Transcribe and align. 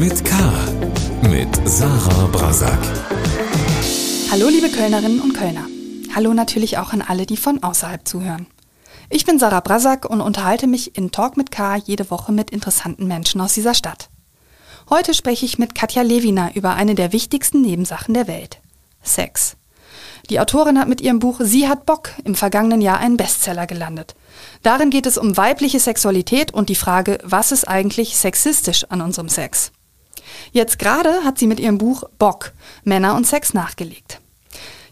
mit 0.00 0.24
K. 0.24 0.34
Mit 1.28 1.68
Sarah 1.68 2.26
Brasak. 2.28 2.78
Hallo 4.30 4.48
liebe 4.48 4.70
Kölnerinnen 4.70 5.20
und 5.20 5.34
Kölner. 5.34 5.66
Hallo 6.14 6.32
natürlich 6.32 6.78
auch 6.78 6.94
an 6.94 7.02
alle, 7.02 7.26
die 7.26 7.36
von 7.36 7.62
außerhalb 7.62 8.08
zuhören. 8.08 8.46
Ich 9.10 9.26
bin 9.26 9.38
Sarah 9.38 9.60
Brasak 9.60 10.08
und 10.08 10.22
unterhalte 10.22 10.66
mich 10.66 10.96
in 10.96 11.10
Talk 11.10 11.36
mit 11.36 11.50
K 11.50 11.76
jede 11.76 12.10
Woche 12.10 12.32
mit 12.32 12.50
interessanten 12.50 13.08
Menschen 13.08 13.42
aus 13.42 13.52
dieser 13.52 13.74
Stadt. 13.74 14.08
Heute 14.88 15.12
spreche 15.12 15.44
ich 15.44 15.58
mit 15.58 15.74
Katja 15.74 16.00
Lewina 16.00 16.50
über 16.54 16.72
eine 16.76 16.94
der 16.94 17.12
wichtigsten 17.12 17.60
Nebensachen 17.60 18.14
der 18.14 18.26
Welt. 18.26 18.58
Sex. 19.02 19.58
Die 20.30 20.40
Autorin 20.40 20.78
hat 20.78 20.88
mit 20.88 21.02
ihrem 21.02 21.18
Buch 21.18 21.40
Sie 21.40 21.68
hat 21.68 21.84
Bock 21.84 22.12
im 22.24 22.34
vergangenen 22.34 22.80
Jahr 22.80 23.00
einen 23.00 23.18
Bestseller 23.18 23.66
gelandet. 23.66 24.14
Darin 24.62 24.88
geht 24.88 25.04
es 25.04 25.18
um 25.18 25.36
weibliche 25.36 25.78
Sexualität 25.78 26.54
und 26.54 26.70
die 26.70 26.74
Frage, 26.74 27.18
was 27.22 27.52
ist 27.52 27.68
eigentlich 27.68 28.16
sexistisch 28.16 28.84
an 28.84 29.02
unserem 29.02 29.28
Sex? 29.28 29.72
Jetzt 30.52 30.78
gerade 30.78 31.24
hat 31.24 31.38
sie 31.38 31.46
mit 31.46 31.60
ihrem 31.60 31.78
Buch 31.78 32.04
Bock, 32.18 32.52
Männer 32.84 33.14
und 33.14 33.26
Sex 33.26 33.54
nachgelegt. 33.54 34.20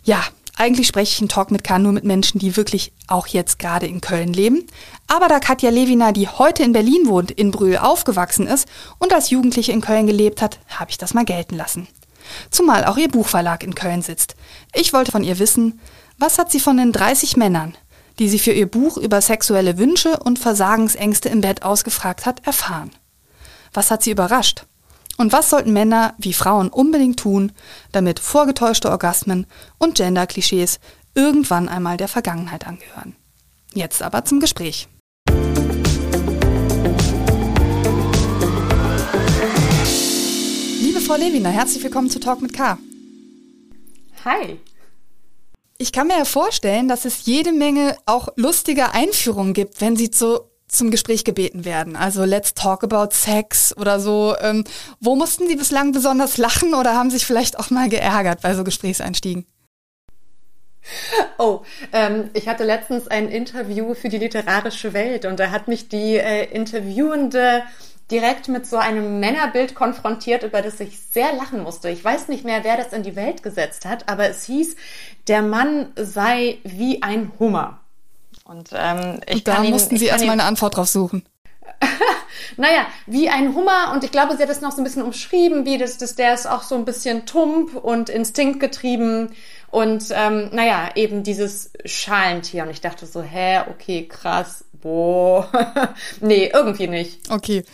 Ja, 0.03 0.23
eigentlich 0.57 0.89
spreche 0.89 1.13
ich 1.13 1.21
in 1.21 1.29
Talk 1.29 1.53
mit 1.53 1.63
K 1.63 1.79
nur 1.79 1.93
mit 1.93 2.05
Menschen, 2.05 2.41
die 2.41 2.57
wirklich 2.57 2.93
auch 3.07 3.29
jetzt 3.29 3.61
gerade 3.61 3.87
in 3.87 4.01
Köln 4.01 4.33
leben. 4.33 4.67
Aber 5.07 5.29
da 5.29 5.39
Katja 5.39 5.71
Lewina, 5.71 6.11
die 6.11 6.29
heute 6.29 6.65
in 6.65 6.73
Berlin 6.73 7.07
wohnt, 7.07 7.31
in 7.31 7.53
Brühl 7.53 7.77
aufgewachsen 7.77 8.49
ist 8.49 8.69
und 8.99 9.13
als 9.13 9.31
Jugendliche 9.31 9.71
in 9.71 9.81
Köln 9.81 10.09
gelebt 10.09 10.43
hat, 10.43 10.59
habe 10.69 10.91
ich 10.91 10.99
das 10.99 11.15
mal 11.15 11.25
gelten 11.25 11.57
lassen. 11.57 11.87
Zumal 12.51 12.85
auch 12.85 12.97
ihr 12.97 13.09
Buchverlag 13.09 13.63
in 13.63 13.77
Köln 13.77 14.03
sitzt. 14.03 14.35
Ich 14.75 14.93
wollte 14.93 15.13
von 15.13 15.23
ihr 15.23 15.39
wissen, 15.39 15.81
was 16.19 16.39
hat 16.39 16.51
sie 16.51 16.61
von 16.61 16.77
den 16.77 16.91
30 16.93 17.37
Männern, 17.37 17.77
die 18.19 18.29
sie 18.29 18.41
für 18.41 18.53
ihr 18.53 18.67
Buch 18.67 18.97
über 18.97 19.21
sexuelle 19.21 19.79
Wünsche 19.79 20.19
und 20.19 20.41
Versagensängste 20.41 21.29
im 21.29 21.41
Bett 21.41 21.63
ausgefragt 21.63 22.27
hat, 22.27 22.45
erfahren? 22.45 22.91
Was 23.73 23.93
hat 23.93 24.03
sie 24.03 24.11
überrascht? 24.11 24.65
Und 25.21 25.33
was 25.33 25.51
sollten 25.51 25.73
Männer 25.73 26.15
wie 26.19 26.33
Frauen 26.33 26.69
unbedingt 26.69 27.19
tun, 27.19 27.51
damit 27.91 28.21
vorgetäuschte 28.21 28.89
Orgasmen 28.89 29.47
und 29.77 29.97
Gender-Klischees 29.97 30.79
irgendwann 31.13 31.69
einmal 31.69 31.97
der 31.97 32.07
Vergangenheit 32.07 32.69
angehören? 32.69 33.17
Jetzt 33.75 34.01
aber 34.01 34.25
zum 34.25 34.39
Gespräch. 34.39 34.87
Liebe 40.81 41.01
Frau 41.01 41.17
Lewiner, 41.17 41.51
herzlich 41.51 41.83
willkommen 41.83 42.11
zu 42.11 42.21
Talk 42.21 42.41
mit 42.41 42.53
K. 42.53 42.79
Hi. 44.25 44.61
Ich 45.79 45.91
kann 45.91 46.07
mir 46.07 46.19
ja 46.19 46.25
vorstellen, 46.25 46.87
dass 46.87 47.05
es 47.05 47.27
jede 47.27 47.51
Menge 47.51 47.97
auch 48.07 48.29
lustige 48.37 48.93
Einführungen 48.93 49.53
gibt, 49.53 49.81
wenn 49.81 49.97
Sie 49.97 50.11
so 50.15 50.48
zum 50.69 50.91
Gespräch 50.91 51.25
gebeten 51.25 51.65
werden. 51.65 51.97
Also 51.97 52.25
let's 52.25 52.55
talk 52.55 52.85
about 52.85 53.09
sex 53.13 53.77
oder 53.77 54.01
so. 54.01 54.37
Ähm, 54.41 54.65
wo 55.01 55.17
mussten 55.17 55.49
Sie 55.49 55.57
bislang 55.57 55.93
besonders 55.93 56.39
lachen 56.39 56.75
oder 56.75 56.95
haben 56.95 57.11
sich 57.11 57.27
vielleicht 57.27 57.59
auch 57.59 57.71
mal 57.71 57.89
geärgert 57.89 58.43
bei 58.43 58.55
so 58.55 58.65
Gesprächseinstiegen? 58.65 59.47
Oh, 61.39 61.61
ähm, 61.93 62.31
ich 62.35 62.49
hatte 62.49 62.65
letztens 62.65 63.09
ein 63.09 63.29
Interview 63.29 63.95
für 63.95 64.09
die 64.09 64.19
literarische 64.19 64.93
Welt 64.93 65.25
und 65.25 65.39
da 65.39 65.51
hat 65.51 65.69
mich 65.69 65.89
die 65.89 66.17
äh, 66.17 66.45
Interviewende 66.45 67.63
direkt 68.11 68.49
mit 68.49 68.67
so 68.67 68.77
einem 68.79 69.21
Männerbild 69.21 69.75
konfrontiert, 69.75 70.43
über 70.43 70.63
das 70.63 70.81
ich 70.81 70.99
sehr 70.99 71.35
lachen 71.35 71.63
musste. 71.63 71.91
Ich 71.91 72.03
weiß 72.03 72.29
nicht 72.29 72.45
mehr, 72.45 72.65
wer 72.65 72.77
das 72.77 72.93
in 72.93 73.03
die 73.03 73.17
Welt 73.17 73.43
gesetzt 73.43 73.85
hat, 73.85 74.09
aber 74.09 74.29
es 74.29 74.45
hieß, 74.45 74.77
der 75.29 75.43
Mann 75.43 75.93
sei 75.95 76.59
wie 76.65 77.03
ein 77.03 77.33
Hummer. 77.39 77.81
Und, 78.49 78.71
ähm, 78.75 79.21
ich 79.27 79.35
und 79.35 79.49
da 79.49 79.63
ihn, 79.63 79.71
mussten 79.71 79.99
Sie 79.99 80.07
erstmal 80.07 80.33
eine 80.33 80.45
Antwort 80.45 80.79
drauf 80.79 80.89
suchen. 80.89 81.23
naja, 82.57 82.87
wie 83.07 83.29
ein 83.29 83.55
Hummer 83.55 83.93
und 83.93 84.05
ich 84.05 84.11
glaube, 84.11 84.35
sie 84.35 84.43
hat 84.43 84.49
das 84.49 84.63
noch 84.63 84.73
so 84.73 84.79
ein 84.79 84.85
bisschen 84.85 85.03
umschrieben, 85.03 85.67
wie 85.67 85.77
das, 85.77 85.99
das 85.99 86.15
der 86.15 86.33
ist 86.33 86.49
auch 86.49 86.63
so 86.63 86.75
ein 86.75 86.87
bisschen 86.87 87.27
tump 87.27 87.77
und 87.77 88.09
instinktgetrieben 88.09 89.35
und 89.71 90.07
ähm, 90.13 90.49
naja, 90.51 90.89
eben 90.95 91.25
dieses 91.25 91.73
Schalentier. 91.85 92.63
Und 92.63 92.71
ich 92.71 92.81
dachte 92.81 93.05
so, 93.05 93.23
hä, 93.23 93.61
okay, 93.69 94.09
krass, 94.09 94.65
boah, 94.73 95.47
nee, 96.23 96.51
irgendwie 96.51 96.89
nicht. 96.89 97.31
Okay. 97.31 97.65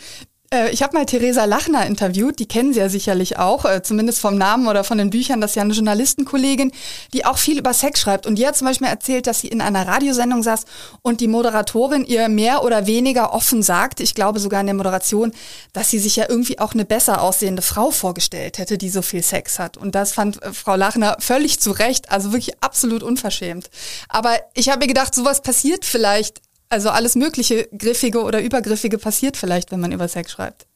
Äh, 0.51 0.71
ich 0.71 0.83
habe 0.83 0.95
mal 0.95 1.05
Theresa 1.05 1.45
Lachner 1.45 1.85
interviewt, 1.85 2.39
die 2.39 2.47
kennen 2.47 2.73
Sie 2.73 2.79
ja 2.79 2.89
sicherlich 2.89 3.37
auch, 3.37 3.65
äh, 3.65 3.81
zumindest 3.81 4.19
vom 4.19 4.37
Namen 4.37 4.67
oder 4.67 4.83
von 4.83 4.97
den 4.97 5.09
Büchern. 5.09 5.41
Das 5.41 5.51
ist 5.51 5.55
ja 5.55 5.63
eine 5.63 5.73
Journalistenkollegin, 5.73 6.71
die 7.13 7.25
auch 7.25 7.37
viel 7.37 7.57
über 7.57 7.73
Sex 7.73 7.99
schreibt. 8.01 8.25
Und 8.25 8.35
die 8.35 8.47
hat 8.47 8.55
zum 8.55 8.67
Beispiel 8.67 8.87
erzählt, 8.87 9.27
dass 9.27 9.39
sie 9.39 9.47
in 9.47 9.61
einer 9.61 9.87
Radiosendung 9.87 10.43
saß 10.43 10.65
und 11.01 11.21
die 11.21 11.27
Moderatorin 11.27 12.05
ihr 12.05 12.29
mehr 12.29 12.63
oder 12.63 12.87
weniger 12.87 13.33
offen 13.33 13.63
sagt, 13.63 13.99
ich 13.99 14.15
glaube 14.15 14.39
sogar 14.39 14.61
in 14.61 14.67
der 14.67 14.75
Moderation, 14.75 15.33
dass 15.73 15.89
sie 15.89 15.99
sich 15.99 16.15
ja 16.15 16.25
irgendwie 16.29 16.59
auch 16.59 16.73
eine 16.73 16.85
besser 16.85 17.21
aussehende 17.21 17.61
Frau 17.61 17.91
vorgestellt 17.91 18.57
hätte, 18.57 18.77
die 18.77 18.89
so 18.89 19.01
viel 19.01 19.23
Sex 19.23 19.59
hat. 19.59 19.77
Und 19.77 19.95
das 19.95 20.13
fand 20.13 20.41
äh, 20.43 20.53
Frau 20.53 20.75
Lachner 20.75 21.17
völlig 21.19 21.59
zu 21.59 21.71
Recht, 21.71 22.11
also 22.11 22.31
wirklich 22.31 22.61
absolut 22.61 23.03
unverschämt. 23.03 23.69
Aber 24.09 24.37
ich 24.53 24.69
habe 24.69 24.79
mir 24.79 24.87
gedacht, 24.87 25.15
sowas 25.15 25.41
passiert 25.41 25.85
vielleicht 25.85 26.41
also 26.69 26.89
alles 26.89 27.15
mögliche 27.15 27.67
Griffige 27.77 28.23
oder 28.23 28.41
Übergriffige 28.41 28.97
passiert 28.97 29.37
vielleicht, 29.37 29.71
wenn 29.71 29.79
man 29.79 29.91
über 29.91 30.07
Sex 30.07 30.31
schreibt. 30.31 30.67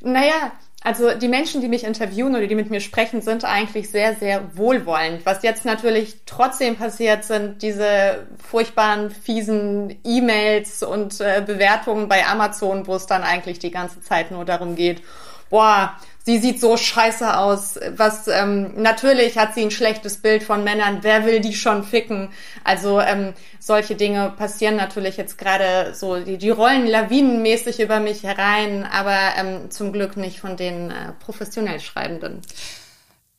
Naja, 0.00 0.52
also 0.84 1.14
die 1.14 1.28
Menschen, 1.28 1.62
die 1.62 1.68
mich 1.68 1.82
interviewen 1.84 2.36
oder 2.36 2.46
die 2.46 2.54
mit 2.54 2.68
mir 2.68 2.80
sprechen, 2.80 3.22
sind 3.22 3.46
eigentlich 3.46 3.90
sehr, 3.90 4.14
sehr 4.14 4.54
wohlwollend. 4.54 5.24
Was 5.24 5.42
jetzt 5.42 5.64
natürlich 5.64 6.18
trotzdem 6.26 6.76
passiert, 6.76 7.24
sind 7.24 7.62
diese 7.62 8.26
furchtbaren, 8.36 9.10
fiesen 9.10 9.98
E-Mails 10.04 10.82
und 10.82 11.22
äh, 11.22 11.42
Bewertungen 11.44 12.06
bei 12.06 12.26
Amazon, 12.26 12.86
wo 12.86 12.96
es 12.96 13.06
dann 13.06 13.22
eigentlich 13.22 13.58
die 13.58 13.70
ganze 13.70 14.02
Zeit 14.02 14.30
nur 14.30 14.44
darum 14.44 14.76
geht, 14.76 15.02
boah, 15.48 15.96
sie 16.24 16.38
sieht 16.38 16.60
so 16.60 16.76
scheiße 16.76 17.36
aus. 17.36 17.78
Was 17.96 18.28
ähm, 18.28 18.72
natürlich 18.76 19.38
hat 19.38 19.54
sie 19.54 19.62
ein 19.62 19.70
schlechtes 19.70 20.18
Bild 20.18 20.42
von 20.42 20.64
Männern. 20.64 20.98
Wer 21.02 21.26
will 21.26 21.40
die 21.40 21.54
schon 21.54 21.84
ficken? 21.84 22.30
Also 22.64 23.00
ähm, 23.00 23.34
solche 23.60 23.94
Dinge 23.94 24.32
passieren 24.36 24.76
natürlich 24.76 25.16
jetzt 25.16 25.38
gerade 25.38 25.94
so. 25.94 26.18
Die, 26.18 26.38
die 26.38 26.50
rollen 26.50 26.86
lawinenmäßig 26.86 27.80
über 27.80 28.00
mich 28.00 28.22
herein, 28.22 28.84
aber 28.84 29.18
ähm, 29.36 29.70
zum 29.70 29.92
Glück 29.92 30.16
nicht 30.16 30.40
von 30.40 30.56
den 30.56 30.90
äh, 30.90 31.12
professionell 31.20 31.80
Schreibenden. 31.80 32.40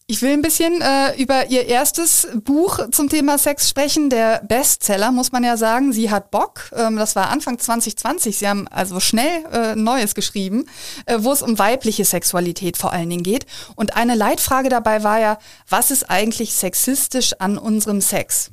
Ich 0.08 0.22
will 0.22 0.34
ein 0.34 0.44
bisschen 0.44 0.82
äh, 0.82 1.20
über 1.20 1.48
ihr 1.48 1.66
erstes 1.66 2.28
Buch 2.44 2.92
zum 2.92 3.10
Thema 3.10 3.40
Sex 3.40 3.68
sprechen, 3.68 4.12
der 4.12 4.40
Bestseller, 4.48 5.12
muss 5.12 5.32
man 5.32 5.44
ja 5.44 5.58
sagen. 5.58 5.94
Sie 5.94 6.12
hat 6.12 6.30
Bock. 6.30 6.70
Ähm, 6.76 6.96
das 6.96 7.16
war 7.16 7.32
Anfang 7.32 7.58
2020. 7.58 8.38
Sie 8.38 8.48
haben 8.48 8.68
also 8.68 9.00
schnell 9.00 9.44
äh, 9.52 9.76
Neues 9.76 10.14
geschrieben, 10.14 10.70
äh, 11.08 11.18
wo 11.22 11.32
es 11.32 11.42
um 11.42 11.58
weibliche 11.58 12.06
Sexualität 12.06 12.78
vor 12.78 12.94
allen 12.94 13.10
Dingen 13.10 13.24
geht. 13.24 13.48
Und 13.76 13.96
eine 13.98 14.14
Leitfrage 14.14 14.70
dabei 14.70 15.02
war 15.02 15.20
ja, 15.20 15.40
was 15.70 15.90
ist 15.90 16.08
eigentlich 16.08 16.54
sexistisch 16.54 17.34
an 17.40 17.58
unserem 17.58 18.00
Sex? 18.00 18.52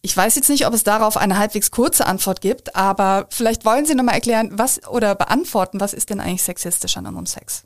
Ich 0.00 0.16
weiß 0.16 0.36
jetzt 0.36 0.48
nicht, 0.48 0.64
ob 0.64 0.74
es 0.74 0.84
darauf 0.84 1.16
eine 1.16 1.38
halbwegs 1.38 1.72
kurze 1.72 2.06
Antwort 2.06 2.40
gibt, 2.40 2.76
aber 2.76 3.26
vielleicht 3.30 3.64
wollen 3.64 3.84
Sie 3.84 3.96
nochmal 3.96 4.14
erklären, 4.14 4.50
was 4.52 4.86
oder 4.86 5.16
beantworten, 5.16 5.80
was 5.80 5.92
ist 5.92 6.10
denn 6.10 6.20
eigentlich 6.20 6.44
sexistisch 6.44 6.96
an 6.96 7.06
unserem 7.06 7.26
Sex? 7.26 7.64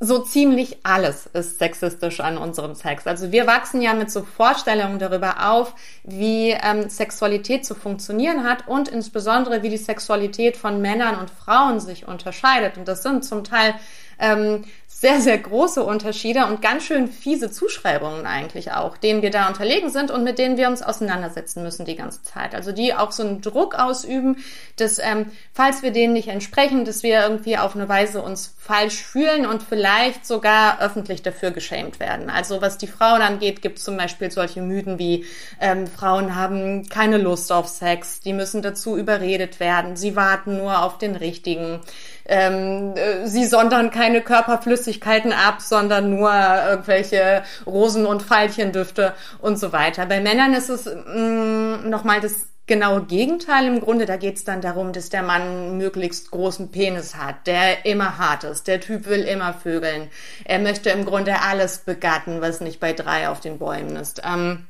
So 0.00 0.20
ziemlich 0.20 0.78
alles 0.84 1.26
ist 1.26 1.58
sexistisch 1.58 2.20
an 2.20 2.38
unserem 2.38 2.74
Sex. 2.74 3.06
Also 3.06 3.30
wir 3.30 3.46
wachsen 3.46 3.80
ja 3.82 3.94
mit 3.94 4.10
so 4.10 4.22
Vorstellungen 4.22 4.98
darüber 4.98 5.50
auf, 5.50 5.74
wie 6.02 6.50
ähm, 6.50 6.88
Sexualität 6.88 7.64
zu 7.64 7.74
funktionieren 7.74 8.44
hat 8.44 8.66
und 8.68 8.88
insbesondere 8.88 9.62
wie 9.62 9.68
die 9.68 9.76
Sexualität 9.76 10.56
von 10.56 10.80
Männern 10.80 11.18
und 11.18 11.30
Frauen 11.30 11.80
sich 11.80 12.08
unterscheidet. 12.08 12.78
Und 12.78 12.88
das 12.88 13.02
sind 13.02 13.24
zum 13.24 13.44
Teil 13.44 13.74
ähm, 14.18 14.64
sehr, 14.98 15.20
sehr 15.20 15.36
große 15.36 15.84
Unterschiede 15.84 16.46
und 16.46 16.62
ganz 16.62 16.84
schön 16.84 17.08
fiese 17.08 17.50
Zuschreibungen 17.50 18.24
eigentlich 18.24 18.72
auch, 18.72 18.96
denen 18.96 19.20
wir 19.20 19.30
da 19.30 19.46
unterlegen 19.46 19.90
sind 19.90 20.10
und 20.10 20.24
mit 20.24 20.38
denen 20.38 20.56
wir 20.56 20.68
uns 20.68 20.80
auseinandersetzen 20.80 21.62
müssen 21.62 21.84
die 21.84 21.96
ganze 21.96 22.22
Zeit. 22.22 22.54
Also 22.54 22.72
die 22.72 22.94
auch 22.94 23.12
so 23.12 23.22
einen 23.22 23.42
Druck 23.42 23.74
ausüben, 23.74 24.38
dass 24.76 24.98
ähm, 24.98 25.30
falls 25.52 25.82
wir 25.82 25.90
denen 25.90 26.14
nicht 26.14 26.28
entsprechen, 26.28 26.86
dass 26.86 27.02
wir 27.02 27.20
irgendwie 27.20 27.58
auf 27.58 27.76
eine 27.76 27.90
Weise 27.90 28.22
uns 28.22 28.54
falsch 28.58 29.04
fühlen 29.04 29.44
und 29.44 29.62
vielleicht 29.62 30.26
sogar 30.26 30.80
öffentlich 30.80 31.20
dafür 31.20 31.50
geschämt 31.50 32.00
werden. 32.00 32.30
Also 32.30 32.62
was 32.62 32.78
die 32.78 32.86
Frauen 32.86 33.20
angeht, 33.20 33.60
gibt 33.60 33.76
es 33.76 33.84
zum 33.84 33.98
Beispiel 33.98 34.30
solche 34.30 34.62
Mythen 34.62 34.98
wie 34.98 35.26
ähm, 35.60 35.86
Frauen 35.88 36.34
haben 36.34 36.88
keine 36.88 37.18
Lust 37.18 37.52
auf 37.52 37.68
Sex, 37.68 38.20
die 38.20 38.32
müssen 38.32 38.62
dazu 38.62 38.96
überredet 38.96 39.60
werden, 39.60 39.94
sie 39.94 40.16
warten 40.16 40.56
nur 40.56 40.82
auf 40.82 40.96
den 40.96 41.16
richtigen 41.16 41.80
ähm, 42.28 42.94
äh, 42.96 43.26
sie 43.26 43.46
sondern 43.46 43.90
keine 43.90 44.20
Körperflüssigkeiten 44.20 45.32
ab, 45.32 45.60
sondern 45.60 46.10
nur 46.10 46.32
irgendwelche 46.32 47.42
Rosen- 47.66 48.06
und 48.06 48.28
Veilchendüfte 48.28 49.14
und 49.40 49.58
so 49.58 49.72
weiter. 49.72 50.06
Bei 50.06 50.20
Männern 50.20 50.54
ist 50.54 50.68
es 50.68 50.86
mm, 50.86 51.88
nochmal 51.88 52.20
das 52.20 52.46
genaue 52.66 53.04
Gegenteil 53.04 53.66
im 53.66 53.80
Grunde. 53.80 54.06
Da 54.06 54.16
geht 54.16 54.36
es 54.36 54.44
dann 54.44 54.60
darum, 54.60 54.92
dass 54.92 55.08
der 55.08 55.22
Mann 55.22 55.78
möglichst 55.78 56.30
großen 56.32 56.70
Penis 56.72 57.14
hat, 57.14 57.46
der 57.46 57.86
immer 57.86 58.18
hart 58.18 58.42
ist. 58.44 58.66
Der 58.66 58.80
Typ 58.80 59.06
will 59.06 59.22
immer 59.22 59.54
vögeln. 59.54 60.10
Er 60.44 60.58
möchte 60.58 60.90
im 60.90 61.04
Grunde 61.04 61.40
alles 61.42 61.78
begatten, 61.78 62.40
was 62.40 62.60
nicht 62.60 62.80
bei 62.80 62.92
drei 62.92 63.28
auf 63.28 63.40
den 63.40 63.58
Bäumen 63.58 63.94
ist. 63.96 64.22
Ähm, 64.24 64.66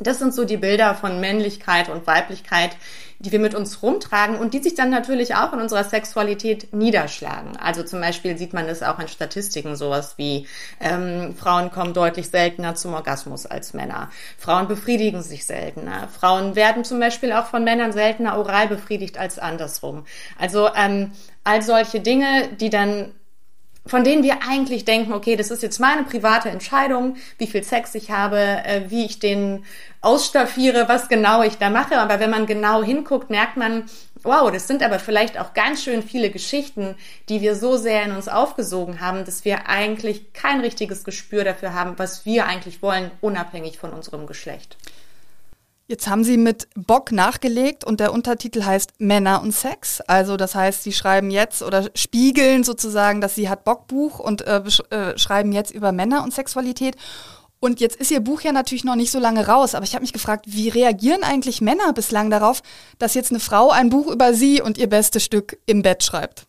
Das 0.00 0.18
sind 0.18 0.32
so 0.32 0.44
die 0.44 0.56
Bilder 0.56 0.94
von 0.94 1.20
Männlichkeit 1.20 1.88
und 1.88 2.06
Weiblichkeit, 2.06 2.76
die 3.20 3.32
wir 3.32 3.40
mit 3.40 3.54
uns 3.54 3.82
rumtragen 3.82 4.36
und 4.36 4.54
die 4.54 4.62
sich 4.62 4.74
dann 4.74 4.90
natürlich 4.90 5.34
auch 5.34 5.52
in 5.52 5.60
unserer 5.60 5.84
Sexualität 5.84 6.72
niederschlagen. 6.72 7.56
Also 7.56 7.82
zum 7.82 8.00
Beispiel 8.00 8.38
sieht 8.38 8.52
man 8.52 8.66
das 8.66 8.82
auch 8.82 8.98
in 8.98 9.08
Statistiken, 9.08 9.74
sowas 9.74 10.14
wie 10.18 10.46
ähm, 10.80 11.34
Frauen 11.36 11.70
kommen 11.70 11.94
deutlich 11.94 12.28
seltener 12.28 12.76
zum 12.76 12.94
Orgasmus 12.94 13.46
als 13.46 13.74
Männer. 13.74 14.10
Frauen 14.38 14.68
befriedigen 14.68 15.22
sich 15.22 15.46
seltener. 15.46 16.08
Frauen 16.08 16.54
werden 16.54 16.84
zum 16.84 17.00
Beispiel 17.00 17.32
auch 17.32 17.46
von 17.46 17.64
Männern 17.64 17.92
seltener 17.92 18.38
oral 18.38 18.68
befriedigt 18.68 19.18
als 19.18 19.38
andersrum. 19.38 20.04
Also 20.38 20.70
ähm, 20.76 21.12
all 21.42 21.62
solche 21.62 22.00
Dinge, 22.00 22.48
die 22.60 22.70
dann 22.70 23.12
von 23.88 24.04
denen 24.04 24.22
wir 24.22 24.42
eigentlich 24.48 24.84
denken, 24.84 25.12
okay, 25.12 25.34
das 25.34 25.50
ist 25.50 25.62
jetzt 25.62 25.80
meine 25.80 26.04
private 26.04 26.50
Entscheidung, 26.50 27.16
wie 27.38 27.46
viel 27.46 27.64
Sex 27.64 27.94
ich 27.94 28.10
habe, 28.10 28.38
äh, 28.38 28.82
wie 28.88 29.04
ich 29.04 29.18
den 29.18 29.64
ausstaffiere, 30.00 30.88
was 30.88 31.08
genau 31.08 31.42
ich 31.42 31.56
da 31.56 31.70
mache. 31.70 31.98
Aber 31.98 32.20
wenn 32.20 32.30
man 32.30 32.46
genau 32.46 32.82
hinguckt, 32.82 33.30
merkt 33.30 33.56
man, 33.56 33.84
wow, 34.22 34.50
das 34.50 34.66
sind 34.66 34.82
aber 34.82 34.98
vielleicht 34.98 35.40
auch 35.40 35.54
ganz 35.54 35.82
schön 35.82 36.02
viele 36.02 36.30
Geschichten, 36.30 36.96
die 37.28 37.40
wir 37.40 37.56
so 37.56 37.76
sehr 37.76 38.04
in 38.04 38.12
uns 38.12 38.28
aufgesogen 38.28 39.00
haben, 39.00 39.24
dass 39.24 39.44
wir 39.44 39.68
eigentlich 39.68 40.32
kein 40.32 40.60
richtiges 40.60 41.04
Gespür 41.04 41.44
dafür 41.44 41.74
haben, 41.74 41.98
was 41.98 42.26
wir 42.26 42.46
eigentlich 42.46 42.82
wollen, 42.82 43.10
unabhängig 43.20 43.78
von 43.78 43.92
unserem 43.92 44.26
Geschlecht. 44.26 44.76
Jetzt 45.90 46.06
haben 46.06 46.22
Sie 46.22 46.36
mit 46.36 46.68
Bock 46.74 47.12
nachgelegt 47.12 47.82
und 47.82 47.98
der 47.98 48.12
Untertitel 48.12 48.62
heißt 48.62 48.92
Männer 48.98 49.40
und 49.40 49.52
Sex. 49.52 50.02
Also 50.02 50.36
das 50.36 50.54
heißt, 50.54 50.82
Sie 50.82 50.92
schreiben 50.92 51.30
jetzt 51.30 51.62
oder 51.62 51.88
spiegeln 51.94 52.62
sozusagen 52.62 53.22
das 53.22 53.34
Sie 53.34 53.48
hat 53.48 53.64
Bock 53.64 53.86
Buch 53.86 54.18
und 54.18 54.42
äh, 54.42 54.60
äh, 54.90 55.16
schreiben 55.16 55.50
jetzt 55.52 55.70
über 55.70 55.92
Männer 55.92 56.24
und 56.24 56.34
Sexualität. 56.34 56.94
Und 57.58 57.80
jetzt 57.80 57.96
ist 57.96 58.10
Ihr 58.10 58.20
Buch 58.20 58.42
ja 58.42 58.52
natürlich 58.52 58.84
noch 58.84 58.96
nicht 58.96 59.10
so 59.10 59.18
lange 59.18 59.46
raus, 59.46 59.74
aber 59.74 59.84
ich 59.84 59.94
habe 59.94 60.02
mich 60.02 60.12
gefragt, 60.12 60.44
wie 60.46 60.68
reagieren 60.68 61.24
eigentlich 61.24 61.62
Männer 61.62 61.94
bislang 61.94 62.28
darauf, 62.28 62.60
dass 62.98 63.14
jetzt 63.14 63.30
eine 63.30 63.40
Frau 63.40 63.70
ein 63.70 63.88
Buch 63.88 64.08
über 64.08 64.34
Sie 64.34 64.60
und 64.60 64.76
ihr 64.76 64.90
bestes 64.90 65.24
Stück 65.24 65.58
im 65.64 65.80
Bett 65.80 66.04
schreibt? 66.04 66.47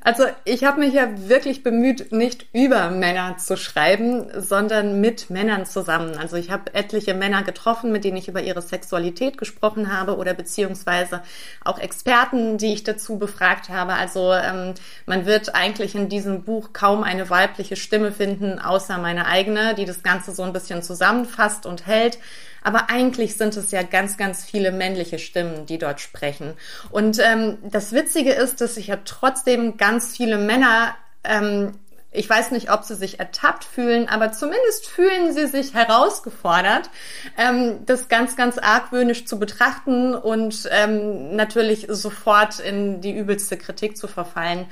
Also 0.00 0.24
ich 0.44 0.64
habe 0.64 0.80
mich 0.80 0.94
ja 0.94 1.08
wirklich 1.28 1.62
bemüht, 1.62 2.12
nicht 2.12 2.46
über 2.52 2.90
Männer 2.90 3.36
zu 3.38 3.56
schreiben, 3.56 4.26
sondern 4.40 5.00
mit 5.00 5.30
Männern 5.30 5.66
zusammen. 5.66 6.16
Also 6.16 6.36
ich 6.36 6.50
habe 6.50 6.74
etliche 6.74 7.14
Männer 7.14 7.42
getroffen, 7.42 7.92
mit 7.92 8.04
denen 8.04 8.16
ich 8.16 8.28
über 8.28 8.42
ihre 8.42 8.62
Sexualität 8.62 9.38
gesprochen 9.38 9.96
habe 9.96 10.16
oder 10.16 10.34
beziehungsweise 10.34 11.22
auch 11.64 11.78
Experten, 11.78 12.56
die 12.58 12.72
ich 12.72 12.84
dazu 12.84 13.18
befragt 13.18 13.68
habe. 13.68 13.94
Also 13.94 14.32
ähm, 14.32 14.74
man 15.06 15.26
wird 15.26 15.54
eigentlich 15.54 15.94
in 15.94 16.08
diesem 16.08 16.44
Buch 16.44 16.72
kaum 16.72 17.02
eine 17.02 17.28
weibliche 17.28 17.76
Stimme 17.76 18.12
finden, 18.12 18.58
außer 18.58 18.98
meine 18.98 19.26
eigene, 19.26 19.74
die 19.74 19.84
das 19.84 20.02
Ganze 20.02 20.32
so 20.32 20.42
ein 20.42 20.52
bisschen 20.52 20.82
zusammenfasst 20.82 21.66
und 21.66 21.86
hält. 21.86 22.18
Aber 22.62 22.90
eigentlich 22.90 23.36
sind 23.36 23.56
es 23.56 23.70
ja 23.70 23.82
ganz, 23.82 24.16
ganz 24.16 24.44
viele 24.44 24.72
männliche 24.72 25.18
Stimmen, 25.18 25.66
die 25.66 25.78
dort 25.78 26.00
sprechen. 26.00 26.54
Und 26.90 27.18
ähm, 27.18 27.58
das 27.62 27.92
Witzige 27.92 28.32
ist, 28.32 28.60
dass 28.60 28.76
sich 28.76 28.88
ja 28.88 28.98
trotzdem 29.04 29.76
ganz 29.76 30.16
viele 30.16 30.38
Männer 30.38 30.94
ähm, 31.24 31.74
ich 32.14 32.28
weiß 32.28 32.50
nicht, 32.50 32.70
ob 32.70 32.84
sie 32.84 32.94
sich 32.94 33.18
ertappt 33.18 33.64
fühlen, 33.64 34.06
aber 34.08 34.32
zumindest 34.32 34.86
fühlen 34.86 35.32
sie 35.32 35.46
sich 35.46 35.72
herausgefordert, 35.72 36.90
ähm, 37.38 37.86
das 37.86 38.08
ganz, 38.08 38.36
ganz 38.36 38.58
argwöhnisch 38.58 39.24
zu 39.24 39.38
betrachten 39.38 40.14
und 40.14 40.68
ähm, 40.70 41.34
natürlich 41.34 41.86
sofort 41.88 42.60
in 42.60 43.00
die 43.00 43.16
übelste 43.16 43.56
Kritik 43.56 43.96
zu 43.96 44.08
verfallen. 44.08 44.66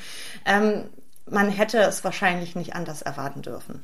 Ähm, 0.45 0.85
man 1.31 1.49
hätte 1.49 1.79
es 1.79 2.05
wahrscheinlich 2.05 2.57
nicht 2.57 2.75
anders 2.75 3.03
erwarten 3.03 3.41
dürfen. 3.41 3.83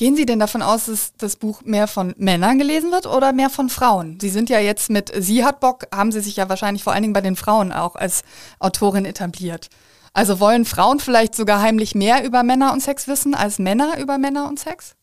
Gehen 0.00 0.16
Sie 0.16 0.24
denn 0.24 0.38
davon 0.38 0.62
aus, 0.62 0.86
dass 0.86 1.12
das 1.18 1.36
Buch 1.36 1.60
mehr 1.62 1.86
von 1.86 2.14
Männern 2.16 2.58
gelesen 2.58 2.90
wird 2.90 3.04
oder 3.04 3.34
mehr 3.34 3.50
von 3.50 3.68
Frauen? 3.68 4.18
Sie 4.18 4.30
sind 4.30 4.48
ja 4.48 4.58
jetzt 4.58 4.88
mit 4.88 5.12
Sie 5.14 5.44
hat 5.44 5.60
Bock, 5.60 5.88
haben 5.94 6.10
Sie 6.10 6.20
sich 6.20 6.36
ja 6.36 6.48
wahrscheinlich 6.48 6.82
vor 6.82 6.94
allen 6.94 7.02
Dingen 7.02 7.12
bei 7.12 7.20
den 7.20 7.36
Frauen 7.36 7.70
auch 7.70 7.96
als 7.96 8.22
Autorin 8.60 9.04
etabliert. 9.04 9.68
Also 10.14 10.40
wollen 10.40 10.64
Frauen 10.64 11.00
vielleicht 11.00 11.34
sogar 11.34 11.60
heimlich 11.60 11.94
mehr 11.94 12.24
über 12.24 12.42
Männer 12.42 12.72
und 12.72 12.80
Sex 12.80 13.08
wissen 13.08 13.34
als 13.34 13.58
Männer 13.58 13.98
über 13.98 14.16
Männer 14.16 14.48
und 14.48 14.58
Sex? 14.58 14.94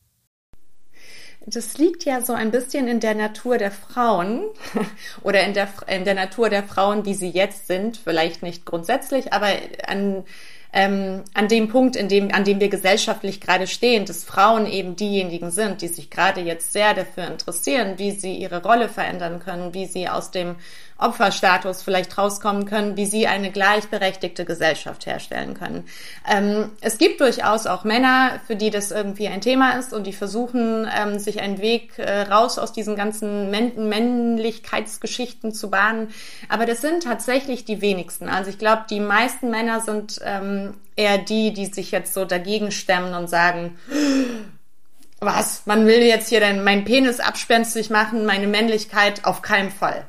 Das 1.45 1.77
liegt 1.77 2.03
ja 2.03 2.21
so 2.21 2.33
ein 2.33 2.49
bisschen 2.49 2.87
in 2.87 2.99
der 2.99 3.13
Natur 3.13 3.59
der 3.59 3.69
Frauen 3.69 4.45
oder 5.21 5.43
in 5.43 5.53
der, 5.53 5.67
in 5.85 6.05
der 6.05 6.15
Natur 6.15 6.49
der 6.49 6.63
Frauen, 6.63 7.05
wie 7.05 7.13
sie 7.13 7.29
jetzt 7.29 7.67
sind. 7.67 7.97
Vielleicht 7.97 8.41
nicht 8.41 8.65
grundsätzlich, 8.65 9.31
aber 9.31 9.49
an 9.85 10.23
ähm, 10.73 11.23
an 11.33 11.47
dem 11.47 11.69
Punkt, 11.69 11.95
in 11.95 12.09
dem, 12.09 12.33
an 12.33 12.43
dem 12.43 12.59
wir 12.59 12.69
gesellschaftlich 12.69 13.41
gerade 13.41 13.67
stehen, 13.67 14.05
dass 14.05 14.23
Frauen 14.23 14.65
eben 14.65 14.95
diejenigen 14.95 15.51
sind, 15.51 15.81
die 15.81 15.87
sich 15.87 16.09
gerade 16.09 16.41
jetzt 16.41 16.73
sehr 16.73 16.93
dafür 16.93 17.27
interessieren, 17.27 17.93
wie 17.97 18.11
sie 18.11 18.35
ihre 18.35 18.61
Rolle 18.63 18.89
verändern 18.89 19.39
können, 19.39 19.73
wie 19.73 19.85
sie 19.85 20.09
aus 20.09 20.31
dem 20.31 20.55
Opferstatus 20.97 21.83
vielleicht 21.83 22.17
rauskommen 22.17 22.65
können, 22.65 22.97
wie 22.97 23.05
sie 23.05 23.27
eine 23.27 23.51
gleichberechtigte 23.51 24.45
Gesellschaft 24.45 25.05
herstellen 25.05 25.53
können. 25.53 25.85
Ähm, 26.27 26.71
es 26.81 26.97
gibt 26.97 27.21
durchaus 27.21 27.67
auch 27.67 27.83
Männer, 27.83 28.39
für 28.47 28.55
die 28.55 28.69
das 28.69 28.91
irgendwie 28.91 29.27
ein 29.27 29.41
Thema 29.41 29.73
ist 29.73 29.93
und 29.93 30.07
die 30.07 30.13
versuchen, 30.13 30.87
ähm, 30.95 31.19
sich 31.19 31.41
einen 31.41 31.59
Weg 31.59 31.99
äh, 31.99 32.21
raus 32.21 32.57
aus 32.57 32.73
diesen 32.73 32.95
ganzen 32.95 33.51
Männ 33.51 33.89
Männlichkeitsgeschichten 33.89 35.53
zu 35.53 35.69
bahnen. 35.69 36.09
Aber 36.49 36.65
das 36.65 36.81
sind 36.81 37.03
tatsächlich 37.03 37.65
die 37.65 37.81
wenigsten. 37.81 38.27
Also 38.29 38.49
ich 38.49 38.57
glaube, 38.57 38.85
die 38.89 38.99
meisten 38.99 39.51
Männer 39.51 39.81
sind 39.81 40.19
ähm, 40.23 40.75
eher 40.95 41.17
die, 41.17 41.53
die 41.53 41.67
sich 41.67 41.91
jetzt 41.91 42.13
so 42.13 42.25
dagegen 42.25 42.71
stemmen 42.71 43.13
und 43.13 43.29
sagen, 43.29 43.77
was, 45.19 45.65
man 45.65 45.85
will 45.85 46.01
jetzt 46.01 46.29
hier 46.29 46.39
denn 46.39 46.63
mein 46.63 46.85
Penis 46.85 47.19
abspenstig 47.19 47.89
machen, 47.89 48.25
meine 48.25 48.47
Männlichkeit 48.47 49.25
auf 49.25 49.41
keinen 49.41 49.71
Fall. 49.71 50.05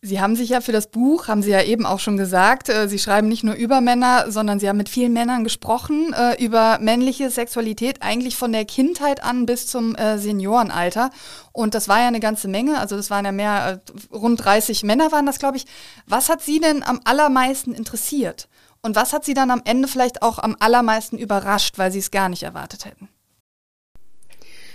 Sie 0.00 0.20
haben 0.20 0.36
sich 0.36 0.50
ja 0.50 0.60
für 0.60 0.70
das 0.70 0.86
Buch, 0.86 1.26
haben 1.26 1.42
Sie 1.42 1.50
ja 1.50 1.60
eben 1.60 1.84
auch 1.84 1.98
schon 1.98 2.16
gesagt, 2.16 2.68
äh, 2.68 2.88
Sie 2.88 3.00
schreiben 3.00 3.28
nicht 3.28 3.42
nur 3.42 3.56
über 3.56 3.80
Männer, 3.80 4.30
sondern 4.30 4.60
Sie 4.60 4.68
haben 4.68 4.76
mit 4.76 4.88
vielen 4.88 5.12
Männern 5.12 5.42
gesprochen, 5.42 6.12
äh, 6.12 6.42
über 6.42 6.78
männliche 6.80 7.30
Sexualität, 7.30 8.00
eigentlich 8.00 8.36
von 8.36 8.52
der 8.52 8.64
Kindheit 8.64 9.24
an 9.24 9.44
bis 9.44 9.66
zum 9.66 9.96
äh, 9.96 10.18
Seniorenalter. 10.18 11.10
Und 11.52 11.74
das 11.74 11.88
war 11.88 11.98
ja 11.98 12.06
eine 12.06 12.20
ganze 12.20 12.46
Menge, 12.46 12.78
also 12.78 12.96
das 12.96 13.10
waren 13.10 13.24
ja 13.24 13.32
mehr, 13.32 13.82
rund 14.12 14.44
30 14.44 14.84
Männer 14.84 15.10
waren 15.10 15.26
das, 15.26 15.40
glaube 15.40 15.56
ich. 15.56 15.66
Was 16.06 16.28
hat 16.28 16.42
Sie 16.42 16.60
denn 16.60 16.84
am 16.84 17.00
allermeisten 17.02 17.74
interessiert? 17.74 18.48
Und 18.82 18.94
was 18.94 19.12
hat 19.12 19.24
Sie 19.24 19.34
dann 19.34 19.50
am 19.50 19.62
Ende 19.64 19.88
vielleicht 19.88 20.22
auch 20.22 20.38
am 20.38 20.56
allermeisten 20.60 21.18
überrascht, 21.18 21.76
weil 21.76 21.90
Sie 21.90 21.98
es 21.98 22.12
gar 22.12 22.28
nicht 22.28 22.44
erwartet 22.44 22.84
hätten? 22.84 23.08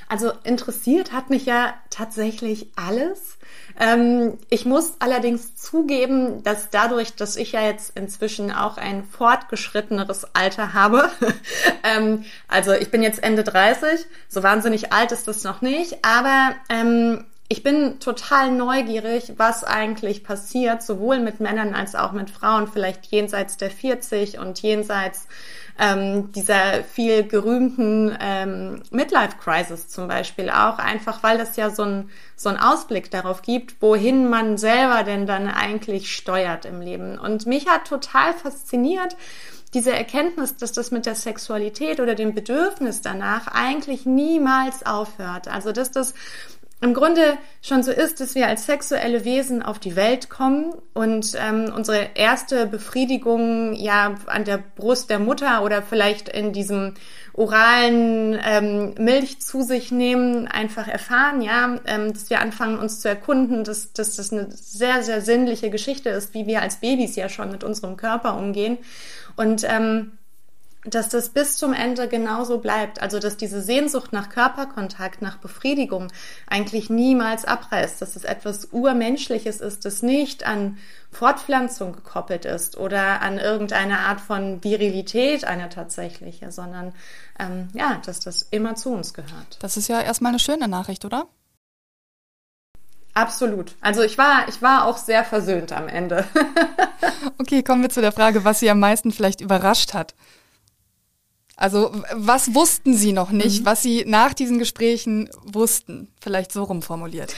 Also 0.09 0.33
interessiert 0.43 1.13
hat 1.13 1.29
mich 1.29 1.45
ja 1.45 1.73
tatsächlich 1.89 2.71
alles. 2.75 3.37
Ähm, 3.79 4.37
ich 4.49 4.65
muss 4.65 4.93
allerdings 4.99 5.55
zugeben, 5.55 6.43
dass 6.43 6.69
dadurch, 6.69 7.15
dass 7.15 7.35
ich 7.35 7.53
ja 7.53 7.61
jetzt 7.61 7.97
inzwischen 7.97 8.51
auch 8.51 8.77
ein 8.77 9.03
fortgeschritteneres 9.03 10.35
Alter 10.35 10.73
habe, 10.73 11.09
ähm, 11.83 12.25
also 12.47 12.73
ich 12.73 12.91
bin 12.91 13.03
jetzt 13.03 13.23
Ende 13.23 13.43
30, 13.43 14.05
so 14.27 14.43
wahnsinnig 14.43 14.93
alt 14.93 15.11
ist 15.11 15.27
das 15.27 15.43
noch 15.43 15.61
nicht, 15.61 16.05
aber 16.05 16.55
ähm, 16.69 17.25
ich 17.49 17.61
bin 17.61 17.99
total 17.99 18.51
neugierig, 18.51 19.33
was 19.37 19.63
eigentlich 19.63 20.23
passiert, 20.23 20.81
sowohl 20.81 21.19
mit 21.19 21.39
Männern 21.39 21.75
als 21.75 21.93
auch 21.93 22.11
mit 22.11 22.29
Frauen, 22.29 22.67
vielleicht 22.67 23.05
jenseits 23.07 23.57
der 23.57 23.69
40 23.69 24.39
und 24.39 24.59
jenseits 24.61 25.27
ähm, 25.79 26.31
dieser 26.31 26.83
viel 26.83 27.23
gerühmten 27.23 28.15
ähm, 28.19 28.83
Midlife 28.91 29.37
Crisis 29.43 29.87
zum 29.87 30.07
Beispiel 30.07 30.49
auch, 30.49 30.77
einfach 30.77 31.23
weil 31.23 31.37
das 31.37 31.55
ja 31.55 31.69
so 31.69 31.83
ein, 31.83 32.09
so 32.35 32.49
ein 32.49 32.57
Ausblick 32.57 33.09
darauf 33.11 33.41
gibt, 33.41 33.81
wohin 33.81 34.29
man 34.29 34.57
selber 34.57 35.03
denn 35.03 35.25
dann 35.25 35.47
eigentlich 35.47 36.15
steuert 36.15 36.65
im 36.65 36.81
Leben. 36.81 37.17
Und 37.17 37.45
mich 37.45 37.67
hat 37.67 37.85
total 37.87 38.33
fasziniert, 38.33 39.15
diese 39.73 39.91
Erkenntnis, 39.91 40.55
dass 40.55 40.71
das 40.71 40.91
mit 40.91 41.05
der 41.07 41.15
Sexualität 41.15 41.99
oder 41.99 42.13
dem 42.13 42.35
Bedürfnis 42.35 43.01
danach 43.01 43.47
eigentlich 43.47 44.05
niemals 44.05 44.85
aufhört. 44.85 45.47
Also 45.47 45.71
dass 45.71 45.89
das 45.89 46.13
im 46.83 46.93
Grunde 46.93 47.37
schon 47.61 47.81
so 47.81 47.91
ist, 47.91 48.19
dass 48.19 48.35
wir 48.35 48.47
als 48.47 48.65
sexuelle 48.65 49.23
Wesen 49.23 49.63
auf 49.63 49.79
die 49.79 49.95
Welt 49.95 50.29
kommen 50.29 50.73
und 50.93 51.33
ähm, 51.39 51.71
unsere 51.73 52.09
erste 52.15 52.67
Befriedigung 52.67 53.73
ja 53.73 54.15
an 54.25 54.43
der 54.43 54.57
Brust 54.57 55.09
der 55.09 55.19
Mutter 55.19 55.63
oder 55.63 55.81
vielleicht 55.81 56.27
in 56.27 56.51
diesem 56.51 56.95
oralen 57.33 58.37
ähm, 58.45 58.93
Milch 58.99 59.39
zu 59.41 59.61
sich 59.63 59.91
nehmen, 59.91 60.47
einfach 60.47 60.87
erfahren, 60.87 61.41
ja, 61.41 61.79
ähm, 61.87 62.13
dass 62.13 62.29
wir 62.29 62.41
anfangen 62.41 62.77
uns 62.77 62.99
zu 62.99 63.07
erkunden, 63.07 63.63
dass, 63.63 63.93
dass 63.93 64.17
das 64.17 64.33
eine 64.33 64.49
sehr, 64.51 65.03
sehr 65.03 65.21
sinnliche 65.21 65.69
Geschichte 65.69 66.09
ist, 66.09 66.33
wie 66.33 66.47
wir 66.47 66.61
als 66.61 66.77
Babys 66.77 67.15
ja 67.15 67.29
schon 67.29 67.49
mit 67.49 67.63
unserem 67.63 67.97
Körper 67.97 68.37
umgehen. 68.37 68.77
Und 69.35 69.63
ähm, 69.67 70.11
dass 70.85 71.09
das 71.09 71.29
bis 71.29 71.57
zum 71.57 71.73
Ende 71.73 72.07
genauso 72.07 72.57
bleibt. 72.57 73.01
Also, 73.01 73.19
dass 73.19 73.37
diese 73.37 73.61
Sehnsucht 73.61 74.11
nach 74.11 74.29
Körperkontakt, 74.29 75.21
nach 75.21 75.37
Befriedigung 75.37 76.11
eigentlich 76.47 76.89
niemals 76.89 77.45
abreißt, 77.45 78.01
dass 78.01 78.15
es 78.15 78.23
etwas 78.23 78.65
Urmenschliches 78.71 79.61
ist, 79.61 79.85
das 79.85 80.01
nicht 80.01 80.45
an 80.45 80.77
Fortpflanzung 81.11 81.93
gekoppelt 81.93 82.45
ist 82.45 82.77
oder 82.77 83.21
an 83.21 83.37
irgendeine 83.37 83.99
Art 83.99 84.19
von 84.19 84.63
Virilität, 84.63 85.45
eine 85.45 85.69
tatsächliche, 85.69 86.51
sondern 86.51 86.93
ähm, 87.39 87.69
ja, 87.73 88.01
dass 88.05 88.19
das 88.19 88.41
immer 88.51 88.75
zu 88.75 88.89
uns 88.91 89.13
gehört. 89.13 89.57
Das 89.59 89.77
ist 89.77 89.87
ja 89.87 90.01
erstmal 90.01 90.31
eine 90.31 90.39
schöne 90.39 90.67
Nachricht, 90.67 91.05
oder? 91.05 91.27
Absolut. 93.13 93.75
Also 93.79 94.01
ich 94.01 94.17
war, 94.17 94.47
ich 94.47 94.61
war 94.63 94.85
auch 94.85 94.97
sehr 94.97 95.23
versöhnt 95.23 95.71
am 95.71 95.87
Ende. 95.87 96.25
okay, 97.37 97.61
kommen 97.61 97.83
wir 97.83 97.89
zu 97.89 98.01
der 98.01 98.11
Frage, 98.11 98.43
was 98.43 98.59
Sie 98.59 98.69
am 98.71 98.79
meisten 98.79 99.11
vielleicht 99.11 99.39
überrascht 99.39 99.93
hat. 99.93 100.15
Also 101.63 101.93
was 102.11 102.53
wussten 102.53 102.93
Sie 102.93 103.13
noch 103.13 103.31
nicht, 103.31 103.61
mhm. 103.61 103.65
was 103.65 103.81
Sie 103.81 104.03
nach 104.05 104.33
diesen 104.33 104.59
Gesprächen 104.59 105.29
wussten? 105.45 106.09
Vielleicht 106.19 106.51
so 106.51 106.63
rumformuliert. 106.63 107.33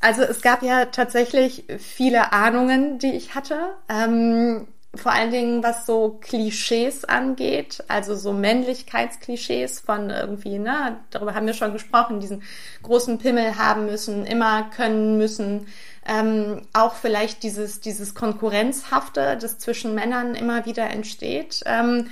Also 0.00 0.22
es 0.22 0.40
gab 0.40 0.62
ja 0.62 0.86
tatsächlich 0.86 1.64
viele 1.78 2.32
Ahnungen, 2.32 2.98
die 2.98 3.12
ich 3.12 3.34
hatte. 3.34 3.74
Ähm, 3.90 4.66
vor 4.94 5.12
allen 5.12 5.30
Dingen 5.30 5.62
was 5.62 5.84
so 5.84 6.16
Klischees 6.22 7.04
angeht, 7.04 7.84
also 7.86 8.14
so 8.14 8.32
Männlichkeitsklischees 8.32 9.80
von 9.80 10.08
irgendwie, 10.08 10.58
ne, 10.58 10.96
darüber 11.10 11.34
haben 11.34 11.46
wir 11.46 11.52
schon 11.52 11.74
gesprochen, 11.74 12.20
diesen 12.20 12.44
großen 12.82 13.18
Pimmel 13.18 13.58
haben 13.58 13.84
müssen, 13.84 14.24
immer 14.24 14.70
können 14.74 15.18
müssen, 15.18 15.66
ähm, 16.08 16.62
auch 16.72 16.94
vielleicht 16.94 17.42
dieses, 17.42 17.80
dieses 17.80 18.14
Konkurrenzhafte, 18.14 19.36
das 19.38 19.58
zwischen 19.58 19.94
Männern 19.94 20.34
immer 20.34 20.64
wieder 20.64 20.88
entsteht. 20.88 21.62
Ähm, 21.66 22.08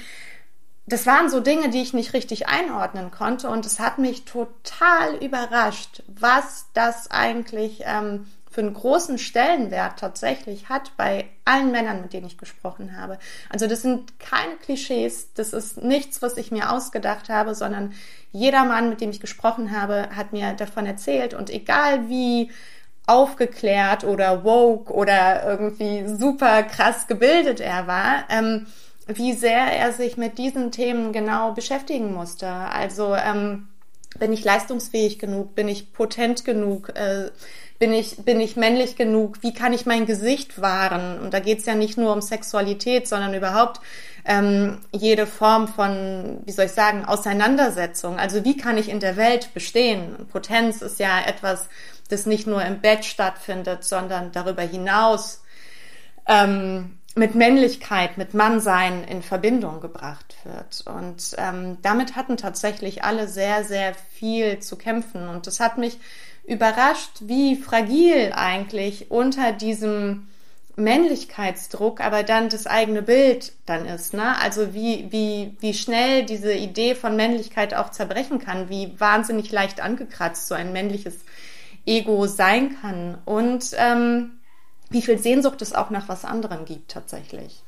das 0.87 1.07
waren 1.07 1.31
so 1.31 1.41
Dinge, 1.41 1.71
die 1.71 1.81
ich 1.81 1.95
nicht 1.95 2.13
richtig 2.13 2.49
einordnen 2.49 3.11
konnte 3.11 3.49
und 3.49 3.65
es 3.65 3.81
hat 3.81 3.99
mich 3.99 4.25
total 4.25 5.17
überrascht, 5.23 6.03
was 6.07 6.67
das 6.75 7.11
eigentlich 7.11 7.83
ähm, 7.85 8.27
für 8.51 8.61
einen 8.61 8.75
großen 8.75 9.19
Stellenwert 9.19 9.99
tatsächlich 9.99 10.69
hat 10.69 10.93
bei 10.97 11.25
allen 11.45 11.73
Männern, 11.73 12.03
mit 12.03 12.13
denen 12.13 12.27
ich 12.27 12.39
gesprochen 12.39 12.97
habe. 12.97 13.19
Also 13.51 13.67
das 13.67 13.83
sind 13.83 14.21
keine 14.21 14.55
Klischees, 14.57 15.33
das 15.35 15.53
ist 15.53 15.83
nichts, 15.83 16.23
was 16.23 16.37
ich 16.37 16.53
mir 16.53 16.71
ausgedacht 16.71 17.29
habe, 17.31 17.55
sondern 17.55 17.95
jeder 18.31 18.65
Mann, 18.65 18.91
mit 18.91 19.01
dem 19.01 19.11
ich 19.11 19.21
gesprochen 19.21 19.79
habe, 19.79 20.11
hat 20.15 20.33
mir 20.33 20.53
davon 20.53 20.87
erzählt 20.87 21.35
und 21.35 21.51
egal 21.51 22.09
wie 22.09 22.53
aufgeklärt 23.07 24.05
oder 24.05 24.45
woke 24.45 24.93
oder 24.93 25.45
irgendwie 25.45 26.07
super 26.07 26.63
krass 26.63 27.07
gebildet 27.07 27.61
er 27.61 27.87
war, 27.87 28.25
ähm, 28.31 28.67
wie 29.07 29.33
sehr 29.33 29.59
er 29.59 29.93
sich 29.93 30.17
mit 30.17 30.39
diesen 30.39 30.71
Themen 30.71 31.13
genau 31.13 31.53
beschäftigen 31.53 32.13
musste. 32.13 32.49
Also 32.49 33.15
ähm, 33.15 33.69
bin 34.19 34.33
ich 34.33 34.45
leistungsfähig 34.45 35.19
genug, 35.19 35.55
bin 35.55 35.69
ich 35.69 35.93
potent 35.93 36.45
genug, 36.45 36.91
äh, 36.97 37.31
bin 37.79 37.93
ich, 37.93 38.19
bin 38.19 38.41
ich 38.41 38.57
männlich 38.57 38.97
genug, 38.97 39.43
wie 39.43 39.53
kann 39.53 39.73
ich 39.73 39.85
mein 39.85 40.07
Gesicht 40.07 40.61
wahren? 40.61 41.19
Und 41.21 41.35
da 41.35 41.41
geht's 41.41 41.67
ja 41.67 41.75
nicht 41.75 41.99
nur 41.99 42.13
um 42.13 42.23
Sexualität, 42.23 43.09
sondern 43.09 43.35
überhaupt 43.35 43.81
ähm, 44.25 44.79
jede 44.93 45.27
Form 45.27 45.69
von, 45.69 46.39
wie 46.45 46.53
soll 46.53 46.67
ich 46.67 46.73
sagen, 46.73 47.05
Auseinandersetzung. 47.05 48.19
Also 48.19 48.45
wie 48.45 48.57
kann 48.57 48.79
ich 48.79 48.89
in 48.89 49.01
der 49.01 49.17
Welt 49.17 49.53
bestehen? 49.53 50.27
Potenz 50.31 50.83
ist 50.83 50.99
ja 50.99 51.21
etwas, 51.27 51.69
das 52.09 52.27
nicht 52.27 52.47
nur 52.47 52.63
im 52.65 52.81
Bett 52.81 53.05
stattfindet, 53.05 53.85
sondern 53.85 54.33
darüber 54.33 54.63
hinaus. 54.63 55.43
Ähm, 56.27 56.99
mit 57.15 57.35
Männlichkeit, 57.35 58.19
mit 58.19 58.35
Mannsein 58.35 59.05
in 59.05 59.23
Verbindung 59.23 59.81
gebracht 59.81 60.35
wird. 60.45 60.85
Und 60.87 61.37
ähm, 61.39 61.79
damit 61.83 62.17
hatten 62.17 62.37
tatsächlich 62.37 63.05
alle 63.05 63.29
sehr, 63.29 63.65
sehr 63.65 63.95
viel 63.95 64.59
zu 64.59 64.77
kämpfen. 64.77 65.29
Und 65.29 65.47
das 65.47 65.61
hat 65.61 65.79
mich 65.79 65.99
überrascht, 66.45 67.21
wie 67.21 67.57
fragil 67.57 68.33
eigentlich 68.35 69.11
unter 69.11 69.53
diesem 69.53 70.29
Männlichkeitsdruck, 70.77 72.01
aber 72.01 72.25
dann 72.25 72.49
das 72.49 72.67
eigene 72.67 73.03
Bild 73.03 73.53
dann 73.65 73.87
ist, 73.87 74.13
ne? 74.13 74.37
Also 74.41 74.75
wie, 74.75 75.07
wie, 75.11 75.57
wie 75.61 75.73
schnell 75.73 76.25
diese 76.25 76.53
Idee 76.53 76.97
von 76.97 77.15
Männlichkeit 77.15 77.75
auch 77.75 77.91
zerbrechen 77.91 78.41
kann, 78.41 78.69
wie 78.69 78.99
wahnsinnig 78.99 79.53
leicht 79.53 79.81
angekratzt 79.81 80.49
so 80.49 80.55
ein 80.57 80.73
männliches 80.73 81.15
Ego 81.87 82.27
sein 82.27 82.77
kann. 82.81 83.19
Und 83.25 83.71
ähm, 83.77 84.33
wie 84.95 85.03
viel 85.03 85.19
Sehnsucht 85.19 85.61
es 85.61 85.75
auch 85.75 85.91
nach 85.91 86.09
was 86.09 86.25
anderem 86.25 86.65
gibt 86.65 86.93
tatsächlich. 86.93 87.63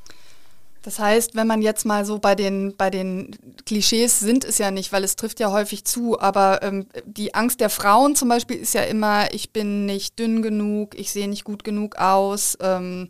Das 0.83 1.01
heißt, 1.01 1.35
wenn 1.35 1.49
man 1.49 1.63
jetzt 1.63 1.85
mal 1.85 2.05
so 2.05 2.21
bei 2.21 2.37
den, 2.37 2.77
bei 2.77 2.91
den 2.91 3.37
Klischees 3.67 4.21
sind 4.21 4.45
es 4.45 4.59
ja 4.59 4.71
nicht, 4.71 4.93
weil 4.93 5.03
es 5.03 5.17
trifft 5.17 5.41
ja 5.41 5.51
häufig 5.51 5.85
zu, 5.85 6.21
aber 6.21 6.63
ähm, 6.63 6.87
die 7.05 7.35
Angst 7.35 7.59
der 7.59 7.71
Frauen 7.71 8.15
zum 8.15 8.29
Beispiel 8.29 8.57
ist 8.57 8.73
ja 8.73 8.83
immer, 8.83 9.35
ich 9.35 9.53
bin 9.53 9.85
nicht 9.85 10.17
dünn 10.21 10.43
genug, 10.43 10.97
ich 10.97 11.11
sehe 11.11 11.29
nicht 11.29 11.43
gut 11.43 11.65
genug 11.65 11.97
aus. 11.97 12.57
Ähm, 12.61 13.09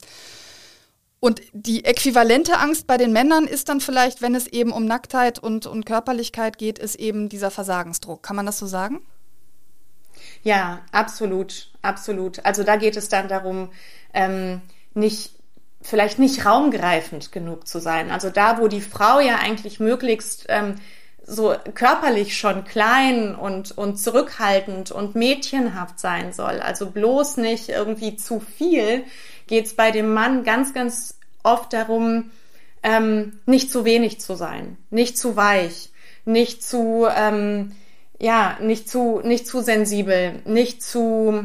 und 1.21 1.43
die 1.53 1.85
äquivalente 1.85 2.59
Angst 2.59 2.87
bei 2.87 2.97
den 2.97 3.13
Männern 3.13 3.45
ist 3.45 3.69
dann 3.69 3.83
vielleicht, 3.83 4.23
wenn 4.23 4.35
es 4.35 4.47
eben 4.47 4.73
um 4.73 4.87
Nacktheit 4.87 5.39
und, 5.39 5.67
und 5.67 5.85
Körperlichkeit 5.85 6.57
geht, 6.57 6.79
ist 6.79 6.95
eben 6.95 7.29
dieser 7.29 7.51
Versagensdruck. 7.51 8.23
Kann 8.23 8.37
man 8.37 8.47
das 8.47 8.59
so 8.59 8.67
sagen? 8.67 9.03
Ja, 10.43 10.81
absolut, 10.93 11.71
absolut. 11.83 12.45
Also 12.45 12.63
da 12.63 12.77
geht 12.77 12.97
es 12.97 13.09
dann 13.09 13.29
darum, 13.29 13.71
ähm, 14.15 14.61
nicht 14.95 15.33
vielleicht 15.83 16.19
nicht 16.19 16.45
raumgreifend 16.45 17.31
genug 17.31 17.69
zu 17.69 17.79
sein. 17.79 18.11
Also 18.11 18.31
da, 18.31 18.59
wo 18.59 18.67
die 18.67 18.81
Frau 18.81 19.21
ja 19.21 19.37
eigentlich 19.37 19.79
möglichst 19.79 20.47
ähm, 20.49 20.77
so 21.25 21.55
körperlich 21.75 22.37
schon 22.37 22.65
klein 22.65 23.35
und, 23.35 23.77
und 23.77 23.97
zurückhaltend 23.97 24.91
und 24.91 25.15
mädchenhaft 25.15 26.01
sein 26.01 26.33
soll, 26.33 26.61
also 26.61 26.91
bloß 26.91 27.37
nicht 27.37 27.69
irgendwie 27.69 28.17
zu 28.17 28.41
viel, 28.41 29.05
geht 29.47 29.67
es 29.67 29.75
bei 29.75 29.91
dem 29.91 30.13
Mann 30.13 30.45
ganz, 30.45 30.75
ganz 30.75 31.19
oft 31.43 31.73
darum, 31.73 32.31
ähm, 32.83 33.39
nicht 33.47 33.71
zu 33.71 33.85
wenig 33.85 34.21
zu 34.21 34.35
sein, 34.35 34.77
nicht 34.91 35.19
zu 35.19 35.37
weich, 35.37 35.91
nicht 36.25 36.65
zu 36.65 37.07
ähm, 37.15 37.73
ja, 38.19 38.57
nicht 38.61 38.89
zu, 38.89 39.21
nicht 39.23 39.47
zu 39.47 39.61
sensibel, 39.61 40.41
nicht 40.45 40.83
zu 40.83 41.45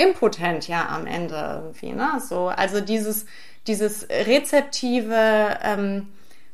impotent 0.00 0.68
ja 0.68 0.88
am 0.88 1.06
Ende 1.06 1.62
irgendwie, 1.62 1.92
ne? 1.92 2.20
So, 2.26 2.48
also 2.48 2.80
dieses, 2.80 3.26
dieses 3.66 4.08
rezeptive, 4.08 5.58
ähm, 5.62 6.08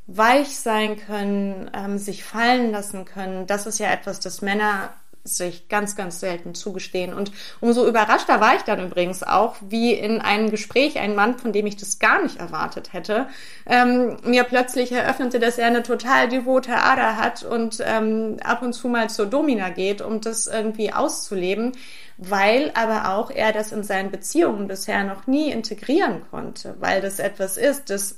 weich 0.06 0.56
sein 0.56 0.96
können, 0.96 1.70
ähm, 1.74 1.98
sich 1.98 2.22
fallen 2.24 2.70
lassen 2.70 3.04
können, 3.04 3.46
das 3.46 3.66
ist 3.66 3.78
ja 3.78 3.90
etwas, 3.92 4.20
das 4.20 4.40
Männer 4.40 4.90
sich 5.26 5.68
ganz, 5.68 5.96
ganz 5.96 6.20
selten 6.20 6.54
zugestehen. 6.54 7.12
Und 7.12 7.32
umso 7.60 7.86
überraschter 7.86 8.40
war 8.40 8.56
ich 8.56 8.62
dann 8.62 8.84
übrigens 8.84 9.22
auch, 9.22 9.56
wie 9.60 9.92
in 9.92 10.20
einem 10.20 10.50
Gespräch 10.50 10.98
ein 10.98 11.14
Mann, 11.14 11.38
von 11.38 11.52
dem 11.52 11.66
ich 11.66 11.76
das 11.76 11.98
gar 11.98 12.22
nicht 12.22 12.38
erwartet 12.38 12.92
hätte, 12.92 13.28
ähm, 13.66 14.16
mir 14.24 14.44
plötzlich 14.44 14.92
eröffnete, 14.92 15.38
dass 15.38 15.58
er 15.58 15.66
eine 15.66 15.82
total 15.82 16.28
devote 16.28 16.76
Ader 16.76 17.16
hat 17.16 17.42
und 17.42 17.82
ähm, 17.84 18.38
ab 18.42 18.62
und 18.62 18.72
zu 18.72 18.88
mal 18.88 19.10
zur 19.10 19.26
Domina 19.26 19.70
geht, 19.70 20.00
um 20.00 20.20
das 20.20 20.46
irgendwie 20.46 20.92
auszuleben, 20.92 21.72
weil 22.18 22.72
aber 22.74 23.14
auch 23.14 23.30
er 23.30 23.52
das 23.52 23.72
in 23.72 23.82
seinen 23.82 24.10
Beziehungen 24.10 24.68
bisher 24.68 25.04
noch 25.04 25.26
nie 25.26 25.50
integrieren 25.50 26.22
konnte, 26.30 26.76
weil 26.80 27.00
das 27.00 27.18
etwas 27.18 27.56
ist, 27.56 27.90
das 27.90 28.16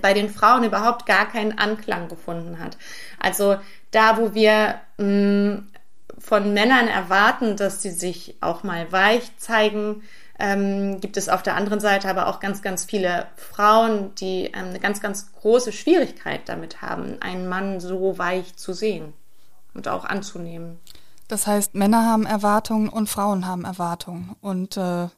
bei 0.00 0.14
den 0.14 0.28
Frauen 0.28 0.64
überhaupt 0.64 1.06
gar 1.06 1.28
keinen 1.28 1.58
Anklang 1.58 2.08
gefunden 2.08 2.58
hat. 2.58 2.76
Also 3.18 3.56
da, 3.90 4.16
wo 4.16 4.34
wir 4.34 4.80
mh, 4.98 5.06
mm, 5.06 5.68
von 6.32 6.54
Männern 6.54 6.88
erwarten, 6.88 7.58
dass 7.58 7.82
sie 7.82 7.90
sich 7.90 8.38
auch 8.40 8.62
mal 8.62 8.90
weich 8.90 9.36
zeigen, 9.36 10.02
ähm, 10.38 10.98
gibt 10.98 11.18
es 11.18 11.28
auf 11.28 11.42
der 11.42 11.56
anderen 11.56 11.78
Seite 11.78 12.08
aber 12.08 12.26
auch 12.26 12.40
ganz, 12.40 12.62
ganz 12.62 12.86
viele 12.86 13.26
Frauen, 13.36 14.14
die 14.14 14.46
ähm, 14.46 14.68
eine 14.70 14.80
ganz, 14.80 15.02
ganz 15.02 15.30
große 15.34 15.72
Schwierigkeit 15.72 16.40
damit 16.46 16.80
haben, 16.80 17.18
einen 17.20 17.50
Mann 17.50 17.80
so 17.80 18.16
weich 18.16 18.56
zu 18.56 18.72
sehen 18.72 19.12
und 19.74 19.88
auch 19.88 20.06
anzunehmen. 20.06 20.78
Das 21.28 21.46
heißt, 21.46 21.74
Männer 21.74 22.06
haben 22.06 22.24
Erwartungen 22.24 22.88
und 22.88 23.10
Frauen 23.10 23.46
haben 23.46 23.66
Erwartungen. 23.66 24.34
Und 24.40 24.78
äh, 24.78 25.08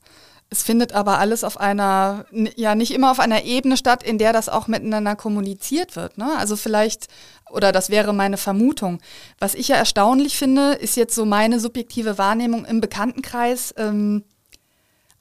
es 0.51 0.63
findet 0.63 0.93
aber 0.93 1.19
alles 1.19 1.43
auf 1.43 1.59
einer, 1.59 2.27
ja 2.57 2.75
nicht 2.75 2.93
immer 2.93 3.11
auf 3.11 3.19
einer 3.21 3.45
Ebene 3.45 3.77
statt, 3.77 4.03
in 4.03 4.19
der 4.19 4.33
das 4.33 4.49
auch 4.49 4.69
miteinander 4.69 5.17
kommuniziert 5.17 5.97
wird. 5.97 6.19
Ne? 6.19 6.31
Also 6.39 6.57
vielleicht, 6.57 7.09
oder 7.55 7.73
das 7.73 7.91
wäre 7.91 8.13
meine 8.13 8.37
Vermutung. 8.37 9.01
Was 9.39 9.55
ich 9.55 9.69
ja 9.69 9.77
erstaunlich 9.77 10.37
finde, 10.37 10.73
ist 10.73 10.97
jetzt 10.97 11.15
so 11.15 11.25
meine 11.25 11.61
subjektive 11.61 12.19
Wahrnehmung 12.19 12.65
im 12.65 12.81
Bekanntenkreis. 12.81 13.75
Ähm, 13.77 14.25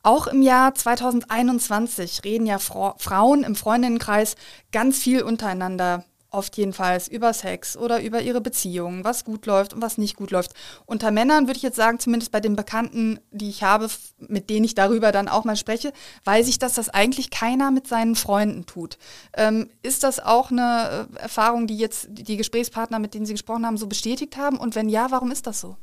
auch 0.02 0.28
im 0.28 0.42
Jahr 0.42 0.76
2021 0.76 2.26
reden 2.26 2.46
ja 2.46 2.60
Fra 2.60 2.96
Frauen 2.98 3.44
im 3.44 3.56
Freundinnenkreis 3.56 4.36
ganz 4.74 5.00
viel 5.00 5.22
untereinander 5.22 6.04
oft 6.34 6.58
jedenfalls 6.58 7.08
über 7.08 7.34
Sex 7.34 7.78
oder 7.78 8.02
über 8.02 8.22
ihre 8.22 8.42
Beziehungen, 8.42 9.04
was 9.04 9.24
gut 9.24 9.46
läuft 9.46 9.74
und 9.74 9.82
was 9.82 9.98
nicht 9.98 10.16
gut 10.16 10.32
läuft. 10.32 10.52
Unter 10.86 11.12
Männern 11.12 11.48
würde 11.48 11.58
ich 11.58 11.64
jetzt 11.64 11.76
sagen, 11.76 12.00
zumindest 12.00 12.32
bei 12.32 12.40
den 12.40 12.56
Bekannten, 12.56 13.20
die 13.32 13.50
ich 13.50 13.64
habe, 13.64 13.88
mit 14.20 14.50
denen 14.50 14.66
ich 14.66 14.76
darüber 14.76 15.12
dann 15.12 15.28
auch 15.28 15.46
mal 15.46 15.56
spreche, 15.56 15.94
weiß 16.26 16.48
ich, 16.48 16.60
dass 16.60 16.74
das 16.74 16.90
eigentlich 16.90 17.30
keiner 17.30 17.72
mit 17.72 17.88
seinen 17.88 18.16
Freunden 18.16 18.66
tut. 18.66 18.98
Ähm, 19.36 19.70
ist 19.82 20.04
das 20.04 20.20
auch 20.20 20.52
eine 20.52 21.08
äh, 21.16 21.20
Erfahrung, 21.20 21.68
die 21.68 21.78
jetzt 21.78 22.08
die 22.10 22.38
Gesprächspartner, 22.38 23.00
mit 23.00 23.14
denen 23.14 23.26
Sie 23.26 23.34
gesprochen 23.34 23.66
haben, 23.66 23.78
so 23.78 23.88
bestätigt 23.88 24.38
haben? 24.38 24.58
Und 24.58 24.76
wenn 24.76 24.90
ja, 24.90 25.12
warum 25.12 25.32
ist 25.32 25.48
das 25.48 25.62
so? 25.62 25.78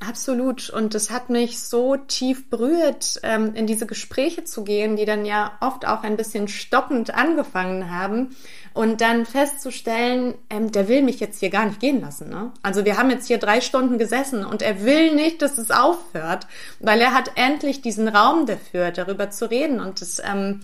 Absolut. 0.00 0.70
Und 0.70 0.94
es 0.94 1.10
hat 1.10 1.30
mich 1.30 1.60
so 1.60 1.96
tief 1.96 2.50
berührt, 2.50 3.20
ähm, 3.22 3.54
in 3.54 3.66
diese 3.66 3.86
Gespräche 3.86 4.44
zu 4.44 4.64
gehen, 4.64 4.96
die 4.96 5.04
dann 5.04 5.24
ja 5.24 5.52
oft 5.60 5.86
auch 5.86 6.02
ein 6.02 6.16
bisschen 6.16 6.48
stockend 6.48 7.14
angefangen 7.14 7.90
haben. 7.90 8.36
Und 8.74 9.00
dann 9.00 9.24
festzustellen, 9.24 10.34
ähm, 10.50 10.72
der 10.72 10.88
will 10.88 11.02
mich 11.02 11.20
jetzt 11.20 11.40
hier 11.40 11.50
gar 11.50 11.64
nicht 11.64 11.80
gehen 11.80 12.00
lassen. 12.00 12.28
Ne? 12.28 12.52
Also 12.62 12.84
wir 12.84 12.98
haben 12.98 13.10
jetzt 13.10 13.28
hier 13.28 13.38
drei 13.38 13.60
Stunden 13.60 13.98
gesessen 13.98 14.44
und 14.44 14.62
er 14.62 14.84
will 14.84 15.14
nicht, 15.14 15.42
dass 15.42 15.58
es 15.58 15.70
aufhört, 15.70 16.48
weil 16.80 17.00
er 17.00 17.14
hat 17.14 17.32
endlich 17.36 17.82
diesen 17.82 18.08
Raum 18.08 18.46
dafür, 18.46 18.90
darüber 18.90 19.30
zu 19.30 19.48
reden. 19.48 19.80
Und 19.80 20.00
das 20.00 20.20
ähm, 20.24 20.60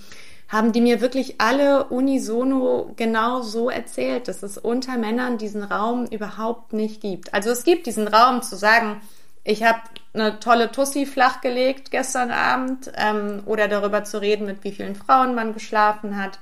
haben 0.48 0.72
die 0.72 0.80
mir 0.80 1.00
wirklich 1.00 1.40
alle 1.40 1.84
unisono 1.84 2.92
genau 2.96 3.42
so 3.42 3.70
erzählt, 3.70 4.26
dass 4.26 4.42
es 4.42 4.58
unter 4.58 4.98
Männern 4.98 5.38
diesen 5.38 5.62
Raum 5.62 6.06
überhaupt 6.06 6.72
nicht 6.72 7.00
gibt. 7.00 7.32
Also 7.32 7.50
es 7.50 7.62
gibt 7.62 7.86
diesen 7.86 8.08
Raum 8.08 8.42
zu 8.42 8.56
sagen, 8.56 9.00
ich 9.44 9.62
habe 9.62 9.80
eine 10.12 10.40
tolle 10.40 10.70
Tussi 10.70 11.06
flachgelegt 11.06 11.90
gestern 11.90 12.30
Abend 12.30 12.90
ähm, 12.96 13.42
oder 13.46 13.68
darüber 13.68 14.04
zu 14.04 14.20
reden, 14.20 14.46
mit 14.46 14.64
wie 14.64 14.72
vielen 14.72 14.96
Frauen 14.96 15.34
man 15.34 15.54
geschlafen 15.54 16.16
hat, 16.16 16.38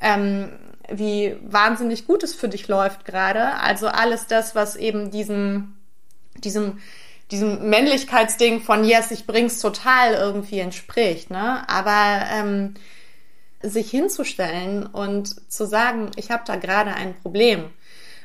ähm, 0.00 0.50
wie 0.90 1.36
wahnsinnig 1.42 2.06
gut 2.06 2.22
es 2.22 2.34
für 2.34 2.48
dich 2.48 2.68
läuft 2.68 3.04
gerade. 3.04 3.54
Also 3.60 3.88
alles 3.88 4.26
das, 4.26 4.54
was 4.54 4.76
eben 4.76 5.10
diesem, 5.10 5.76
diesem, 6.36 6.78
diesem 7.30 7.68
Männlichkeitsding 7.68 8.62
von 8.62 8.84
Yes, 8.84 9.10
ich 9.10 9.26
bring's 9.26 9.60
total 9.60 10.14
irgendwie 10.14 10.60
entspricht. 10.60 11.30
Ne? 11.30 11.68
Aber 11.68 12.22
ähm, 12.32 12.74
sich 13.60 13.90
hinzustellen 13.90 14.86
und 14.86 15.50
zu 15.52 15.66
sagen, 15.66 16.12
ich 16.16 16.30
habe 16.30 16.44
da 16.46 16.56
gerade 16.56 16.94
ein 16.94 17.14
Problem 17.20 17.64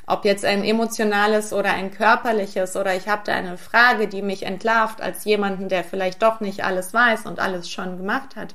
ob 0.06 0.24
jetzt 0.24 0.44
ein 0.44 0.64
emotionales 0.64 1.52
oder 1.52 1.72
ein 1.72 1.90
körperliches 1.90 2.76
oder 2.76 2.94
ich 2.94 3.08
habe 3.08 3.22
da 3.24 3.32
eine 3.32 3.56
Frage, 3.56 4.08
die 4.08 4.22
mich 4.22 4.44
entlarvt 4.44 5.00
als 5.00 5.24
jemanden, 5.24 5.68
der 5.68 5.84
vielleicht 5.84 6.22
doch 6.22 6.40
nicht 6.40 6.64
alles 6.64 6.92
weiß 6.92 7.26
und 7.26 7.40
alles 7.40 7.70
schon 7.70 7.96
gemacht 7.96 8.36
hat. 8.36 8.54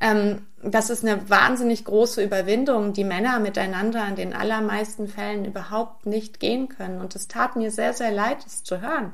Ähm, 0.00 0.46
das 0.62 0.90
ist 0.90 1.04
eine 1.04 1.28
wahnsinnig 1.30 1.84
große 1.84 2.22
Überwindung, 2.22 2.92
die 2.92 3.04
Männer 3.04 3.38
miteinander 3.38 4.06
in 4.08 4.16
den 4.16 4.32
allermeisten 4.32 5.08
Fällen 5.08 5.44
überhaupt 5.44 6.06
nicht 6.06 6.40
gehen 6.40 6.68
können. 6.68 7.00
Und 7.00 7.14
es 7.14 7.28
tat 7.28 7.56
mir 7.56 7.70
sehr, 7.70 7.92
sehr 7.92 8.10
leid, 8.10 8.38
es 8.44 8.64
zu 8.64 8.80
hören, 8.80 9.12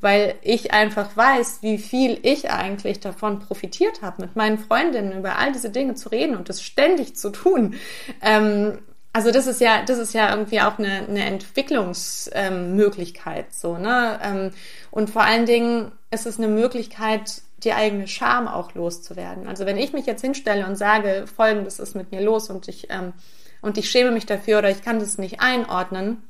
weil 0.00 0.34
ich 0.42 0.72
einfach 0.72 1.16
weiß, 1.16 1.58
wie 1.62 1.78
viel 1.78 2.18
ich 2.22 2.50
eigentlich 2.50 3.00
davon 3.00 3.40
profitiert 3.40 4.02
habe, 4.02 4.22
mit 4.22 4.36
meinen 4.36 4.58
Freundinnen 4.58 5.18
über 5.18 5.38
all 5.38 5.52
diese 5.52 5.70
Dinge 5.70 5.94
zu 5.94 6.10
reden 6.10 6.36
und 6.36 6.50
es 6.50 6.62
ständig 6.62 7.16
zu 7.16 7.30
tun. 7.30 7.74
Ähm, 8.20 8.78
also 9.12 9.30
das 9.30 9.46
ist 9.46 9.60
ja, 9.60 9.84
das 9.84 9.98
ist 9.98 10.14
ja 10.14 10.30
irgendwie 10.30 10.62
auch 10.62 10.78
eine, 10.78 11.06
eine 11.06 11.24
Entwicklungsmöglichkeit, 11.24 13.46
ähm, 13.46 13.52
so, 13.52 13.76
ne? 13.76 14.18
Ähm, 14.22 14.52
und 14.90 15.10
vor 15.10 15.22
allen 15.22 15.44
Dingen 15.46 15.92
ist 16.10 16.26
es 16.26 16.38
eine 16.38 16.48
Möglichkeit, 16.48 17.42
die 17.58 17.74
eigene 17.74 18.08
Scham 18.08 18.48
auch 18.48 18.74
loszuwerden. 18.74 19.46
Also 19.46 19.66
wenn 19.66 19.76
ich 19.76 19.92
mich 19.92 20.06
jetzt 20.06 20.22
hinstelle 20.22 20.66
und 20.66 20.76
sage, 20.76 21.26
folgendes 21.26 21.78
ist 21.78 21.94
mit 21.94 22.10
mir 22.10 22.22
los 22.22 22.48
und 22.50 22.66
ich, 22.68 22.88
ähm, 22.90 23.12
und 23.60 23.76
ich 23.78 23.90
schäme 23.90 24.10
mich 24.10 24.26
dafür 24.26 24.58
oder 24.58 24.70
ich 24.70 24.82
kann 24.82 24.98
das 24.98 25.18
nicht 25.18 25.40
einordnen, 25.40 26.22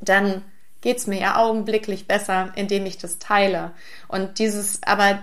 dann 0.00 0.42
geht's 0.80 1.06
mir 1.06 1.20
ja 1.20 1.36
augenblicklich 1.36 2.08
besser, 2.08 2.52
indem 2.56 2.86
ich 2.86 2.98
das 2.98 3.18
teile. 3.18 3.72
Und 4.08 4.38
dieses, 4.38 4.82
aber 4.82 5.20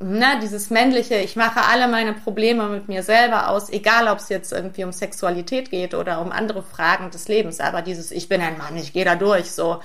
ne, 0.00 0.40
dieses 0.42 0.70
männliche, 0.70 1.16
ich 1.16 1.36
mache 1.36 1.62
alle 1.62 1.86
meine 1.86 2.14
Probleme 2.14 2.68
mit 2.68 2.88
mir 2.88 3.02
selber 3.02 3.48
aus, 3.48 3.68
egal 3.68 4.08
ob 4.08 4.18
es 4.18 4.28
jetzt 4.28 4.52
irgendwie 4.52 4.84
um 4.84 4.92
Sexualität 4.92 5.70
geht 5.70 5.94
oder 5.94 6.20
um 6.20 6.32
andere 6.32 6.62
Fragen 6.62 7.10
des 7.10 7.28
Lebens, 7.28 7.60
aber 7.60 7.82
dieses, 7.82 8.10
ich 8.10 8.28
bin 8.28 8.40
ein 8.40 8.58
Mann, 8.58 8.76
ich 8.76 8.92
gehe 8.92 9.04
da 9.04 9.14
durch, 9.14 9.50
so, 9.52 9.80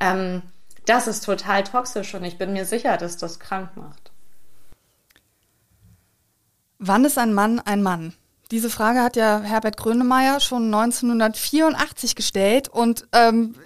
ähm, 0.00 0.42
das 0.86 1.08
ist 1.08 1.24
total 1.24 1.64
toxisch 1.64 2.14
und 2.14 2.24
ich 2.24 2.38
bin 2.38 2.52
mir 2.52 2.64
sicher, 2.64 2.96
dass 2.96 3.16
das 3.16 3.40
krank 3.40 3.70
macht. 3.76 4.12
Wann 6.78 7.04
ist 7.04 7.18
ein 7.18 7.34
Mann 7.34 7.58
ein 7.58 7.82
Mann? 7.82 8.14
Diese 8.52 8.70
Frage 8.70 9.02
hat 9.02 9.16
ja 9.16 9.40
Herbert 9.40 9.76
Grönemeyer 9.76 10.38
schon 10.38 10.72
1984 10.72 12.14
gestellt 12.14 12.68
und 12.68 13.08
ähm, 13.12 13.56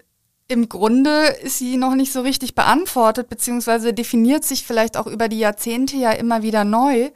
im 0.50 0.69
Grunde 0.69 1.26
ist 1.42 1.59
sie 1.59 1.76
noch 1.76 1.95
nicht 1.95 2.12
so 2.12 2.23
richtig 2.23 2.57
beantwortet, 2.57 3.28
beziehungsweise 3.28 3.95
definiert 3.95 4.45
sich 4.45 4.64
vielleicht 4.64 4.97
auch 4.97 5.07
über 5.07 5.28
die 5.28 5.38
Jahrzehnte 5.38 5.97
ja 5.97 6.11
immer 6.11 6.42
wieder 6.42 6.64
neu. 6.64 7.10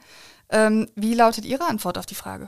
Ähm, 0.49 0.89
wie 0.95 1.13
lautet 1.13 1.43
Ihre 1.43 1.65
Antwort 1.65 1.97
auf 1.97 2.05
die 2.05 2.15
Frage? 2.15 2.47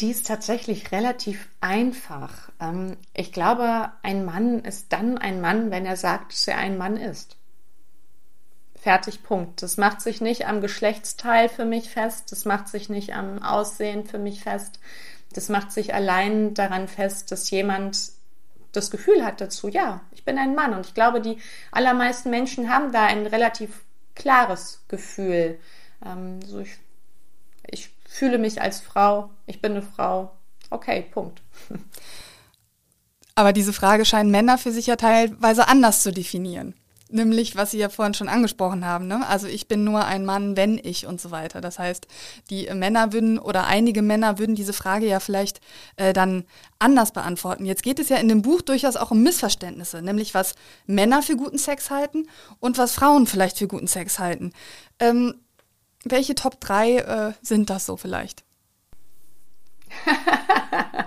Die 0.00 0.10
ist 0.10 0.26
tatsächlich 0.26 0.92
relativ 0.92 1.48
einfach. 1.62 2.50
Ähm, 2.60 2.98
ich 3.14 3.32
glaube, 3.32 3.90
ein 4.02 4.26
Mann 4.26 4.60
ist 4.60 4.92
dann 4.92 5.16
ein 5.16 5.40
Mann, 5.40 5.70
wenn 5.70 5.86
er 5.86 5.96
sagt, 5.96 6.32
dass 6.32 6.46
er 6.46 6.58
ein 6.58 6.76
Mann 6.76 6.98
ist. 6.98 7.36
Fertig, 8.74 9.22
Punkt. 9.22 9.62
Das 9.62 9.78
macht 9.78 10.02
sich 10.02 10.20
nicht 10.20 10.46
am 10.46 10.60
Geschlechtsteil 10.60 11.48
für 11.48 11.64
mich 11.64 11.88
fest, 11.88 12.32
das 12.32 12.44
macht 12.44 12.68
sich 12.68 12.90
nicht 12.90 13.14
am 13.14 13.42
Aussehen 13.42 14.04
für 14.04 14.18
mich 14.18 14.42
fest 14.42 14.78
das 15.36 15.48
macht 15.48 15.72
sich 15.72 15.94
allein 15.94 16.54
daran 16.54 16.88
fest, 16.88 17.30
dass 17.32 17.50
jemand 17.50 18.12
das 18.72 18.90
Gefühl 18.90 19.24
hat 19.24 19.40
dazu, 19.40 19.68
ja, 19.68 20.00
ich 20.12 20.24
bin 20.24 20.38
ein 20.38 20.54
Mann. 20.54 20.74
Und 20.74 20.86
ich 20.86 20.94
glaube, 20.94 21.20
die 21.20 21.38
allermeisten 21.70 22.30
Menschen 22.30 22.70
haben 22.70 22.92
da 22.92 23.04
ein 23.04 23.26
relativ 23.26 23.84
klares 24.14 24.82
Gefühl. 24.88 25.58
Ähm, 26.04 26.40
so 26.42 26.60
ich, 26.60 26.78
ich 27.66 27.90
fühle 28.06 28.38
mich 28.38 28.62
als 28.62 28.80
Frau, 28.80 29.30
ich 29.46 29.60
bin 29.60 29.72
eine 29.72 29.82
Frau. 29.82 30.32
Okay, 30.70 31.06
Punkt. 31.10 31.42
Aber 33.34 33.52
diese 33.52 33.72
Frage 33.72 34.04
scheinen 34.04 34.30
Männer 34.30 34.58
für 34.58 34.72
sich 34.72 34.86
ja 34.86 34.96
teilweise 34.96 35.68
anders 35.68 36.02
zu 36.02 36.12
definieren 36.12 36.74
nämlich 37.12 37.56
was 37.56 37.70
Sie 37.70 37.78
ja 37.78 37.88
vorhin 37.88 38.14
schon 38.14 38.28
angesprochen 38.28 38.84
haben. 38.84 39.06
Ne? 39.06 39.26
Also 39.26 39.46
ich 39.46 39.68
bin 39.68 39.84
nur 39.84 40.04
ein 40.04 40.24
Mann, 40.24 40.56
wenn 40.56 40.78
ich 40.78 41.06
und 41.06 41.20
so 41.20 41.30
weiter. 41.30 41.60
Das 41.60 41.78
heißt, 41.78 42.06
die 42.50 42.68
Männer 42.74 43.12
würden 43.12 43.38
oder 43.38 43.66
einige 43.66 44.02
Männer 44.02 44.38
würden 44.38 44.54
diese 44.54 44.72
Frage 44.72 45.06
ja 45.06 45.20
vielleicht 45.20 45.60
äh, 45.96 46.12
dann 46.12 46.44
anders 46.78 47.12
beantworten. 47.12 47.66
Jetzt 47.66 47.82
geht 47.82 47.98
es 47.98 48.08
ja 48.08 48.16
in 48.16 48.28
dem 48.28 48.42
Buch 48.42 48.62
durchaus 48.62 48.96
auch 48.96 49.10
um 49.10 49.22
Missverständnisse, 49.22 50.02
nämlich 50.02 50.34
was 50.34 50.54
Männer 50.86 51.22
für 51.22 51.36
guten 51.36 51.58
Sex 51.58 51.90
halten 51.90 52.28
und 52.60 52.78
was 52.78 52.92
Frauen 52.92 53.26
vielleicht 53.26 53.58
für 53.58 53.68
guten 53.68 53.86
Sex 53.86 54.18
halten. 54.18 54.52
Ähm, 54.98 55.34
welche 56.04 56.34
Top 56.34 56.60
3 56.60 56.96
äh, 56.96 57.32
sind 57.42 57.70
das 57.70 57.86
so 57.86 57.96
vielleicht? 57.96 58.44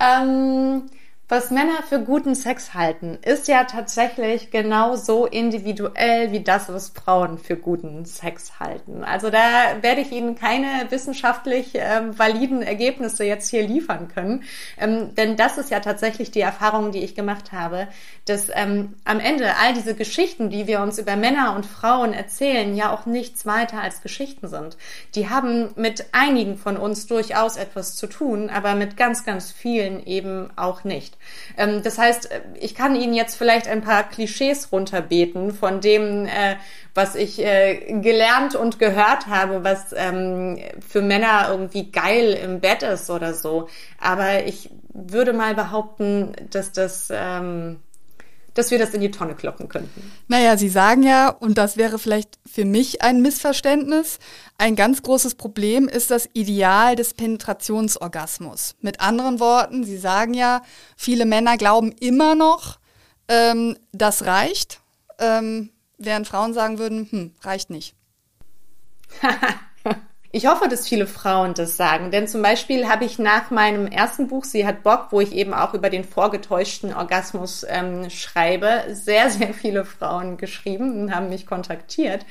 ähm 0.00 0.88
was 1.32 1.50
Männer 1.50 1.82
für 1.88 1.98
guten 1.98 2.34
Sex 2.34 2.74
halten, 2.74 3.18
ist 3.22 3.48
ja 3.48 3.64
tatsächlich 3.64 4.50
genauso 4.50 5.24
individuell 5.24 6.30
wie 6.30 6.40
das, 6.40 6.68
was 6.68 6.90
Frauen 6.90 7.38
für 7.38 7.56
guten 7.56 8.04
Sex 8.04 8.60
halten. 8.60 9.02
Also 9.02 9.30
da 9.30 9.38
werde 9.80 10.02
ich 10.02 10.12
Ihnen 10.12 10.34
keine 10.34 10.90
wissenschaftlich 10.90 11.70
ähm, 11.72 12.18
validen 12.18 12.60
Ergebnisse 12.60 13.24
jetzt 13.24 13.48
hier 13.48 13.66
liefern 13.66 14.08
können. 14.08 14.44
Ähm, 14.76 15.14
denn 15.14 15.38
das 15.38 15.56
ist 15.56 15.70
ja 15.70 15.80
tatsächlich 15.80 16.32
die 16.32 16.42
Erfahrung, 16.42 16.92
die 16.92 17.02
ich 17.02 17.14
gemacht 17.14 17.50
habe, 17.50 17.88
dass 18.26 18.50
ähm, 18.52 18.96
am 19.06 19.18
Ende 19.18 19.56
all 19.56 19.72
diese 19.72 19.94
Geschichten, 19.94 20.50
die 20.50 20.66
wir 20.66 20.82
uns 20.82 20.98
über 20.98 21.16
Männer 21.16 21.56
und 21.56 21.64
Frauen 21.64 22.12
erzählen, 22.12 22.76
ja 22.76 22.92
auch 22.92 23.06
nichts 23.06 23.46
weiter 23.46 23.80
als 23.80 24.02
Geschichten 24.02 24.48
sind. 24.48 24.76
Die 25.14 25.30
haben 25.30 25.70
mit 25.76 26.04
einigen 26.12 26.58
von 26.58 26.76
uns 26.76 27.06
durchaus 27.06 27.56
etwas 27.56 27.96
zu 27.96 28.06
tun, 28.06 28.50
aber 28.50 28.74
mit 28.74 28.98
ganz, 28.98 29.24
ganz 29.24 29.50
vielen 29.50 30.04
eben 30.04 30.50
auch 30.56 30.84
nicht. 30.84 31.16
Ähm, 31.56 31.82
das 31.82 31.98
heißt, 31.98 32.30
äh, 32.30 32.40
ich 32.54 32.74
kann 32.74 32.96
Ihnen 32.96 33.14
jetzt 33.14 33.36
vielleicht 33.36 33.68
ein 33.68 33.82
paar 33.82 34.08
Klischees 34.08 34.72
runterbeten 34.72 35.52
von 35.52 35.80
dem, 35.80 36.26
äh, 36.26 36.56
was 36.94 37.14
ich 37.14 37.38
äh, 37.40 38.00
gelernt 38.00 38.54
und 38.54 38.78
gehört 38.78 39.26
habe, 39.26 39.64
was 39.64 39.94
ähm, 39.96 40.58
für 40.86 41.02
Männer 41.02 41.48
irgendwie 41.50 41.90
geil 41.90 42.32
im 42.32 42.60
Bett 42.60 42.82
ist 42.82 43.10
oder 43.10 43.34
so. 43.34 43.68
Aber 44.00 44.46
ich 44.46 44.70
würde 44.92 45.32
mal 45.32 45.54
behaupten, 45.54 46.34
dass 46.50 46.72
das 46.72 47.08
ähm, 47.10 47.80
dass 48.54 48.70
wir 48.70 48.78
das 48.78 48.90
in 48.90 49.00
die 49.00 49.10
Tonne 49.10 49.34
kloppen 49.34 49.68
könnten. 49.68 50.12
Naja, 50.28 50.56
Sie 50.56 50.68
sagen 50.68 51.02
ja, 51.02 51.28
und 51.28 51.58
das 51.58 51.76
wäre 51.76 51.98
vielleicht 51.98 52.38
für 52.50 52.64
mich 52.64 53.02
ein 53.02 53.22
Missverständnis, 53.22 54.18
ein 54.58 54.76
ganz 54.76 55.02
großes 55.02 55.34
Problem 55.36 55.88
ist 55.88 56.10
das 56.10 56.28
Ideal 56.32 56.96
des 56.96 57.14
Penetrationsorgasmus. 57.14 58.76
Mit 58.80 59.00
anderen 59.00 59.40
Worten, 59.40 59.84
Sie 59.84 59.96
sagen 59.96 60.34
ja, 60.34 60.62
viele 60.96 61.24
Männer 61.24 61.56
glauben 61.56 61.92
immer 61.92 62.34
noch, 62.34 62.78
ähm, 63.28 63.76
das 63.92 64.24
reicht, 64.26 64.80
ähm, 65.18 65.70
während 65.98 66.26
Frauen 66.26 66.54
sagen 66.54 66.78
würden, 66.78 67.08
hm, 67.10 67.34
reicht 67.42 67.70
nicht. 67.70 67.94
ich 70.34 70.46
hoffe, 70.46 70.68
dass 70.68 70.88
viele 70.88 71.06
Frauen 71.06 71.52
das 71.52 71.76
sagen, 71.76 72.10
denn 72.10 72.26
zum 72.26 72.40
Beispiel 72.40 72.88
habe 72.88 73.04
ich 73.04 73.18
nach 73.18 73.50
meinem 73.50 73.86
ersten 73.86 74.28
Buch 74.28 74.44
Sie 74.44 74.66
hat 74.66 74.82
Bock, 74.82 75.08
wo 75.10 75.20
ich 75.20 75.32
eben 75.32 75.52
auch 75.52 75.74
über 75.74 75.90
den 75.90 76.04
vorgetäuschten 76.04 76.94
Orgasmus 76.94 77.66
ähm, 77.68 78.08
schreibe, 78.08 78.84
sehr, 78.90 79.28
sehr 79.30 79.52
viele 79.52 79.84
Frauen 79.84 80.38
geschrieben 80.38 81.02
und 81.02 81.14
haben 81.14 81.28
mich 81.28 81.46
kontaktiert 81.46 82.24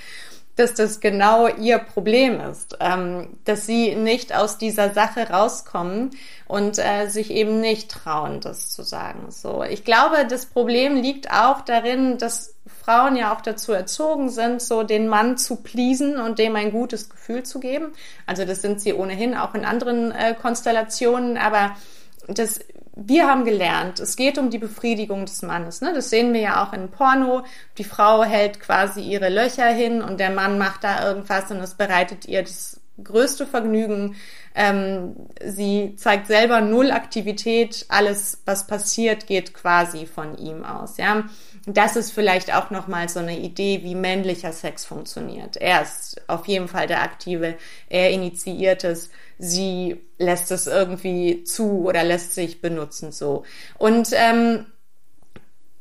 dass 0.55 0.73
das 0.73 0.99
genau 0.99 1.47
ihr 1.47 1.79
Problem 1.79 2.39
ist, 2.39 2.77
ähm, 2.79 3.37
dass 3.45 3.65
sie 3.65 3.95
nicht 3.95 4.35
aus 4.35 4.57
dieser 4.57 4.93
Sache 4.93 5.29
rauskommen 5.29 6.11
und 6.47 6.77
äh, 6.77 7.07
sich 7.07 7.31
eben 7.31 7.61
nicht 7.61 7.89
trauen, 7.89 8.41
das 8.41 8.69
zu 8.69 8.83
sagen. 8.83 9.31
So, 9.31 9.63
ich 9.63 9.83
glaube, 9.85 10.25
das 10.27 10.45
Problem 10.45 10.95
liegt 10.95 11.31
auch 11.31 11.61
darin, 11.61 12.17
dass 12.17 12.55
Frauen 12.83 13.15
ja 13.15 13.33
auch 13.33 13.41
dazu 13.41 13.71
erzogen 13.71 14.29
sind, 14.29 14.61
so 14.61 14.83
den 14.83 15.07
Mann 15.07 15.37
zu 15.37 15.57
pleasen 15.57 16.19
und 16.19 16.39
dem 16.39 16.55
ein 16.55 16.71
gutes 16.71 17.09
Gefühl 17.09 17.43
zu 17.43 17.59
geben. 17.59 17.93
Also 18.25 18.45
das 18.45 18.61
sind 18.61 18.81
sie 18.81 18.93
ohnehin 18.93 19.35
auch 19.35 19.53
in 19.55 19.65
anderen 19.65 20.11
äh, 20.11 20.35
Konstellationen, 20.39 21.37
aber 21.37 21.75
das 22.27 22.59
wir 22.93 23.27
haben 23.27 23.45
gelernt, 23.45 23.99
es 23.99 24.15
geht 24.15 24.37
um 24.37 24.49
die 24.49 24.57
Befriedigung 24.57 25.25
des 25.25 25.41
Mannes. 25.41 25.81
Ne? 25.81 25.93
Das 25.93 26.09
sehen 26.09 26.33
wir 26.33 26.41
ja 26.41 26.63
auch 26.63 26.73
in 26.73 26.91
Porno. 26.91 27.43
Die 27.77 27.83
Frau 27.83 28.23
hält 28.23 28.59
quasi 28.59 29.01
ihre 29.01 29.29
Löcher 29.29 29.67
hin 29.67 30.01
und 30.01 30.19
der 30.19 30.29
Mann 30.29 30.57
macht 30.57 30.83
da 30.83 31.07
irgendwas 31.07 31.49
und 31.51 31.57
es 31.57 31.75
bereitet 31.75 32.25
ihr 32.25 32.41
das 32.41 32.81
größte 33.01 33.47
Vergnügen. 33.47 34.15
Ähm, 34.53 35.15
sie 35.43 35.95
zeigt 35.95 36.27
selber 36.27 36.59
null 36.59 36.91
Aktivität. 36.91 37.85
Alles, 37.87 38.41
was 38.45 38.67
passiert, 38.67 39.25
geht 39.25 39.53
quasi 39.53 40.05
von 40.05 40.37
ihm 40.37 40.65
aus. 40.65 40.97
Ja, 40.97 41.23
das 41.65 41.95
ist 41.95 42.11
vielleicht 42.11 42.53
auch 42.53 42.69
noch 42.69 42.87
mal 42.87 43.07
so 43.07 43.19
eine 43.19 43.37
Idee, 43.37 43.81
wie 43.83 43.95
männlicher 43.95 44.51
Sex 44.51 44.83
funktioniert. 44.83 45.57
Er 45.57 45.83
ist 45.83 46.21
auf 46.27 46.47
jeden 46.47 46.67
Fall 46.67 46.87
der 46.87 47.01
Aktive. 47.01 47.55
Er 47.87 48.11
initiiert 48.11 48.83
es 48.83 49.09
sie 49.41 49.99
lässt 50.19 50.51
es 50.51 50.67
irgendwie 50.67 51.43
zu 51.43 51.87
oder 51.87 52.03
lässt 52.03 52.35
sich 52.35 52.61
benutzen 52.61 53.11
so. 53.11 53.43
Und 53.77 54.09
ähm, 54.13 54.67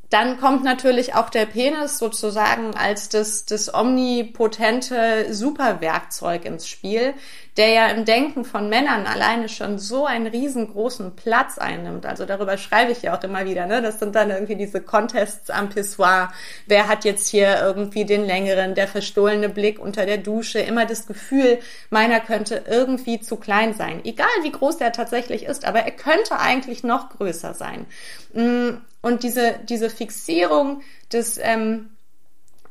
dann 0.09 0.39
kommt 0.39 0.63
natürlich 0.63 1.13
auch 1.15 1.29
der 1.29 1.45
Penis 1.45 1.97
sozusagen 1.97 2.75
als 2.75 3.07
das, 3.07 3.45
das 3.45 3.73
omnipotente 3.73 5.33
Superwerkzeug 5.33 6.43
ins 6.43 6.67
Spiel, 6.67 7.13
der 7.57 7.67
ja 7.67 7.87
im 7.87 8.05
Denken 8.05 8.45
von 8.45 8.69
Männern 8.69 9.05
alleine 9.05 9.49
schon 9.49 9.77
so 9.77 10.05
einen 10.05 10.27
riesengroßen 10.27 11.15
Platz 11.17 11.57
einnimmt. 11.57 12.05
Also 12.05 12.25
darüber 12.25 12.57
schreibe 12.57 12.93
ich 12.93 13.01
ja 13.01 13.17
auch 13.17 13.23
immer 13.23 13.45
wieder. 13.45 13.65
Ne? 13.65 13.81
Das 13.81 13.99
sind 13.99 14.15
dann 14.15 14.29
irgendwie 14.29 14.55
diese 14.55 14.81
Contests 14.81 15.49
am 15.49 15.67
Pissoir. 15.69 16.31
Wer 16.65 16.87
hat 16.87 17.03
jetzt 17.03 17.27
hier 17.27 17.59
irgendwie 17.61 18.05
den 18.05 18.25
längeren, 18.25 18.73
der 18.73 18.87
verstohlene 18.87 19.49
Blick 19.49 19.79
unter 19.79 20.05
der 20.05 20.17
Dusche? 20.17 20.59
Immer 20.59 20.85
das 20.85 21.07
Gefühl, 21.07 21.59
meiner 21.89 22.21
könnte 22.21 22.63
irgendwie 22.69 23.19
zu 23.19 23.35
klein 23.35 23.73
sein. 23.73 23.99
Egal 24.05 24.27
wie 24.43 24.51
groß 24.51 24.77
der 24.77 24.93
tatsächlich 24.93 25.43
ist, 25.43 25.65
aber 25.65 25.79
er 25.79 25.91
könnte 25.91 26.39
eigentlich 26.39 26.83
noch 26.83 27.09
größer 27.09 27.53
sein. 27.53 27.85
Mm, 28.33 28.77
und 29.01 29.23
diese, 29.23 29.55
diese 29.67 29.89
Fixierung 29.89 30.81
des 31.11 31.37
ähm, 31.37 31.89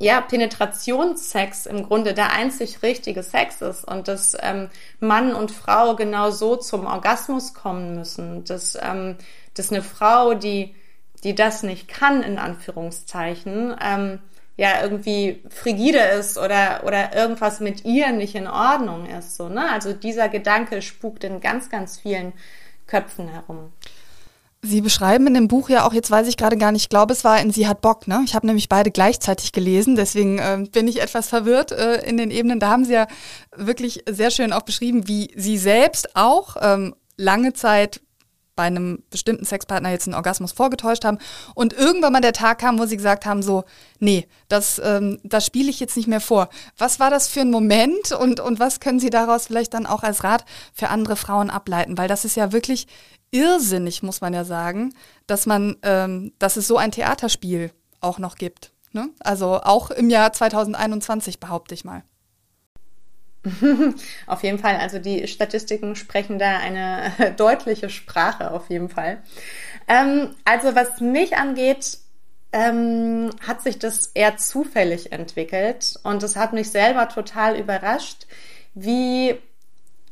ja, 0.01 0.23
Penetrationssex 0.23 1.67
im 1.67 1.83
Grunde 1.87 2.15
der 2.15 2.33
einzig 2.33 2.83
richtige 2.83 3.23
Sex 3.23 3.61
ist 3.61 3.85
und 3.85 4.09
dass 4.09 4.35
ähm, 4.41 4.71
Mann 4.99 5.35
und 5.35 5.51
Frau 5.53 5.95
genau 5.95 6.31
so 6.31 6.57
zum 6.57 6.87
Orgasmus 6.87 7.53
kommen 7.53 7.97
müssen, 7.97 8.43
dass, 8.45 8.79
ähm, 8.81 9.17
dass 9.53 9.71
eine 9.71 9.83
Frau, 9.83 10.33
die, 10.33 10.75
die 11.23 11.35
das 11.35 11.63
nicht 11.63 11.87
kann, 11.87 12.23
in 12.23 12.39
Anführungszeichen, 12.39 13.77
ähm, 13.79 14.21
ja, 14.57 14.83
irgendwie 14.83 15.43
frigide 15.51 15.99
ist 15.99 16.39
oder, 16.39 16.83
oder 16.85 17.15
irgendwas 17.15 17.61
mit 17.61 17.85
ihr 17.85 18.11
nicht 18.13 18.35
in 18.35 18.47
Ordnung 18.47 19.05
ist, 19.05 19.37
so, 19.37 19.51
ne? 19.51 19.71
Also 19.71 19.93
dieser 19.93 20.31
Gedanke 20.31 20.81
spukt 20.81 21.25
in 21.25 21.41
ganz, 21.41 21.69
ganz 21.69 21.99
vielen 21.99 22.33
Köpfen 22.87 23.29
herum. 23.29 23.71
Sie 24.63 24.83
beschreiben 24.83 25.27
in 25.27 25.35
dem 25.35 25.49
Buch 25.49 25.71
ja 25.71 25.87
auch, 25.87 25.95
jetzt 25.95 26.11
weiß 26.11 26.29
ich 26.29 26.37
gerade 26.37 26.59
gar 26.59 26.71
nicht, 26.71 26.83
ich 26.83 26.89
glaube, 26.91 27.15
es 27.15 27.25
war 27.25 27.41
in 27.41 27.51
Sie 27.51 27.67
hat 27.67 27.81
Bock, 27.81 28.07
ne? 28.07 28.21
Ich 28.27 28.35
habe 28.35 28.47
nämlich 28.47 28.69
beide 28.69 28.91
gleichzeitig 28.91 29.53
gelesen, 29.53 29.97
deswegen 29.97 30.39
äh, 30.39 30.67
bin 30.71 30.87
ich 30.87 31.01
etwas 31.01 31.29
verwirrt 31.29 31.73
äh, 31.73 32.07
in 32.07 32.19
den 32.19 32.31
Ebenen. 32.31 32.61
Da 32.61 32.69
haben 32.69 32.85
Sie 32.85 32.93
ja 32.93 33.07
wirklich 33.57 34.05
sehr 34.09 34.31
schön 34.31 34.53
auch 34.53 34.63
beschrieben, 34.63 35.09
wie 35.09 35.33
Sie 35.35 35.57
selbst 35.57 36.15
auch 36.15 36.57
ähm, 36.61 36.95
lange 37.17 37.55
Zeit 37.55 38.03
bei 38.61 38.65
einem 38.65 39.03
bestimmten 39.09 39.47
Sexpartner 39.47 39.91
jetzt 39.91 40.07
einen 40.07 40.15
Orgasmus 40.15 40.53
vorgetäuscht 40.53 41.07
haben 41.07 41.17
und 41.55 41.73
irgendwann 41.73 42.13
mal 42.13 42.21
der 42.21 42.35
Tag 42.35 42.59
kam, 42.59 42.79
wo 42.79 42.85
sie 42.85 42.99
gesagt 42.99 43.25
haben, 43.25 43.43
so, 43.43 43.65
nee, 44.01 44.29
das, 44.49 44.79
ähm, 44.85 45.19
das 45.23 45.47
spiele 45.47 45.71
ich 45.71 45.81
jetzt 45.81 45.97
nicht 45.97 46.09
mehr 46.09 46.21
vor. 46.21 46.51
Was 46.77 47.01
war 47.01 47.09
das 47.09 47.27
für 47.27 47.41
ein 47.41 47.51
Moment 47.51 48.13
und, 48.13 48.39
und 48.39 48.61
was 48.61 48.79
können 48.79 49.01
Sie 49.01 49.09
daraus 49.09 49.47
vielleicht 49.47 49.73
dann 49.73 49.87
auch 49.87 50.03
als 50.03 50.25
Rat 50.25 50.45
für 50.75 50.89
andere 50.89 51.17
Frauen 51.17 51.49
ableiten? 51.49 51.97
Weil 51.97 52.09
das 52.09 52.27
ist 52.27 52.37
ja 52.37 52.53
wirklich 52.53 52.87
irrsinnig, 53.31 54.03
muss 54.03 54.21
man 54.21 54.35
ja 54.35 54.45
sagen, 54.45 54.95
dass 55.27 55.47
man, 55.47 55.77
ähm, 55.83 56.33
dass 56.39 56.57
es 56.57 56.67
so 56.67 56.77
ein 56.77 56.93
Theaterspiel 56.93 57.73
auch 58.01 58.19
noch 58.19 58.37
gibt. 58.37 58.73
Ne? 58.93 59.11
Also 59.21 59.61
auch 59.63 59.91
im 59.91 60.11
Jahr 60.11 60.33
2021 60.33 61.39
behaupte 61.41 61.75
ich 61.75 61.85
mal. 61.85 62.03
auf 64.27 64.43
jeden 64.43 64.59
Fall. 64.59 64.77
Also 64.77 64.99
die 64.99 65.27
Statistiken 65.27 65.97
sprechen 65.97 66.39
da 66.39 66.59
eine 66.59 67.35
deutliche 67.37 67.89
Sprache 67.89 68.51
auf 68.51 68.69
jeden 68.69 68.89
Fall. 68.89 69.23
Ähm, 69.89 70.35
also 70.45 70.75
was 70.75 71.01
mich 71.01 71.37
angeht, 71.37 71.99
ähm, 72.53 73.31
hat 73.47 73.63
sich 73.63 73.79
das 73.79 74.09
eher 74.09 74.37
zufällig 74.37 75.13
entwickelt 75.13 75.95
und 76.03 76.23
es 76.23 76.37
hat 76.37 76.53
mich 76.53 76.71
selber 76.71 77.09
total 77.09 77.57
überrascht, 77.57 78.27
wie 78.75 79.39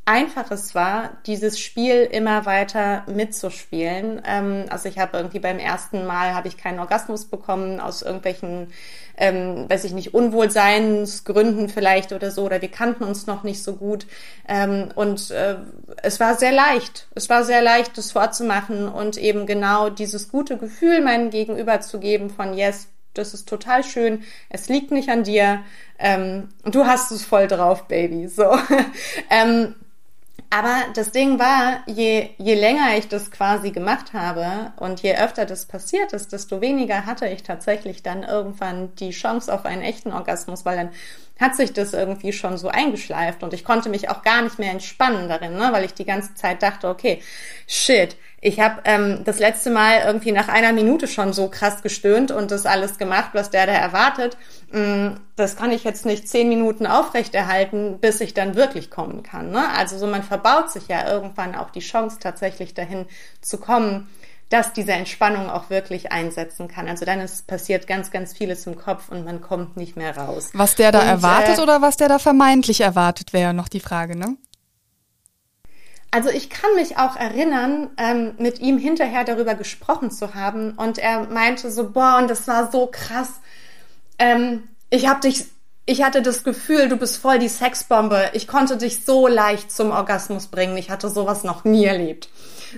einfach 0.09 0.49
es 0.49 0.73
war, 0.73 1.11
dieses 1.27 1.59
Spiel 1.59 2.01
immer 2.11 2.47
weiter 2.47 3.03
mitzuspielen. 3.05 4.19
Ähm, 4.25 4.65
also 4.69 4.89
ich 4.89 4.97
habe 4.97 5.15
irgendwie 5.15 5.37
beim 5.37 5.59
ersten 5.59 6.07
Mal 6.07 6.33
habe 6.33 6.47
ich 6.47 6.57
keinen 6.57 6.79
Orgasmus 6.79 7.25
bekommen 7.25 7.79
aus 7.79 8.01
irgendwelchen, 8.01 8.73
ähm, 9.17 9.69
weiß 9.69 9.83
ich 9.83 9.93
nicht, 9.93 10.15
Unwohlseinsgründen 10.15 11.69
vielleicht 11.69 12.11
oder 12.11 12.31
so, 12.31 12.43
oder 12.43 12.59
wir 12.59 12.71
kannten 12.71 13.03
uns 13.03 13.27
noch 13.27 13.43
nicht 13.43 13.61
so 13.61 13.75
gut. 13.75 14.07
Ähm, 14.47 14.89
und 14.95 15.29
äh, 15.29 15.57
es 16.01 16.19
war 16.19 16.33
sehr 16.33 16.53
leicht. 16.53 17.07
Es 17.13 17.29
war 17.29 17.43
sehr 17.43 17.61
leicht, 17.61 17.95
das 17.95 18.11
vorzumachen 18.11 18.87
und 18.87 19.15
eben 19.15 19.45
genau 19.45 19.91
dieses 19.91 20.29
gute 20.29 20.57
Gefühl 20.57 21.01
meinem 21.01 21.29
Gegenüber 21.29 21.81
zu 21.81 21.99
geben 21.99 22.31
von 22.31 22.55
yes, 22.57 22.87
das 23.13 23.35
ist 23.35 23.47
total 23.47 23.83
schön, 23.83 24.23
es 24.49 24.69
liegt 24.69 24.89
nicht 24.89 25.09
an 25.09 25.23
dir, 25.23 25.59
ähm, 25.99 26.49
du 26.63 26.85
hast 26.85 27.11
es 27.11 27.23
voll 27.25 27.47
drauf, 27.47 27.87
Baby. 27.87 28.27
So. 28.27 28.57
ähm, 29.29 29.75
aber 30.51 30.85
das 30.95 31.11
Ding 31.11 31.37
war, 31.37 31.83
je, 31.85 32.29
je 32.37 32.55
länger 32.55 32.97
ich 32.97 33.07
das 33.07 33.29
quasi 33.29 33.69
gemacht 33.69 34.13
habe 34.13 34.73
und 34.77 35.01
je 35.01 35.15
öfter 35.15 35.45
das 35.45 35.67
passiert 35.67 36.11
ist, 36.13 36.33
desto 36.33 36.59
weniger 36.59 37.05
hatte 37.05 37.27
ich 37.27 37.43
tatsächlich 37.43 38.01
dann 38.01 38.23
irgendwann 38.23 38.95
die 38.95 39.11
Chance 39.11 39.53
auf 39.53 39.65
einen 39.65 39.83
echten 39.83 40.11
Orgasmus, 40.11 40.65
weil 40.65 40.77
dann 40.77 40.89
hat 41.39 41.55
sich 41.55 41.71
das 41.71 41.93
irgendwie 41.93 42.33
schon 42.33 42.57
so 42.57 42.67
eingeschleift 42.67 43.43
und 43.43 43.53
ich 43.53 43.63
konnte 43.63 43.89
mich 43.89 44.09
auch 44.09 44.23
gar 44.23 44.41
nicht 44.41 44.57
mehr 44.57 44.71
entspannen 44.71 45.29
darin, 45.29 45.53
ne? 45.53 45.69
weil 45.71 45.85
ich 45.85 45.93
die 45.93 46.05
ganze 46.05 46.33
Zeit 46.33 46.63
dachte, 46.63 46.89
okay, 46.89 47.21
shit, 47.67 48.17
ich 48.41 48.59
habe 48.59 48.81
ähm, 48.85 49.21
das 49.25 49.39
letzte 49.39 49.69
Mal 49.69 50.01
irgendwie 50.05 50.31
nach 50.31 50.47
einer 50.47 50.71
Minute 50.71 51.07
schon 51.07 51.33
so 51.33 51.49
krass 51.49 51.81
gestöhnt 51.81 52.31
und 52.31 52.51
das 52.51 52.65
alles 52.65 52.97
gemacht, 52.97 53.31
was 53.33 53.49
der 53.49 53.65
da 53.65 53.73
erwartet. 53.73 54.37
Mm, 54.71 55.15
das 55.35 55.57
kann 55.57 55.71
ich 55.71 55.83
jetzt 55.83 56.05
nicht 56.05 56.27
zehn 56.29 56.47
Minuten 56.47 56.87
aufrechterhalten, 56.87 57.99
bis 57.99 58.21
ich 58.21 58.33
dann 58.33 58.55
wirklich 58.55 58.89
kommen 58.89 59.23
kann. 59.23 59.51
Ne? 59.51 59.69
Also 59.75 59.97
so 59.97 60.07
man 60.07 60.23
verbaut 60.23 60.71
sich 60.71 60.87
ja 60.87 61.11
irgendwann 61.11 61.55
auch 61.55 61.69
die 61.69 61.81
Chance 61.81 62.17
tatsächlich 62.19 62.73
dahin 62.73 63.07
zu 63.41 63.57
kommen, 63.57 64.09
dass 64.47 64.73
diese 64.73 64.93
Entspannung 64.93 65.49
auch 65.49 65.69
wirklich 65.69 66.11
einsetzen 66.11 66.67
kann. 66.67 66.87
Also 66.87 67.05
dann 67.05 67.19
ist 67.19 67.45
passiert 67.45 67.87
ganz, 67.87 68.09
ganz 68.09 68.33
vieles 68.33 68.65
im 68.65 68.77
Kopf 68.77 69.09
und 69.09 69.25
man 69.25 69.41
kommt 69.41 69.75
nicht 69.75 69.95
mehr 69.97 70.17
raus. 70.17 70.49
Was 70.53 70.75
der 70.75 70.91
da 70.91 71.01
und, 71.01 71.07
erwartet 71.07 71.59
äh, 71.59 71.61
oder 71.61 71.81
was 71.81 71.97
der 71.97 72.07
da 72.07 72.19
vermeintlich 72.19 72.81
erwartet, 72.81 73.33
wäre 73.33 73.53
noch 73.53 73.67
die 73.67 73.79
Frage, 73.79 74.17
ne? 74.17 74.37
Also 76.11 76.29
ich 76.29 76.49
kann 76.49 76.73
mich 76.75 76.97
auch 76.97 77.15
erinnern, 77.15 77.89
ähm, 77.97 78.33
mit 78.39 78.59
ihm 78.59 78.77
hinterher 78.77 79.23
darüber 79.23 79.53
gesprochen 79.55 80.09
zu 80.09 80.33
haben 80.33 80.71
und 80.71 80.97
er 80.97 81.27
meinte 81.29 81.69
so, 81.69 81.91
boah, 81.91 82.17
und 82.17 82.29
das 82.29 82.47
war 82.47 82.71
so 82.71 82.89
krass. 82.91 83.39
Ähm, 84.17 84.63
ich 84.89 85.07
hab 85.07 85.21
dich, 85.21 85.45
ich 85.89 86.03
hatte 86.03 86.21
das 86.21 86.43
Gefühl, 86.43 86.87
du 86.87 86.97
bist 86.97 87.17
voll 87.17 87.39
die 87.39 87.49
Sexbombe. 87.49 88.29
Ich 88.33 88.47
konnte 88.47 88.77
dich 88.77 89.03
so 89.03 89.27
leicht 89.27 89.71
zum 89.71 89.89
Orgasmus 89.89 90.45
bringen. 90.45 90.77
Ich 90.77 90.91
hatte 90.91 91.09
sowas 91.09 91.43
noch 91.43 91.63
nie 91.63 91.85
erlebt. 91.85 92.29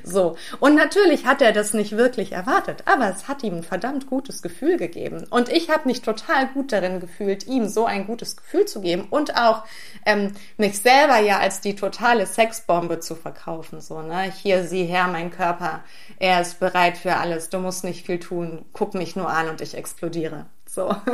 So. 0.05 0.37
Und 0.61 0.75
natürlich 0.75 1.25
hat 1.25 1.41
er 1.41 1.51
das 1.51 1.73
nicht 1.73 1.97
wirklich 1.97 2.31
erwartet, 2.31 2.83
aber 2.85 3.09
es 3.09 3.27
hat 3.27 3.43
ihm 3.43 3.57
ein 3.57 3.63
verdammt 3.63 4.07
gutes 4.07 4.41
Gefühl 4.41 4.77
gegeben. 4.77 5.25
Und 5.29 5.49
ich 5.49 5.69
habe 5.69 5.89
mich 5.89 6.01
total 6.01 6.47
gut 6.47 6.71
darin 6.71 7.01
gefühlt, 7.01 7.47
ihm 7.47 7.67
so 7.67 7.85
ein 7.85 8.07
gutes 8.07 8.37
Gefühl 8.37 8.65
zu 8.65 8.79
geben 8.79 9.07
und 9.09 9.35
auch 9.35 9.65
ähm, 10.05 10.31
mich 10.55 10.79
selber 10.79 11.19
ja 11.19 11.39
als 11.39 11.59
die 11.59 11.75
totale 11.75 12.25
Sexbombe 12.25 13.01
zu 13.01 13.15
verkaufen. 13.15 13.81
So, 13.81 14.01
ne? 14.01 14.31
Hier, 14.31 14.63
sieh 14.63 14.85
her, 14.85 15.09
mein 15.09 15.31
Körper, 15.31 15.83
er 16.17 16.39
ist 16.39 16.61
bereit 16.61 16.97
für 16.97 17.17
alles, 17.17 17.49
du 17.49 17.59
musst 17.59 17.83
nicht 17.83 18.05
viel 18.05 18.19
tun, 18.19 18.63
guck 18.71 18.93
mich 18.93 19.17
nur 19.17 19.29
an 19.29 19.49
und 19.49 19.59
ich 19.59 19.75
explodiere. 19.75 20.45
So. 20.65 20.95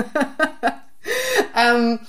ähm, 1.58 2.00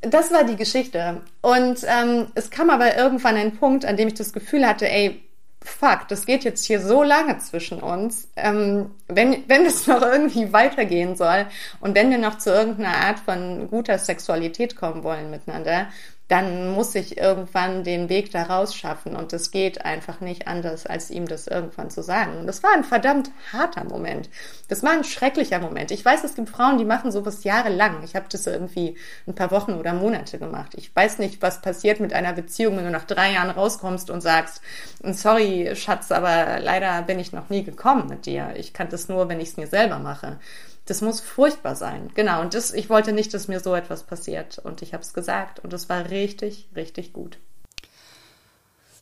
das 0.00 0.32
war 0.32 0.44
die 0.44 0.56
Geschichte. 0.56 1.22
Und 1.40 1.80
ähm, 1.86 2.26
es 2.34 2.50
kam 2.50 2.70
aber 2.70 2.96
irgendwann 2.96 3.36
ein 3.36 3.56
Punkt, 3.56 3.84
an 3.84 3.96
dem 3.96 4.08
ich 4.08 4.14
das 4.14 4.32
Gefühl 4.32 4.66
hatte, 4.66 4.88
ey, 4.88 5.22
fuck, 5.64 6.08
das 6.08 6.26
geht 6.26 6.44
jetzt 6.44 6.66
hier 6.66 6.80
so 6.80 7.02
lange 7.02 7.38
zwischen 7.38 7.80
uns. 7.80 8.28
Ähm, 8.36 8.90
wenn, 9.08 9.48
wenn 9.48 9.64
es 9.64 9.86
noch 9.86 10.02
irgendwie 10.02 10.52
weitergehen 10.52 11.16
soll 11.16 11.46
und 11.80 11.94
wenn 11.94 12.10
wir 12.10 12.18
noch 12.18 12.38
zu 12.38 12.50
irgendeiner 12.50 12.96
Art 12.96 13.18
von 13.20 13.68
guter 13.70 13.98
Sexualität 13.98 14.76
kommen 14.76 15.02
wollen 15.02 15.30
miteinander, 15.30 15.88
dann 16.28 16.70
muss 16.70 16.94
ich 16.94 17.18
irgendwann 17.18 17.84
den 17.84 18.08
Weg 18.08 18.30
da 18.30 18.44
raus 18.44 18.74
schaffen. 18.74 19.14
Und 19.14 19.32
es 19.34 19.50
geht 19.50 19.84
einfach 19.84 20.20
nicht 20.20 20.48
anders, 20.48 20.86
als 20.86 21.10
ihm 21.10 21.28
das 21.28 21.46
irgendwann 21.46 21.90
zu 21.90 22.02
sagen. 22.02 22.38
Und 22.38 22.46
das 22.46 22.62
war 22.62 22.72
ein 22.72 22.84
verdammt 22.84 23.30
harter 23.52 23.84
Moment. 23.84 24.30
Das 24.68 24.82
war 24.82 24.92
ein 24.92 25.04
schrecklicher 25.04 25.58
Moment. 25.58 25.90
Ich 25.90 26.04
weiß, 26.04 26.24
es 26.24 26.34
gibt 26.34 26.48
Frauen, 26.48 26.78
die 26.78 26.86
machen 26.86 27.12
sowas 27.12 27.44
jahrelang. 27.44 28.02
Ich 28.04 28.16
habe 28.16 28.26
das 28.30 28.46
irgendwie 28.46 28.96
ein 29.26 29.34
paar 29.34 29.50
Wochen 29.50 29.74
oder 29.74 29.92
Monate 29.92 30.38
gemacht. 30.38 30.72
Ich 30.76 30.94
weiß 30.96 31.18
nicht, 31.18 31.42
was 31.42 31.60
passiert 31.60 32.00
mit 32.00 32.14
einer 32.14 32.32
Beziehung, 32.32 32.78
wenn 32.78 32.84
du 32.84 32.90
nach 32.90 33.04
drei 33.04 33.32
Jahren 33.32 33.50
rauskommst 33.50 34.08
und 34.08 34.22
sagst, 34.22 34.62
sorry, 35.02 35.72
Schatz, 35.74 36.10
aber 36.10 36.58
leider 36.58 37.02
bin 37.02 37.18
ich 37.18 37.32
noch 37.32 37.50
nie 37.50 37.64
gekommen 37.64 38.08
mit 38.08 38.24
dir. 38.24 38.54
Ich 38.56 38.72
kann 38.72 38.88
das 38.88 39.08
nur, 39.08 39.28
wenn 39.28 39.40
ich 39.40 39.50
es 39.50 39.56
mir 39.58 39.66
selber 39.66 39.98
mache. 39.98 40.38
Das 40.86 41.00
muss 41.00 41.20
furchtbar 41.20 41.76
sein. 41.76 42.10
Genau. 42.14 42.40
Und 42.42 42.54
das, 42.54 42.72
ich 42.72 42.90
wollte 42.90 43.12
nicht, 43.12 43.32
dass 43.32 43.48
mir 43.48 43.60
so 43.60 43.74
etwas 43.74 44.02
passiert. 44.02 44.58
Und 44.58 44.82
ich 44.82 44.92
habe 44.92 45.02
es 45.02 45.14
gesagt. 45.14 45.60
Und 45.60 45.72
es 45.72 45.88
war 45.88 46.10
richtig, 46.10 46.68
richtig 46.76 47.12
gut. 47.12 47.38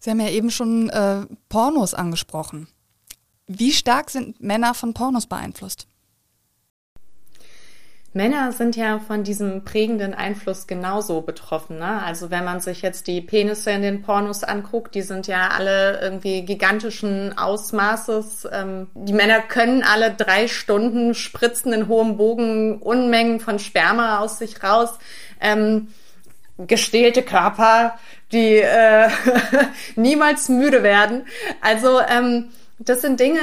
Sie 0.01 0.11
haben 0.11 0.21
ja 0.21 0.29
eben 0.29 0.51
schon 0.51 0.89
äh, 0.91 1.27
Pornos 1.49 1.95
angesprochen. 1.95 2.69
Wie 3.47 3.73
stark 3.73 4.11
sind 4.11 4.41
Männer 4.41 4.75
von 4.75 4.95
Pornos 4.95 5.27
beeinflusst? 5.27 5.87
Männer 8.15 8.53
sind 8.53 8.77
ja 8.77 8.99
von 8.99 9.25
diesem 9.25 9.65
prägenden 9.65 10.13
Einfluss 10.13 10.67
genauso 10.67 11.23
betroffen. 11.23 11.79
Ne? 11.79 12.03
Also 12.03 12.31
wenn 12.31 12.45
man 12.45 12.61
sich 12.61 12.83
jetzt 12.83 13.07
die 13.07 13.23
Penisse 13.23 13.71
in 13.71 13.81
den 13.81 14.03
Pornos 14.03 14.45
anguckt, 14.45 14.95
die 14.95 15.03
sind 15.03 15.27
ja 15.27 15.49
alle 15.49 15.99
irgendwie 16.01 16.43
gigantischen 16.43 17.37
Ausmaßes. 17.39 18.49
Ähm, 18.53 18.89
die 18.95 19.15
Männer 19.15 19.41
können 19.41 19.83
alle 19.83 20.13
drei 20.13 20.47
Stunden 20.47 21.15
spritzen 21.15 21.73
in 21.73 21.89
hohem 21.89 22.19
Bogen 22.19 22.83
Unmengen 22.83 23.41
von 23.41 23.59
Sperma 23.59 24.19
aus 24.19 24.39
sich 24.39 24.63
raus. 24.63 24.99
Ähm, 25.41 25.89
gestählte 26.59 27.23
Körper, 27.23 27.99
die 28.31 28.57
äh, 28.57 29.09
niemals 29.97 30.51
müde 30.51 30.83
werden. 30.83 31.25
Also 31.63 32.01
ähm, 32.01 32.51
das 32.85 33.03
sind 33.03 33.21
Dinge, 33.21 33.41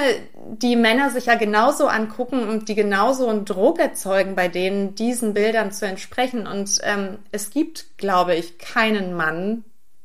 die 0.47 0.75
Männer 0.75 1.09
sich 1.11 1.27
ja 1.27 1.35
genauso 1.35 1.87
angucken 1.87 2.47
und 2.47 2.69
die 2.69 2.75
genauso 2.75 3.27
einen 3.27 3.45
Druck 3.45 3.79
erzeugen, 3.79 4.35
bei 4.35 4.47
denen 4.47 4.95
diesen 4.95 5.33
Bildern 5.33 5.71
zu 5.71 5.85
entsprechen. 5.85 6.47
Und 6.47 6.79
ähm, 6.83 7.19
es 7.31 7.49
gibt, 7.49 7.97
glaube 7.97 8.35
ich, 8.35 8.57
keinen 8.57 9.13
Mann, 9.13 9.63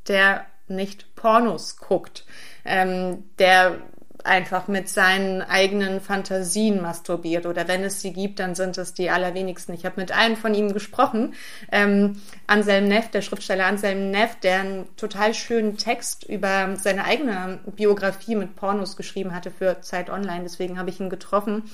der 0.09 0.47
nicht 0.69 1.15
Pornos 1.15 1.77
guckt, 1.77 2.25
ähm, 2.65 3.25
der 3.39 3.79
einfach 4.25 4.69
mit 4.69 4.89
seinen 4.89 5.43
eigenen 5.43 6.01
Fantasien 6.01 6.81
masturbiert. 6.81 7.47
Oder 7.47 7.69
wenn 7.69 7.85
es 7.85 8.01
sie 8.01 8.13
gibt, 8.13 8.41
dann 8.41 8.55
sind 8.55 8.79
es 8.79 8.95
die 8.95 9.11
allerwenigsten. 9.11 9.75
Ich 9.75 9.85
habe 9.85 10.01
mit 10.01 10.13
einem 10.13 10.37
von 10.37 10.55
ihnen 10.55 10.73
gesprochen, 10.73 11.35
ähm, 11.71 12.21
Anselm 12.47 12.89
Neff, 12.89 13.11
der 13.11 13.23
Schriftsteller 13.23 13.67
Anselm 13.67 14.11
Neff, 14.11 14.37
der 14.41 14.61
einen 14.61 14.97
total 14.97 15.35
schönen 15.35 15.77
Text 15.77 16.25
über 16.25 16.75
seine 16.77 17.05
eigene 17.05 17.61
Biografie 17.77 18.35
mit 18.35 18.57
Pornos 18.57 18.97
geschrieben 18.97 19.35
hatte 19.35 19.51
für 19.51 19.81
Zeit 19.83 20.11
Online. 20.11 20.43
Deswegen 20.43 20.79
habe 20.79 20.91
ich 20.91 21.01
ihn 21.01 21.11
getroffen. 21.11 21.65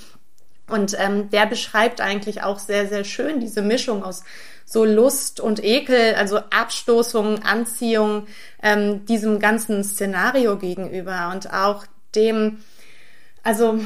Und 0.69 0.97
ähm, 0.99 1.31
der 1.31 1.47
beschreibt 1.47 2.01
eigentlich 2.01 2.43
auch 2.43 2.59
sehr, 2.59 2.87
sehr 2.87 3.05
schön 3.05 3.41
diese 3.41 3.63
Mischung 3.63 4.05
aus 4.05 4.23
so 4.65 4.85
Lust 4.85 5.41
und 5.41 5.65
Ekel, 5.65 6.15
also 6.15 6.39
Abstoßung, 6.39 7.43
Anziehung, 7.43 8.29
ähm, 8.63 9.05
diesem 9.05 9.41
ganzen 9.41 9.83
Szenario 9.83 10.57
gegenüber 10.59 11.31
und 11.33 11.53
auch 11.53 11.87
dem, 12.15 12.59
also 13.43 13.81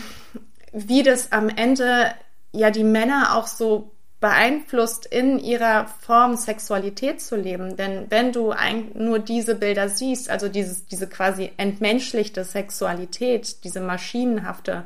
wie 0.72 1.02
das 1.02 1.32
am 1.32 1.48
Ende 1.48 2.12
ja 2.52 2.70
die 2.70 2.84
Männer 2.84 3.37
auch 3.37 3.46
so 3.46 3.90
beeinflusst, 4.24 5.04
in 5.04 5.38
ihrer 5.38 5.87
Form 5.87 6.37
Sexualität 6.37 7.20
zu 7.20 7.37
leben. 7.37 7.76
Denn 7.76 8.06
wenn 8.08 8.32
du 8.32 8.54
nur 8.94 9.18
diese 9.18 9.54
Bilder 9.54 9.90
siehst, 9.90 10.30
also 10.30 10.48
dieses, 10.48 10.87
diese 10.87 11.06
quasi 11.06 11.52
entmenschlichte 11.58 12.42
Sexualität, 12.42 13.64
diese 13.64 13.80
maschinenhafte 13.80 14.84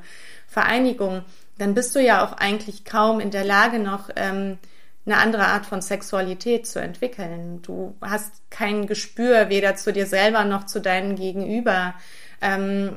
Vereinigung, 0.48 1.22
dann 1.56 1.74
bist 1.74 1.94
du 1.94 2.02
ja 2.02 2.24
auch 2.24 2.32
eigentlich 2.32 2.84
kaum 2.84 3.20
in 3.20 3.30
der 3.30 3.44
Lage 3.44 3.78
noch 3.78 4.10
ähm, 4.16 4.58
eine 5.06 5.18
andere 5.18 5.46
Art 5.46 5.66
von 5.66 5.82
Sexualität 5.82 6.66
zu 6.66 6.80
entwickeln. 6.80 7.62
Du 7.62 7.94
hast 8.00 8.32
kein 8.50 8.86
Gespür 8.88 9.48
weder 9.48 9.76
zu 9.76 9.92
dir 9.92 10.06
selber 10.06 10.44
noch 10.44 10.66
zu 10.66 10.80
deinem 10.80 11.14
Gegenüber. 11.14 11.94
Ähm, 12.40 12.96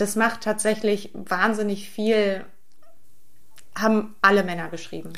das 0.00 0.16
macht 0.16 0.42
tatsächlich 0.42 1.10
wahnsinnig 1.14 1.88
viel, 1.90 2.44
haben 3.74 4.14
alle 4.22 4.44
Männer 4.44 4.68
geschrieben. 4.68 5.12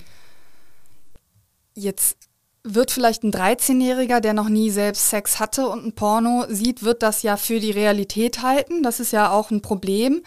Jetzt 1.75 2.17
wird 2.63 2.91
vielleicht 2.91 3.23
ein 3.23 3.33
13-Jähriger, 3.33 4.21
der 4.21 4.33
noch 4.33 4.49
nie 4.49 4.71
selbst 4.71 5.11
Sex 5.11 5.39
hatte 5.39 5.69
und 5.69 5.85
ein 5.85 5.95
Porno 5.95 6.47
sieht, 6.49 6.83
wird 6.83 7.03
das 7.03 7.23
ja 7.23 7.37
für 7.37 7.61
die 7.61 7.73
Realität 7.73 8.43
halten. 8.43 8.83
Das 8.83 9.01
ist 9.01 9.13
ja 9.13 9.31
auch 9.31 9.51
ein 9.51 9.61
Problem. 9.61 10.23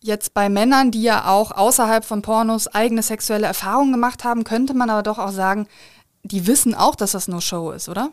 Jetzt 0.00 0.32
bei 0.32 0.48
Männern, 0.48 0.92
die 0.92 1.02
ja 1.02 1.28
auch 1.28 1.50
außerhalb 1.50 2.04
von 2.04 2.22
Pornos 2.22 2.68
eigene 2.68 3.02
sexuelle 3.02 3.46
Erfahrungen 3.46 3.92
gemacht 3.92 4.24
haben, 4.24 4.44
könnte 4.44 4.72
man 4.72 4.88
aber 4.88 5.02
doch 5.02 5.18
auch 5.18 5.32
sagen, 5.32 5.66
die 6.22 6.46
wissen 6.46 6.74
auch, 6.74 6.94
dass 6.94 7.12
das 7.12 7.28
nur 7.28 7.42
Show 7.42 7.72
ist, 7.72 7.88
oder? 7.88 8.10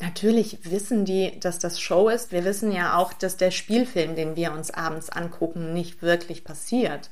Natürlich 0.00 0.58
wissen 0.62 1.06
die, 1.06 1.40
dass 1.40 1.58
das 1.58 1.80
Show 1.80 2.10
ist. 2.10 2.30
Wir 2.30 2.44
wissen 2.44 2.70
ja 2.70 2.98
auch, 2.98 3.14
dass 3.14 3.38
der 3.38 3.50
Spielfilm, 3.50 4.14
den 4.14 4.36
wir 4.36 4.52
uns 4.52 4.70
abends 4.70 5.08
angucken, 5.08 5.72
nicht 5.72 6.02
wirklich 6.02 6.44
passiert. 6.44 7.08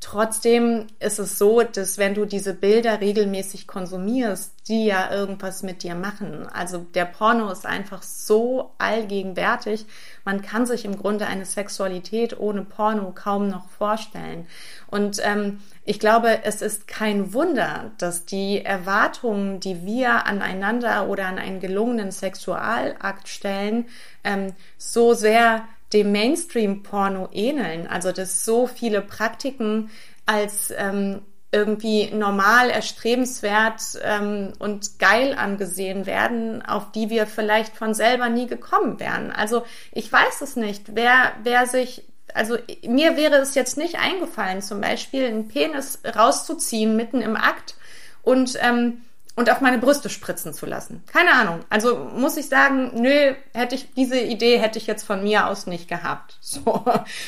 Trotzdem 0.00 0.88
ist 1.00 1.18
es 1.18 1.38
so, 1.38 1.62
dass 1.62 1.96
wenn 1.96 2.14
du 2.14 2.26
diese 2.26 2.52
Bilder 2.52 3.00
regelmäßig 3.00 3.66
konsumierst, 3.66 4.52
die 4.68 4.84
ja 4.84 5.10
irgendwas 5.10 5.62
mit 5.62 5.82
dir 5.82 5.94
machen. 5.94 6.46
Also 6.52 6.86
der 6.94 7.06
Porno 7.06 7.50
ist 7.50 7.64
einfach 7.64 8.02
so 8.02 8.72
allgegenwärtig. 8.78 9.86
Man 10.24 10.42
kann 10.42 10.66
sich 10.66 10.84
im 10.84 10.98
Grunde 10.98 11.26
eine 11.26 11.46
Sexualität 11.46 12.38
ohne 12.38 12.62
Porno 12.62 13.12
kaum 13.14 13.48
noch 13.48 13.70
vorstellen. 13.70 14.46
Und 14.88 15.18
ähm, 15.24 15.60
ich 15.84 15.98
glaube, 15.98 16.44
es 16.44 16.62
ist 16.62 16.86
kein 16.86 17.32
Wunder, 17.32 17.92
dass 17.96 18.26
die 18.26 18.64
Erwartungen, 18.64 19.60
die 19.60 19.86
wir 19.86 20.26
aneinander 20.26 21.08
oder 21.08 21.26
an 21.26 21.38
einen 21.38 21.60
gelungenen 21.60 22.12
Sexualakt 22.12 23.28
stellen, 23.28 23.86
ähm, 24.24 24.52
so 24.76 25.14
sehr 25.14 25.66
dem 25.96 26.12
Mainstream-Porno 26.12 27.30
ähneln. 27.32 27.86
Also 27.86 28.12
dass 28.12 28.44
so 28.44 28.66
viele 28.66 29.00
Praktiken 29.00 29.90
als 30.26 30.72
ähm, 30.76 31.22
irgendwie 31.52 32.10
normal, 32.10 32.68
erstrebenswert 32.68 33.80
ähm, 34.02 34.52
und 34.58 34.98
geil 34.98 35.34
angesehen 35.38 36.04
werden, 36.04 36.62
auf 36.62 36.92
die 36.92 37.08
wir 37.08 37.26
vielleicht 37.26 37.76
von 37.76 37.94
selber 37.94 38.28
nie 38.28 38.46
gekommen 38.46 39.00
wären. 39.00 39.32
Also 39.32 39.64
ich 39.92 40.12
weiß 40.12 40.42
es 40.42 40.56
nicht, 40.56 40.94
wer, 40.94 41.32
wer 41.44 41.66
sich, 41.66 42.04
also 42.34 42.58
mir 42.86 43.16
wäre 43.16 43.36
es 43.36 43.54
jetzt 43.54 43.78
nicht 43.78 43.98
eingefallen, 43.98 44.60
zum 44.60 44.82
Beispiel 44.82 45.24
einen 45.24 45.48
Penis 45.48 46.00
rauszuziehen 46.04 46.94
mitten 46.94 47.22
im 47.22 47.36
Akt 47.36 47.76
und 48.22 48.58
ähm, 48.60 49.00
und 49.36 49.50
auf 49.50 49.60
meine 49.60 49.78
Brüste 49.78 50.08
spritzen 50.08 50.54
zu 50.54 50.66
lassen. 50.66 51.04
Keine 51.06 51.32
Ahnung. 51.32 51.60
Also 51.68 51.96
muss 51.96 52.38
ich 52.38 52.48
sagen, 52.48 52.90
nö, 52.94 53.34
hätte 53.52 53.74
ich 53.74 53.92
diese 53.94 54.18
Idee 54.18 54.58
hätte 54.58 54.78
ich 54.78 54.86
jetzt 54.86 55.04
von 55.04 55.22
mir 55.22 55.46
aus 55.46 55.66
nicht 55.66 55.88
gehabt. 55.88 56.38
So, 56.46 56.84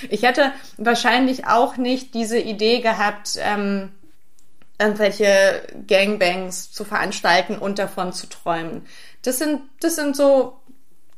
ich 0.09 0.23
hätte 0.23 0.53
wahrscheinlich 0.79 1.47
auch 1.47 1.77
nicht 1.77 2.15
diese 2.15 2.39
Idee 2.39 2.81
gehabt, 2.81 3.37
ähm, 3.39 3.91
irgendwelche 4.79 5.61
Gangbangs 5.87 6.73
zu 6.73 6.85
veranstalten 6.85 7.59
und 7.59 7.79
davon 7.79 8.13
zu 8.13 8.29
träumen. 8.29 8.87
Das 9.23 9.39
sind 9.39 9.61
das 9.81 9.97
sind 9.97 10.17
so 10.17 10.61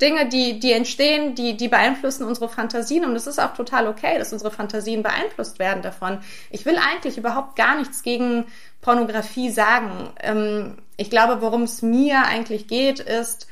Dinge, 0.01 0.29
die, 0.29 0.59
die 0.59 0.73
entstehen, 0.73 1.35
die, 1.35 1.57
die 1.57 1.69
beeinflussen 1.69 2.25
unsere 2.25 2.49
Fantasien 2.49 3.05
und 3.05 3.15
es 3.15 3.27
ist 3.27 3.39
auch 3.39 3.55
total 3.55 3.87
okay, 3.87 4.19
dass 4.19 4.33
unsere 4.33 4.51
Fantasien 4.51 5.03
beeinflusst 5.03 5.59
werden 5.59 5.83
davon. 5.83 6.19
Ich 6.51 6.65
will 6.65 6.77
eigentlich 6.77 7.19
überhaupt 7.19 7.57
gar 7.57 7.79
nichts 7.79 8.03
gegen 8.03 8.47
Pornografie 8.81 9.51
sagen. 9.51 10.11
Ähm, 10.23 10.79
ich 10.97 11.11
glaube, 11.11 11.43
worum 11.43 11.63
es 11.63 11.83
mir 11.83 12.25
eigentlich 12.25 12.67
geht, 12.67 13.01
ist 13.01 13.47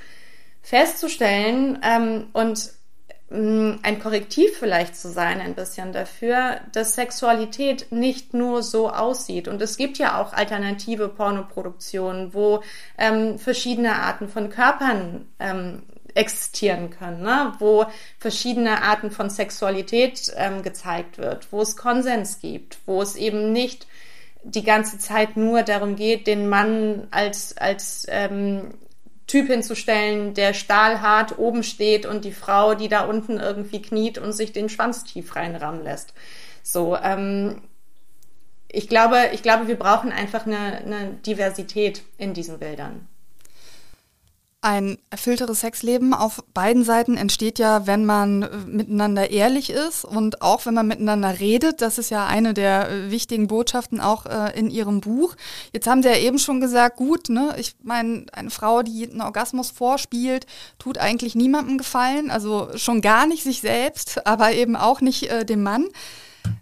festzustellen 0.63 1.79
ähm, 1.83 2.29
und 2.33 2.71
ähm, 3.31 3.79
ein 3.83 4.01
Korrektiv 4.01 4.57
vielleicht 4.59 4.97
zu 4.97 5.11
sein, 5.11 5.41
ein 5.41 5.55
bisschen 5.55 5.93
dafür, 5.93 6.61
dass 6.73 6.95
Sexualität 6.95 7.91
nicht 7.91 8.35
nur 8.35 8.63
so 8.63 8.91
aussieht. 8.91 9.49
Und 9.49 9.61
es 9.61 9.77
gibt 9.77 9.99
ja 9.99 10.21
auch 10.21 10.33
alternative 10.33 11.09
Pornoproduktionen, 11.09 12.33
wo 12.35 12.63
ähm, 12.97 13.39
verschiedene 13.39 13.97
Arten 13.97 14.29
von 14.29 14.51
Körpern 14.51 15.27
ähm, 15.39 15.83
existieren 16.15 16.91
können, 16.91 17.23
ne? 17.23 17.53
wo 17.59 17.87
verschiedene 18.19 18.83
Arten 18.83 19.11
von 19.11 19.31
Sexualität 19.31 20.33
ähm, 20.37 20.63
gezeigt 20.63 21.19
wird, 21.19 21.53
wo 21.53 21.61
es 21.61 21.77
Konsens 21.77 22.41
gibt, 22.41 22.79
wo 22.87 23.03
es 23.03 23.17
eben 23.17 23.53
nicht 23.53 23.87
die 24.45 24.65
ganze 24.65 24.99
Zeit 24.99 25.37
nur 25.37 25.63
darum 25.63 25.97
geht, 25.97 26.27
den 26.27 26.49
Mann 26.49 27.09
als, 27.11 27.57
als 27.57 28.07
ähm, 28.09 28.75
Typ 29.27 29.49
hinzustellen, 29.49 30.33
der 30.33 30.55
stahlhart 30.55 31.39
oben 31.39 31.63
steht 31.63 32.07
und 32.07 32.25
die 32.25 32.33
Frau, 32.33 32.75
die 32.75 32.89
da 32.89 33.05
unten 33.05 33.39
irgendwie 33.39 33.83
kniet 33.83 34.17
und 34.17 34.33
sich 34.33 34.53
den 34.53 34.71
Schwanz 34.71 35.05
tief 35.05 35.37
reinrammen 35.37 35.85
lässt. 35.85 36.15
So, 36.63 36.97
ähm, 36.97 37.61
ich 38.71 38.89
glaube, 38.89 39.31
ich 39.33 39.43
glaube, 39.43 39.69
wir 39.69 39.79
brauchen 39.79 40.13
einfach 40.13 40.47
eine, 40.47 40.79
eine 40.79 41.11
Diversität 41.27 42.03
in 42.17 42.33
diesen 42.33 42.59
Bildern. 42.59 43.07
Ein 44.61 44.99
erfüllteres 45.11 45.61
Sexleben 45.61 46.13
auf 46.13 46.43
beiden 46.53 46.83
Seiten 46.83 47.17
entsteht 47.17 47.61
ja, 47.61 47.87
wenn 47.87 48.05
man 48.05 48.43
äh, 48.43 48.49
miteinander 48.67 49.31
ehrlich 49.31 49.71
ist 49.71 50.05
und 50.05 50.43
auch 50.43 50.67
wenn 50.67 50.75
man 50.75 50.89
miteinander 50.89 51.39
redet. 51.39 51.81
Das 51.81 51.97
ist 51.97 52.11
ja 52.11 52.27
eine 52.27 52.55
der 52.55 52.91
äh, 52.91 53.11
wichtigen 53.13 53.47
Botschaften 53.47 54.01
auch 54.01 54.27
äh, 54.27 54.59
in 54.59 54.69
Ihrem 54.69 55.01
Buch. 55.01 55.37
Jetzt 55.73 55.87
haben 55.87 56.03
Sie 56.03 56.09
ja 56.09 56.17
eben 56.17 56.41
schon 56.41 56.61
gesagt, 56.61 56.97
gut, 56.97 57.29
ne, 57.29 57.55
ich 57.57 57.77
meine, 57.85 58.27
eine 58.33 58.51
Frau, 58.51 58.83
die 58.83 59.09
einen 59.09 59.21
Orgasmus 59.21 59.71
vorspielt, 59.71 60.47
tut 60.81 60.99
eigentlich 60.99 61.37
niemandem 61.37 61.79
gefallen, 61.79 62.29
also 62.29 62.69
schon 62.75 63.01
gar 63.01 63.29
nicht 63.29 63.45
sich 63.45 63.61
selbst, 63.61 64.27
aber 64.27 64.51
eben 64.55 64.75
auch 64.75 65.01
nicht 65.01 65.31
äh, 65.31 65.45
dem 65.45 65.63
Mann. 65.63 65.87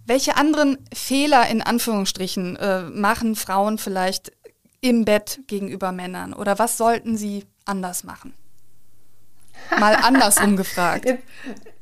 Welche 0.04 0.36
anderen 0.36 0.76
Fehler 0.92 1.48
in 1.48 1.62
Anführungsstrichen 1.62 2.56
äh, 2.56 2.82
machen 2.82 3.36
Frauen 3.36 3.78
vielleicht 3.78 4.32
im 4.82 5.06
Bett 5.06 5.40
gegenüber 5.46 5.92
Männern 5.92 6.34
oder 6.34 6.58
was 6.58 6.76
sollten 6.76 7.16
sie 7.16 7.46
anders 7.66 8.04
machen? 8.04 8.34
Mal 9.78 9.96
andersrum 9.96 10.56
gefragt. 10.56 11.06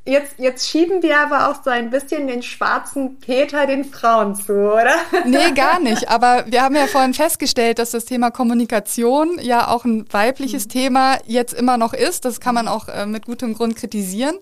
Jetzt, 0.07 0.35
jetzt, 0.37 0.69
schieben 0.69 1.03
wir 1.03 1.19
aber 1.19 1.49
auch 1.49 1.65
so 1.65 1.71
ein 1.71 1.89
bisschen 1.89 2.27
den 2.27 2.43
schwarzen 2.43 3.19
Peter 3.21 3.67
den 3.67 3.87
Frauen 3.87 4.35
zu, 4.35 4.53
oder? 4.53 4.97
Nee, 5.25 5.53
gar 5.53 5.81
nicht. 5.81 6.11
Aber 6.11 6.45
wir 6.47 6.61
haben 6.61 6.77
ja 6.77 6.87
vorhin 6.87 7.15
festgestellt, 7.15 7.79
dass 7.79 7.93
das 7.93 8.05
Thema 8.05 8.31
Kommunikation 8.31 9.39
ja 9.41 9.69
auch 9.69 9.87
ein 9.87 10.05
weibliches 10.13 10.67
mhm. 10.67 10.71
Thema 10.71 11.19
jetzt 11.25 11.55
immer 11.55 11.79
noch 11.79 11.95
ist. 11.95 12.27
Das 12.27 12.39
kann 12.39 12.55
man 12.55 12.69
auch 12.69 12.89
äh, 12.89 13.07
mit 13.07 13.25
gutem 13.25 13.55
Grund 13.55 13.77
kritisieren. 13.77 14.37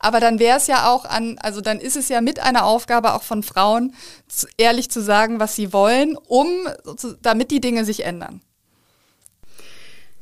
Aber 0.00 0.18
dann 0.18 0.40
wäre 0.40 0.56
es 0.56 0.66
ja 0.66 0.88
auch 0.88 1.04
an, 1.04 1.38
also 1.40 1.60
dann 1.60 1.78
ist 1.78 1.96
es 1.96 2.08
ja 2.08 2.20
mit 2.20 2.40
einer 2.40 2.64
Aufgabe 2.64 3.14
auch 3.14 3.22
von 3.22 3.44
Frauen, 3.44 3.94
ehrlich 4.58 4.90
zu 4.90 5.00
sagen, 5.00 5.38
was 5.38 5.54
sie 5.54 5.72
wollen, 5.72 6.16
um, 6.26 6.48
damit 7.22 7.52
die 7.52 7.60
Dinge 7.60 7.84
sich 7.84 8.04
ändern. 8.04 8.40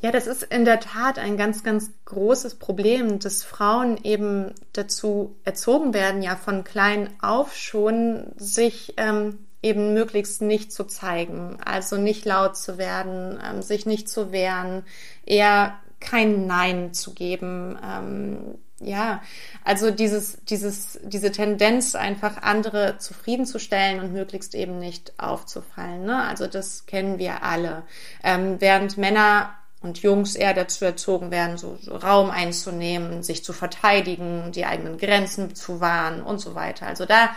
Ja, 0.03 0.11
das 0.11 0.27
ist 0.27 0.43
in 0.43 0.65
der 0.65 0.81
Tat 0.81 1.21
ein 1.21 1.37
ganz, 1.37 1.63
ganz 1.63 1.93
großes 2.07 2.57
Problem, 2.57 3.21
dass 3.21 3.45
Frauen 3.45 3.97
eben 4.03 4.53
dazu 4.73 5.37
erzogen 5.45 5.95
werden, 5.95 6.23
ja 6.23 6.35
von 6.35 6.65
klein 6.65 7.09
auf 7.23 7.55
schon 7.55 8.33
sich 8.37 8.95
ähm, 8.97 9.39
eben 9.63 9.95
möglichst 9.95 10.43
nicht 10.43 10.73
zu 10.73 10.85
zeigen, 10.85 11.57
also 11.65 11.99
nicht 11.99 12.25
laut 12.25 12.57
zu 12.57 12.79
werden, 12.79 13.41
ähm, 13.49 13.63
sich 13.63 13.87
nicht 13.87 14.09
zu 14.09 14.33
wehren, 14.33 14.83
eher 15.25 15.79
kein 16.01 16.49
Nein 16.49 16.93
zu 16.93 17.15
geben. 17.15 17.79
Ähm, 17.81 18.59
ja, 18.81 19.23
also 19.63 19.93
dieses, 19.93 20.45
dieses, 20.47 20.99
diese 21.05 21.31
Tendenz, 21.31 21.95
einfach 21.95 22.43
andere 22.43 22.99
zufriedenzustellen 22.99 24.01
und 24.01 24.13
möglichst 24.13 24.57
eben 24.57 24.81
nicht 24.81 25.13
aufzufallen. 25.19 26.05
Ne? 26.05 26.25
Also 26.25 26.49
das 26.49 26.87
kennen 26.87 27.21
wir 27.21 27.45
alle. 27.45 27.85
Ähm, 28.25 28.57
während 28.59 28.99
Männer 28.99 29.55
und 29.83 29.99
Jungs 29.99 30.35
eher 30.35 30.55
dazu 30.55 30.85
erzogen 30.85 31.31
werden, 31.31 31.59
so, 31.59 31.79
Raum 31.91 32.31
einzunehmen, 32.31 33.23
sich 33.23 33.45
zu 33.45 33.53
verteidigen, 33.53 34.53
die 34.53 34.65
eigenen 34.65 34.99
Grenzen 34.99 35.55
zu 35.55 35.81
wahren 35.81 36.23
und 36.23 36.39
so 36.39 36.55
weiter. 36.55 36.87
Also 36.87 37.05
da 37.05 37.31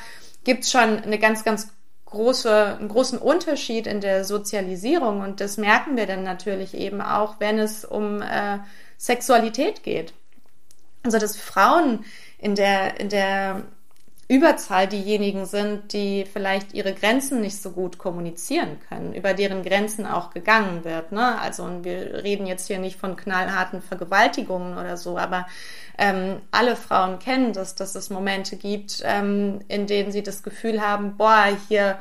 gibt's 0.43 0.71
schon 0.71 0.99
eine 0.99 1.19
ganz, 1.19 1.43
ganz 1.43 1.69
große, 2.05 2.77
einen 2.79 2.89
großen 2.89 3.17
Unterschied 3.17 3.87
in 3.87 3.99
der 3.99 4.23
Sozialisierung 4.23 5.21
und 5.21 5.41
das 5.41 5.57
merken 5.57 5.97
wir 5.97 6.05
dann 6.05 6.23
natürlich 6.23 6.73
eben 6.73 7.01
auch, 7.01 7.39
wenn 7.39 7.59
es 7.59 7.83
um 7.83 8.21
äh, 8.21 8.59
Sexualität 8.97 9.83
geht. 9.83 10.13
Also 11.03 11.19
dass 11.19 11.35
Frauen 11.35 12.05
in 12.37 12.55
der, 12.55 12.99
in 12.99 13.09
der 13.09 13.63
Überzahl 14.27 14.87
diejenigen 14.87 15.45
sind, 15.45 15.93
die 15.93 16.25
vielleicht 16.25 16.73
ihre 16.73 16.93
Grenzen 16.93 17.41
nicht 17.41 17.61
so 17.61 17.71
gut 17.71 17.99
kommunizieren 17.99 18.79
können, 18.89 19.13
über 19.13 19.35
deren 19.35 19.61
Grenzen 19.61 20.07
auch 20.07 20.31
gegangen 20.31 20.83
wird. 20.83 21.11
Ne? 21.11 21.39
Also 21.39 21.63
und 21.63 21.83
wir 21.83 22.23
reden 22.23 22.47
jetzt 22.47 22.65
hier 22.65 22.79
nicht 22.79 22.99
von 22.99 23.15
knallharten 23.15 23.83
Vergewaltigungen 23.83 24.79
oder 24.79 24.97
so, 24.97 25.19
aber 25.19 25.45
ähm, 25.99 26.41
alle 26.49 26.75
Frauen 26.75 27.19
kennen 27.19 27.53
das, 27.53 27.75
dass 27.75 27.93
es 27.93 28.09
Momente 28.09 28.55
gibt, 28.55 29.03
ähm, 29.03 29.59
in 29.67 29.85
denen 29.85 30.11
sie 30.11 30.23
das 30.23 30.41
Gefühl 30.41 30.81
haben, 30.81 31.17
boah, 31.17 31.45
hier 31.67 31.99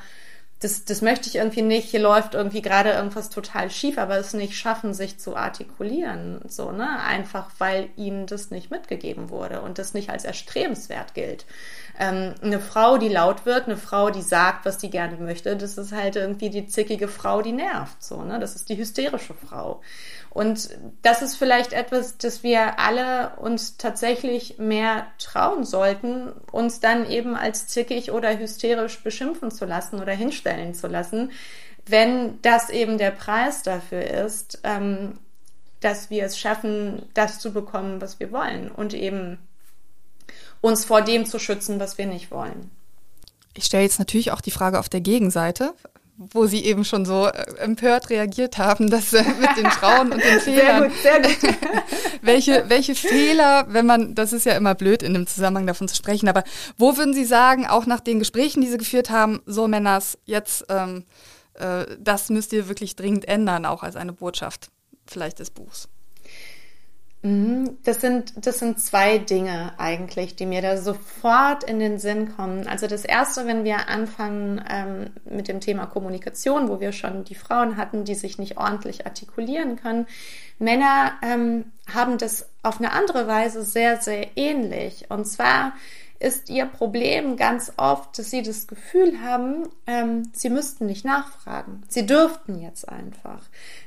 das, 0.65 0.85
das 0.87 1.03
möchte 1.03 1.29
ich 1.29 1.37
irgendwie 1.37 1.63
nicht. 1.63 1.91
Hier 1.91 2.01
läuft 2.01 2.35
irgendwie 2.35 2.63
gerade 2.63 2.91
irgendwas 2.91 3.29
total 3.29 3.71
schief, 3.71 3.99
aber 3.99 4.17
es 4.17 4.33
nicht 4.33 4.57
schaffen, 4.57 4.95
sich 4.95 5.19
zu 5.19 5.37
artikulieren. 5.37 6.41
So, 6.49 6.73
ne? 6.73 7.01
Einfach 7.01 7.51
weil 7.59 7.91
ihnen 7.97 8.27
das 8.27 8.51
nicht 8.51 8.71
mitgegeben 8.71 9.29
wurde 9.29 9.61
und 9.61 9.79
das 9.79 9.93
nicht 9.93 10.09
als 10.09 10.25
erstrebenswert 10.25 11.15
gilt 11.15 11.45
ähm, 11.99 12.35
eine 12.43 12.61
Frau, 12.61 12.99
die 12.99 13.09
laut 13.09 13.47
wird, 13.47 13.67
eine 13.67 13.77
Frau, 13.77 14.11
die 14.11 14.23
sagt, 14.23 14.65
was 14.65 14.81
sie 14.81 14.91
gerne 14.91 15.17
möchte, 15.17 15.57
das 15.57 15.79
ist 15.79 15.93
halt 15.93 16.17
irgendwie 16.17 16.51
die 16.51 16.67
zickige 16.67 17.09
Frau, 17.09 17.41
die 17.41 17.53
nervt, 17.53 18.03
so, 18.03 18.23
ne? 18.23 18.41
Das 18.41 18.57
ist 18.57 18.69
die 18.69 18.77
hysterische 18.77 19.35
Frau. 19.35 19.81
Und 20.35 20.71
das 21.03 21.23
ist 21.23 21.37
vielleicht 21.37 21.73
etwas, 21.73 22.19
das 22.19 22.43
wir 22.43 22.81
alle 22.81 23.37
uns 23.37 23.77
tatsächlich 23.77 24.59
mehr 24.59 25.07
trauen 25.19 25.65
sollten, 25.65 26.33
uns 26.51 26.81
dann 26.81 27.09
eben 27.09 27.37
als 27.37 27.69
zickig 27.69 28.11
oder 28.11 28.37
hysterisch 28.37 29.01
beschimpfen 29.05 29.53
zu 29.53 29.65
lassen 29.65 30.03
oder 30.03 30.13
hinstellen 30.13 30.75
zu 30.75 30.89
lassen, 30.89 31.31
wenn 31.87 32.43
das 32.43 32.69
eben 32.69 32.99
der 32.99 33.13
Preis 33.13 33.63
dafür 33.63 34.03
ist, 34.03 34.59
ähm, 34.65 35.21
dass 35.79 36.11
wir 36.11 36.25
es 36.25 36.37
schaffen, 36.37 37.09
das 37.15 37.39
zu 37.39 37.53
bekommen, 37.53 38.01
was 38.01 38.19
wir 38.19 38.33
wollen 38.33 38.73
und 38.73 38.93
eben 38.93 39.39
uns 40.61 40.85
vor 40.85 41.03
dem 41.03 41.27
zu 41.27 41.39
schützen, 41.39 41.79
was 41.79 41.97
wir 41.97 42.07
nicht 42.07 42.33
wollen. 42.33 42.73
Ich 43.55 43.67
stelle 43.67 43.85
jetzt 43.85 44.01
natürlich 44.01 44.33
auch 44.33 44.41
die 44.41 44.51
Frage 44.51 44.81
auf 44.81 44.89
der 44.89 45.01
Gegenseite, 45.01 45.75
wo 46.17 46.47
Sie 46.47 46.65
eben 46.65 46.85
schon 46.85 47.05
so 47.05 47.27
äh, 47.27 47.57
empört 47.59 48.11
reagiert 48.11 48.59
haben, 48.59 48.89
dass 48.89 49.13
äh, 49.13 49.25
mit 49.41 49.57
den 49.57 49.71
Frauen 49.71 50.13
und 50.13 50.23
den 50.23 50.41
Fehlern. 50.41 50.93
Sehr 51.03 51.21
gut, 51.21 51.31
sehr 51.41 51.51
gut. 51.51 51.59
welche, 52.23 52.65
welche 52.69 52.95
Fehler, 52.95 53.67
wenn 53.69 53.87
man, 53.87 54.15
das 54.15 54.33
ist 54.33 54.47
ja 54.47 54.57
immer 54.57 54.75
blöd 54.75 55.03
in 55.03 55.15
dem 55.15 55.27
Zusammenhang 55.27 55.67
davon 55.67 55.89
zu 55.89 55.97
sprechen, 55.97 56.29
aber 56.29 56.45
wo 56.79 56.97
würden 56.97 57.15
Sie 57.15 57.25
sagen, 57.25 57.67
auch 57.67 57.87
nach 57.87 58.01
den 58.01 58.19
Gesprächen, 58.19 58.61
die 58.61 58.69
Sie 58.69 58.79
geführt 58.79 59.11
haben, 59.11 59.43
so 59.47 59.67
Männers, 59.67 60.19
jetzt, 60.25 60.67
ähm, 60.69 61.05
äh, 61.55 61.85
das 61.99 62.31
müsst 62.31 62.53
ihr 62.53 62.69
wirklich 62.69 62.95
dringend 62.97 63.27
ändern, 63.27 63.67
auch 63.67 63.83
als 63.83 63.97
eine 63.97 64.13
Botschaft 64.13 64.71
vielleicht 65.07 65.41
des 65.41 65.51
Buchs? 65.51 65.89
Mhm. 67.25 67.79
Das 67.85 68.03
sind, 68.03 68.35
das 68.47 68.59
sind 68.59 68.79
zwei 68.79 69.17
Dinge 69.17 69.73
eigentlich, 69.79 70.37
die 70.37 70.45
mir 70.45 70.61
da 70.61 70.77
sofort 70.77 71.65
in 71.65 71.79
den 71.79 71.99
Sinn 71.99 72.37
kommen. 72.37 72.69
Also 72.69 72.87
das 72.87 73.07
erste, 73.07 73.47
wenn 73.47 73.65
wir 73.65 73.89
anfangen 73.89 74.63
ähm, 74.69 75.07
mit 75.25 75.49
dem 75.49 75.61
Thema 75.61 75.87
Kommunikation, 75.87 76.69
wo 76.69 76.81
wir 76.81 76.93
schon 76.93 77.25
die 77.25 77.35
Frauen 77.35 77.79
hatten, 77.79 78.05
die 78.05 78.15
sich 78.15 78.37
nicht 78.37 78.59
ordentlich 78.59 79.07
artikulieren 79.07 79.77
können. 79.77 80.07
Männer 80.59 81.13
ähm, 81.23 81.73
haben 81.93 82.19
das 82.19 82.51
auf 82.63 82.79
eine 82.79 82.93
andere 82.93 83.27
Weise 83.27 83.65
sehr, 83.65 84.03
sehr 84.03 84.37
ähnlich. 84.37 85.07
Und 85.09 85.25
zwar 85.25 85.73
ist 86.25 86.49
ihr 86.49 86.65
Problem 86.65 87.37
ganz 87.37 87.73
oft, 87.77 88.19
dass 88.19 88.31
sie 88.31 88.43
das 88.43 88.67
Gefühl 88.67 89.21
haben, 89.21 89.69
ähm, 89.87 90.31
sie 90.33 90.49
müssten 90.49 90.87
nicht 90.87 91.05
nachfragen. 91.05 91.83
Sie 91.89 92.07
dürften 92.07 92.59
jetzt 92.59 92.89
einfach. 92.89 93.43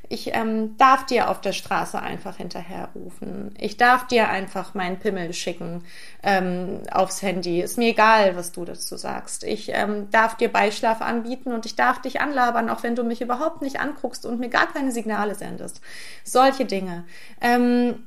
Ich 0.07 0.33
ähm, 0.35 0.77
darf 0.77 1.05
dir 1.07 1.29
auf 1.29 1.41
der 1.41 1.51
Straße 1.51 1.99
einfach 1.99 2.37
hinterherrufen. 2.37 3.55
Ich 3.57 3.75
darf 3.75 4.05
dir 4.05 4.29
einfach 4.29 4.75
meinen 4.75 4.99
Pimmel 4.99 5.33
schicken 5.33 5.83
ähm, 6.21 6.81
aufs 6.91 7.23
Handy. 7.23 7.59
Ist 7.59 7.79
mir 7.79 7.89
egal, 7.89 8.35
was 8.35 8.51
du 8.51 8.63
dazu 8.63 8.95
sagst. 8.97 9.43
Ich 9.43 9.69
ähm, 9.73 10.11
darf 10.11 10.37
dir 10.37 10.49
Beischlaf 10.49 11.01
anbieten 11.01 11.51
und 11.51 11.65
ich 11.65 11.75
darf 11.75 12.01
dich 12.01 12.21
anlabern, 12.21 12.69
auch 12.69 12.83
wenn 12.83 12.95
du 12.95 13.03
mich 13.03 13.21
überhaupt 13.21 13.63
nicht 13.63 13.79
anguckst 13.79 14.27
und 14.27 14.39
mir 14.39 14.49
gar 14.49 14.71
keine 14.71 14.91
Signale 14.91 15.33
sendest. 15.33 15.81
Solche 16.23 16.65
Dinge. 16.65 17.03
Ähm, 17.41 18.05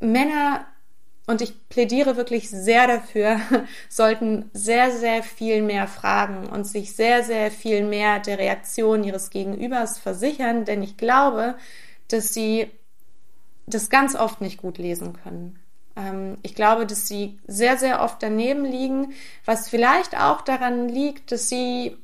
Männer 0.00 0.66
und 1.26 1.40
ich 1.40 1.68
plädiere 1.68 2.16
wirklich 2.16 2.50
sehr 2.50 2.86
dafür, 2.86 3.40
sollten 3.88 4.50
sehr, 4.52 4.90
sehr 4.90 5.22
viel 5.22 5.62
mehr 5.62 5.88
fragen 5.88 6.48
und 6.48 6.66
sich 6.66 6.94
sehr, 6.94 7.22
sehr 7.22 7.50
viel 7.50 7.84
mehr 7.84 8.20
der 8.20 8.38
Reaktion 8.38 9.04
ihres 9.04 9.30
Gegenübers 9.30 9.98
versichern, 9.98 10.64
denn 10.64 10.82
ich 10.82 10.96
glaube, 10.96 11.56
dass 12.08 12.34
sie 12.34 12.70
das 13.66 13.88
ganz 13.88 14.14
oft 14.14 14.42
nicht 14.42 14.58
gut 14.58 14.76
lesen 14.76 15.14
können. 15.22 15.58
Ähm, 15.96 16.36
ich 16.42 16.54
glaube, 16.54 16.84
dass 16.84 17.08
sie 17.08 17.38
sehr, 17.46 17.78
sehr 17.78 18.02
oft 18.02 18.22
daneben 18.22 18.66
liegen, 18.66 19.14
was 19.46 19.70
vielleicht 19.70 20.20
auch 20.20 20.42
daran 20.42 20.90
liegt, 20.90 21.32
dass 21.32 21.48
sie, 21.48 21.96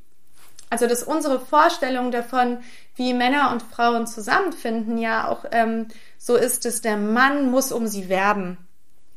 also 0.70 0.87
dass 0.87 1.02
unsere 1.02 1.38
Vorstellung 1.38 2.11
davon, 2.11 2.61
wie 2.96 3.12
Männer 3.12 3.50
und 3.52 3.62
Frauen 3.62 4.06
zusammenfinden, 4.06 4.96
ja 4.96 5.28
auch 5.28 5.44
ähm, 5.52 5.88
so 6.16 6.37
ist, 6.37 6.64
dass 6.64 6.80
der 6.80 6.96
Mann 6.96 7.51
muss 7.51 7.70
um 7.70 7.86
sie 7.86 8.09
werben 8.09 8.57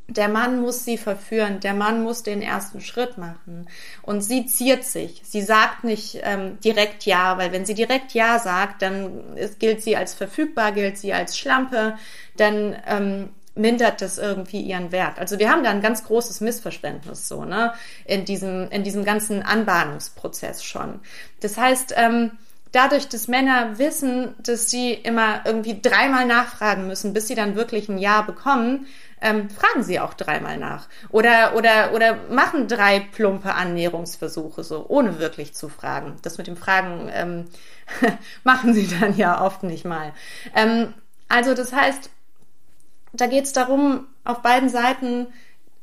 der 0.08 0.28
Mann 0.28 0.60
muss 0.60 0.84
sie 0.84 0.98
verführen, 0.98 1.60
der 1.60 1.74
Mann 1.74 2.04
muss 2.04 2.24
den 2.24 2.42
ersten 2.42 2.82
Schritt 2.82 3.18
machen. 3.18 3.68
Und 4.02 4.22
sie 4.22 4.46
ziert 4.46 4.84
sich. 4.84 5.22
Sie 5.24 5.42
sagt 5.42 5.84
nicht 5.84 6.20
ähm, 6.24 6.60
direkt 6.60 7.06
Ja, 7.06 7.38
weil 7.38 7.52
wenn 7.52 7.66
sie 7.66 7.74
direkt 7.74 8.14
Ja 8.14 8.40
sagt, 8.40 8.82
dann 8.82 9.38
ist, 9.38 9.60
gilt 9.60 9.82
sie 9.82 9.96
als 9.96 10.14
verfügbar, 10.14 10.74
gilt 10.74 10.98
sie 10.98 11.14
als 11.14 11.38
Schlampe, 11.38 11.98
dann 12.36 12.76
ähm, 12.86 13.30
mindert 13.56 14.02
das 14.02 14.18
irgendwie 14.18 14.62
ihren 14.62 14.92
Wert. 14.92 15.20
Also 15.20 15.40
wir 15.40 15.50
haben 15.50 15.64
da 15.64 15.70
ein 15.70 15.82
ganz 15.82 16.04
großes 16.04 16.42
Missverständnis 16.42 17.28
so, 17.28 17.46
ne, 17.46 17.74
in 18.06 18.26
diesem, 18.26 18.70
in 18.72 18.84
diesem 18.84 19.06
ganzen 19.06 19.44
Anbahnungsprozess 19.44 20.64
schon. 20.64 21.00
Das 21.40 21.58
heißt, 21.58 21.94
ähm, 21.96 22.32
dadurch, 22.72 23.08
dass 23.08 23.28
Männer 23.28 23.78
wissen, 23.78 24.34
dass 24.40 24.70
sie 24.70 24.94
immer 24.94 25.42
irgendwie 25.46 25.80
dreimal 25.82 26.26
nachfragen 26.26 26.88
müssen, 26.88 27.14
bis 27.14 27.28
sie 27.28 27.36
dann 27.36 27.56
wirklich 27.56 27.88
ein 27.88 28.00
Ja 28.00 28.22
bekommen, 28.24 28.88
ähm, 29.24 29.50
fragen 29.50 29.84
sie 29.84 30.00
auch 30.02 30.14
dreimal 30.14 30.58
nach. 30.58 30.90
Oder, 31.10 31.56
oder, 31.56 31.94
oder 31.94 32.18
machen 32.30 32.68
drei 32.68 33.00
plumpe 33.00 33.54
Annäherungsversuche, 33.54 34.64
so, 34.64 34.86
ohne 34.88 35.18
wirklich 35.18 35.54
zu 35.54 35.70
fragen. 35.70 36.18
Das 36.22 36.38
mit 36.38 36.48
dem 36.48 36.58
Fragen 36.58 37.10
ähm, 37.14 37.46
machen 38.44 38.74
sie 38.74 38.88
dann 39.00 39.16
ja 39.16 39.42
oft 39.42 39.64
nicht 39.64 39.86
mal. 39.86 40.12
Ähm, 40.54 40.94
also 41.30 41.54
das 41.54 41.72
heißt, 41.72 42.10
da 43.14 43.28
geht 43.28 43.46
es 43.46 43.54
darum, 43.54 44.08
auf 44.26 44.42
beiden 44.42 44.68
Seiten 44.68 45.28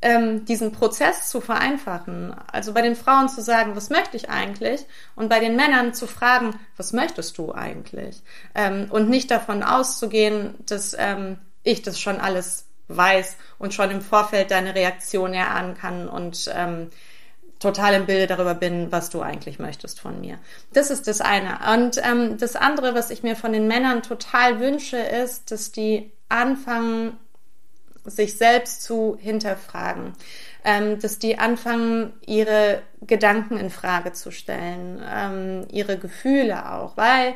ähm, 0.03 0.45
diesen 0.45 0.73
Prozess 0.73 1.31
zu 1.31 1.41
vereinfachen. 1.41 2.35
Also 2.53 2.75
bei 2.75 2.83
den 2.83 2.97
Frauen 2.97 3.31
zu 3.31 3.41
sagen, 3.41 3.75
was 3.75 3.89
möchte 3.89 4.19
ich 4.19 4.29
eigentlich? 4.29 4.85
Und 5.17 5.31
bei 5.31 5.41
den 5.41 5.57
Männern 5.57 5.95
zu 5.95 6.07
fragen, 6.07 6.59
was 6.77 6.93
möchtest 6.93 7.39
du 7.39 7.55
eigentlich? 7.55 8.23
Ähm, 8.55 8.89
und 8.91 9.09
nicht 9.09 9.31
davon 9.31 9.63
auszugehen, 9.63 10.55
dass 10.67 10.95
ähm, 10.99 11.39
ich 11.63 11.83
das 11.83 11.99
schon 11.99 12.19
alles 12.21 12.67
weiß 12.97 13.37
und 13.59 13.75
schon 13.75 13.91
im 13.91 14.01
Vorfeld 14.01 14.51
deine 14.51 14.75
Reaktion 14.75 15.33
erahnen 15.33 15.77
kann 15.77 16.09
und 16.09 16.51
ähm, 16.55 16.91
total 17.61 17.95
im 17.95 18.07
Bilde 18.07 18.27
darüber 18.27 18.55
bin, 18.55 18.91
was 18.91 19.11
du 19.11 19.21
eigentlich 19.21 19.59
möchtest 19.59 20.01
von 20.01 20.21
mir. 20.21 20.39
Das 20.73 20.91
ist 20.91 21.07
das 21.07 21.21
eine. 21.21 21.59
Und 21.75 22.01
ähm, 22.03 22.39
das 22.39 22.57
andere, 22.57 22.95
was 22.95 23.11
ich 23.11 23.23
mir 23.23 23.37
von 23.37 23.53
den 23.53 23.69
Männern 23.69 24.03
total 24.03 24.61
wünsche, 24.61 24.97
ist, 24.97 25.51
dass 25.51 25.71
die 25.71 26.11
anfangen, 26.29 27.19
sich 28.05 28.39
selbst 28.39 28.83
zu 28.83 29.19
hinterfragen, 29.21 30.15
ähm, 30.65 30.99
dass 31.01 31.19
die 31.19 31.39
anfangen, 31.39 32.15
ihre 32.27 32.81
Gedanken 33.03 33.59
in 33.59 33.69
Frage 33.69 34.13
zu 34.13 34.31
stellen, 34.31 35.03
ähm, 35.07 35.67
ihre 35.71 35.99
Gefühle 35.99 36.73
auch, 36.73 36.97
weil 36.97 37.35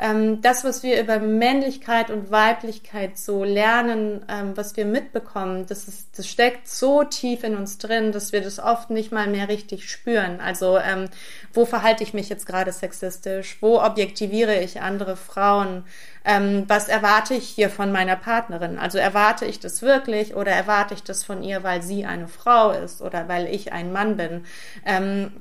ähm, 0.00 0.40
das, 0.42 0.62
was 0.62 0.84
wir 0.84 1.02
über 1.02 1.18
Männlichkeit 1.18 2.10
und 2.10 2.30
Weiblichkeit 2.30 3.18
so 3.18 3.42
lernen, 3.42 4.24
ähm, 4.28 4.56
was 4.56 4.76
wir 4.76 4.84
mitbekommen, 4.84 5.66
das, 5.66 5.88
ist, 5.88 6.16
das 6.16 6.28
steckt 6.28 6.68
so 6.68 7.02
tief 7.02 7.42
in 7.42 7.56
uns 7.56 7.78
drin, 7.78 8.12
dass 8.12 8.30
wir 8.32 8.40
das 8.40 8.60
oft 8.60 8.90
nicht 8.90 9.10
mal 9.10 9.26
mehr 9.26 9.48
richtig 9.48 9.90
spüren. 9.90 10.40
Also 10.40 10.78
ähm, 10.78 11.08
wo 11.52 11.64
verhalte 11.64 12.04
ich 12.04 12.14
mich 12.14 12.28
jetzt 12.28 12.46
gerade 12.46 12.70
sexistisch? 12.70 13.58
Wo 13.60 13.80
objektiviere 13.80 14.60
ich 14.62 14.80
andere 14.80 15.16
Frauen? 15.16 15.84
Ähm, 16.24 16.64
was 16.68 16.88
erwarte 16.88 17.34
ich 17.34 17.48
hier 17.48 17.68
von 17.68 17.90
meiner 17.90 18.16
Partnerin? 18.16 18.78
Also 18.78 18.98
erwarte 18.98 19.46
ich 19.46 19.58
das 19.58 19.82
wirklich 19.82 20.36
oder 20.36 20.52
erwarte 20.52 20.94
ich 20.94 21.02
das 21.02 21.24
von 21.24 21.42
ihr, 21.42 21.64
weil 21.64 21.82
sie 21.82 22.04
eine 22.04 22.28
Frau 22.28 22.70
ist 22.70 23.02
oder 23.02 23.26
weil 23.26 23.46
ich 23.46 23.72
ein 23.72 23.92
Mann 23.92 24.16
bin? 24.16 24.44
Ähm, 24.86 25.32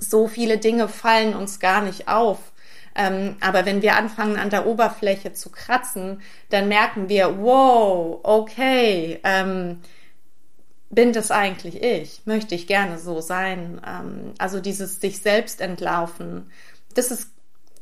so 0.00 0.28
viele 0.28 0.58
Dinge 0.58 0.88
fallen 0.88 1.34
uns 1.34 1.60
gar 1.60 1.82
nicht 1.82 2.08
auf. 2.08 2.49
Ähm, 2.94 3.36
aber 3.40 3.66
wenn 3.66 3.82
wir 3.82 3.96
anfangen, 3.96 4.36
an 4.36 4.50
der 4.50 4.66
Oberfläche 4.66 5.32
zu 5.32 5.50
kratzen, 5.50 6.20
dann 6.48 6.68
merken 6.68 7.08
wir, 7.08 7.38
wow, 7.38 8.20
okay, 8.22 9.20
ähm, 9.24 9.80
bin 10.90 11.12
das 11.12 11.30
eigentlich 11.30 11.82
ich? 11.82 12.22
Möchte 12.24 12.54
ich 12.54 12.66
gerne 12.66 12.98
so 12.98 13.20
sein? 13.20 13.80
Ähm, 13.86 14.34
also 14.38 14.60
dieses 14.60 15.00
sich 15.00 15.22
selbst 15.22 15.60
entlaufen, 15.60 16.50
das 16.94 17.10
ist 17.10 17.30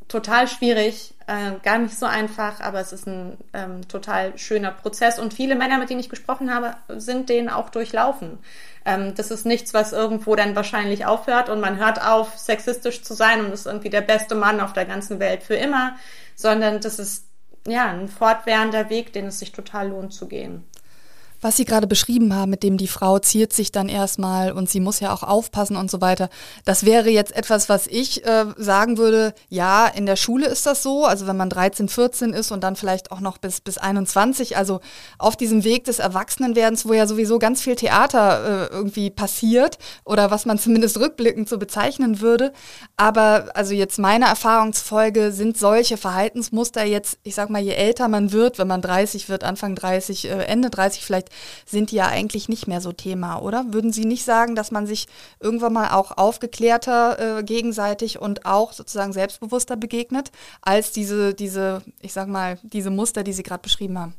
total 0.08 0.46
schwierig, 0.46 1.14
äh, 1.28 1.52
gar 1.62 1.76
nicht 1.78 1.96
so 1.96 2.06
einfach, 2.06 2.60
aber 2.60 2.80
es 2.80 2.92
ist 2.94 3.06
ein 3.06 3.36
ähm, 3.52 3.86
total 3.86 4.38
schöner 4.38 4.72
Prozess. 4.72 5.18
Und 5.18 5.34
viele 5.34 5.56
Männer, 5.56 5.76
mit 5.78 5.90
denen 5.90 6.00
ich 6.00 6.08
gesprochen 6.08 6.52
habe, 6.52 6.74
sind 6.88 7.28
den 7.28 7.50
auch 7.50 7.68
durchlaufen. 7.68 8.38
Ähm, 8.86 9.14
das 9.14 9.30
ist 9.30 9.44
nichts, 9.44 9.74
was 9.74 9.92
irgendwo 9.92 10.34
dann 10.36 10.56
wahrscheinlich 10.56 11.04
aufhört 11.04 11.50
und 11.50 11.60
man 11.60 11.76
hört 11.76 12.02
auf, 12.02 12.38
sexistisch 12.38 13.02
zu 13.02 13.12
sein 13.12 13.44
und 13.44 13.52
ist 13.52 13.66
irgendwie 13.66 13.90
der 13.90 14.00
beste 14.00 14.34
Mann 14.34 14.60
auf 14.60 14.72
der 14.72 14.86
ganzen 14.86 15.20
Welt 15.20 15.42
für 15.42 15.56
immer, 15.56 15.96
sondern 16.34 16.80
das 16.80 16.98
ist 16.98 17.26
ja 17.66 17.90
ein 17.90 18.08
fortwährender 18.08 18.88
Weg, 18.88 19.12
den 19.12 19.26
es 19.26 19.38
sich 19.38 19.52
total 19.52 19.88
lohnt 19.88 20.14
zu 20.14 20.28
gehen. 20.28 20.64
Was 21.40 21.56
Sie 21.56 21.64
gerade 21.64 21.86
beschrieben 21.86 22.34
haben, 22.34 22.50
mit 22.50 22.64
dem 22.64 22.78
die 22.78 22.88
Frau 22.88 23.20
ziert 23.20 23.52
sich 23.52 23.70
dann 23.70 23.88
erstmal 23.88 24.50
und 24.50 24.68
sie 24.68 24.80
muss 24.80 24.98
ja 24.98 25.12
auch 25.12 25.22
aufpassen 25.22 25.76
und 25.76 25.88
so 25.88 26.00
weiter, 26.00 26.30
das 26.64 26.84
wäre 26.84 27.10
jetzt 27.10 27.34
etwas, 27.36 27.68
was 27.68 27.86
ich 27.86 28.26
äh, 28.26 28.46
sagen 28.56 28.98
würde, 28.98 29.32
ja, 29.48 29.86
in 29.86 30.04
der 30.04 30.16
Schule 30.16 30.46
ist 30.46 30.66
das 30.66 30.82
so, 30.82 31.04
also 31.04 31.28
wenn 31.28 31.36
man 31.36 31.48
13, 31.48 31.88
14 31.88 32.32
ist 32.32 32.50
und 32.50 32.64
dann 32.64 32.74
vielleicht 32.74 33.12
auch 33.12 33.20
noch 33.20 33.38
bis, 33.38 33.60
bis 33.60 33.78
21, 33.78 34.56
also 34.56 34.80
auf 35.16 35.36
diesem 35.36 35.62
Weg 35.62 35.84
des 35.84 36.00
Erwachsenenwerdens, 36.00 36.88
wo 36.88 36.92
ja 36.92 37.06
sowieso 37.06 37.38
ganz 37.38 37.62
viel 37.62 37.76
Theater 37.76 38.70
äh, 38.70 38.74
irgendwie 38.74 39.10
passiert 39.10 39.78
oder 40.04 40.32
was 40.32 40.44
man 40.44 40.58
zumindest 40.58 40.98
rückblickend 40.98 41.48
so 41.48 41.58
bezeichnen 41.58 42.20
würde. 42.20 42.52
Aber 42.96 43.50
also 43.54 43.74
jetzt 43.74 44.00
meine 44.00 44.24
Erfahrungsfolge 44.24 45.30
sind 45.30 45.56
solche 45.56 45.98
Verhaltensmuster 45.98 46.84
jetzt, 46.84 47.18
ich 47.22 47.36
sag 47.36 47.48
mal, 47.48 47.62
je 47.62 47.74
älter 47.74 48.08
man 48.08 48.32
wird, 48.32 48.58
wenn 48.58 48.66
man 48.66 48.82
30 48.82 49.28
wird, 49.28 49.44
Anfang 49.44 49.76
30, 49.76 50.24
äh, 50.24 50.44
Ende 50.44 50.70
30 50.70 51.04
vielleicht, 51.04 51.27
sind 51.66 51.90
die 51.90 51.96
ja 51.96 52.06
eigentlich 52.06 52.48
nicht 52.48 52.66
mehr 52.66 52.80
so 52.80 52.92
Thema, 52.92 53.38
oder? 53.38 53.72
Würden 53.72 53.92
Sie 53.92 54.04
nicht 54.04 54.24
sagen, 54.24 54.54
dass 54.54 54.70
man 54.70 54.86
sich 54.86 55.06
irgendwann 55.40 55.72
mal 55.72 55.90
auch 55.90 56.16
aufgeklärter 56.16 57.38
äh, 57.38 57.42
gegenseitig 57.42 58.18
und 58.20 58.46
auch 58.46 58.72
sozusagen 58.72 59.12
selbstbewusster 59.12 59.76
begegnet, 59.76 60.30
als 60.62 60.92
diese, 60.92 61.34
diese, 61.34 61.82
ich 62.00 62.12
sag 62.12 62.28
mal, 62.28 62.58
diese 62.62 62.90
Muster, 62.90 63.22
die 63.22 63.32
Sie 63.32 63.42
gerade 63.42 63.62
beschrieben 63.62 63.98
haben? 63.98 64.14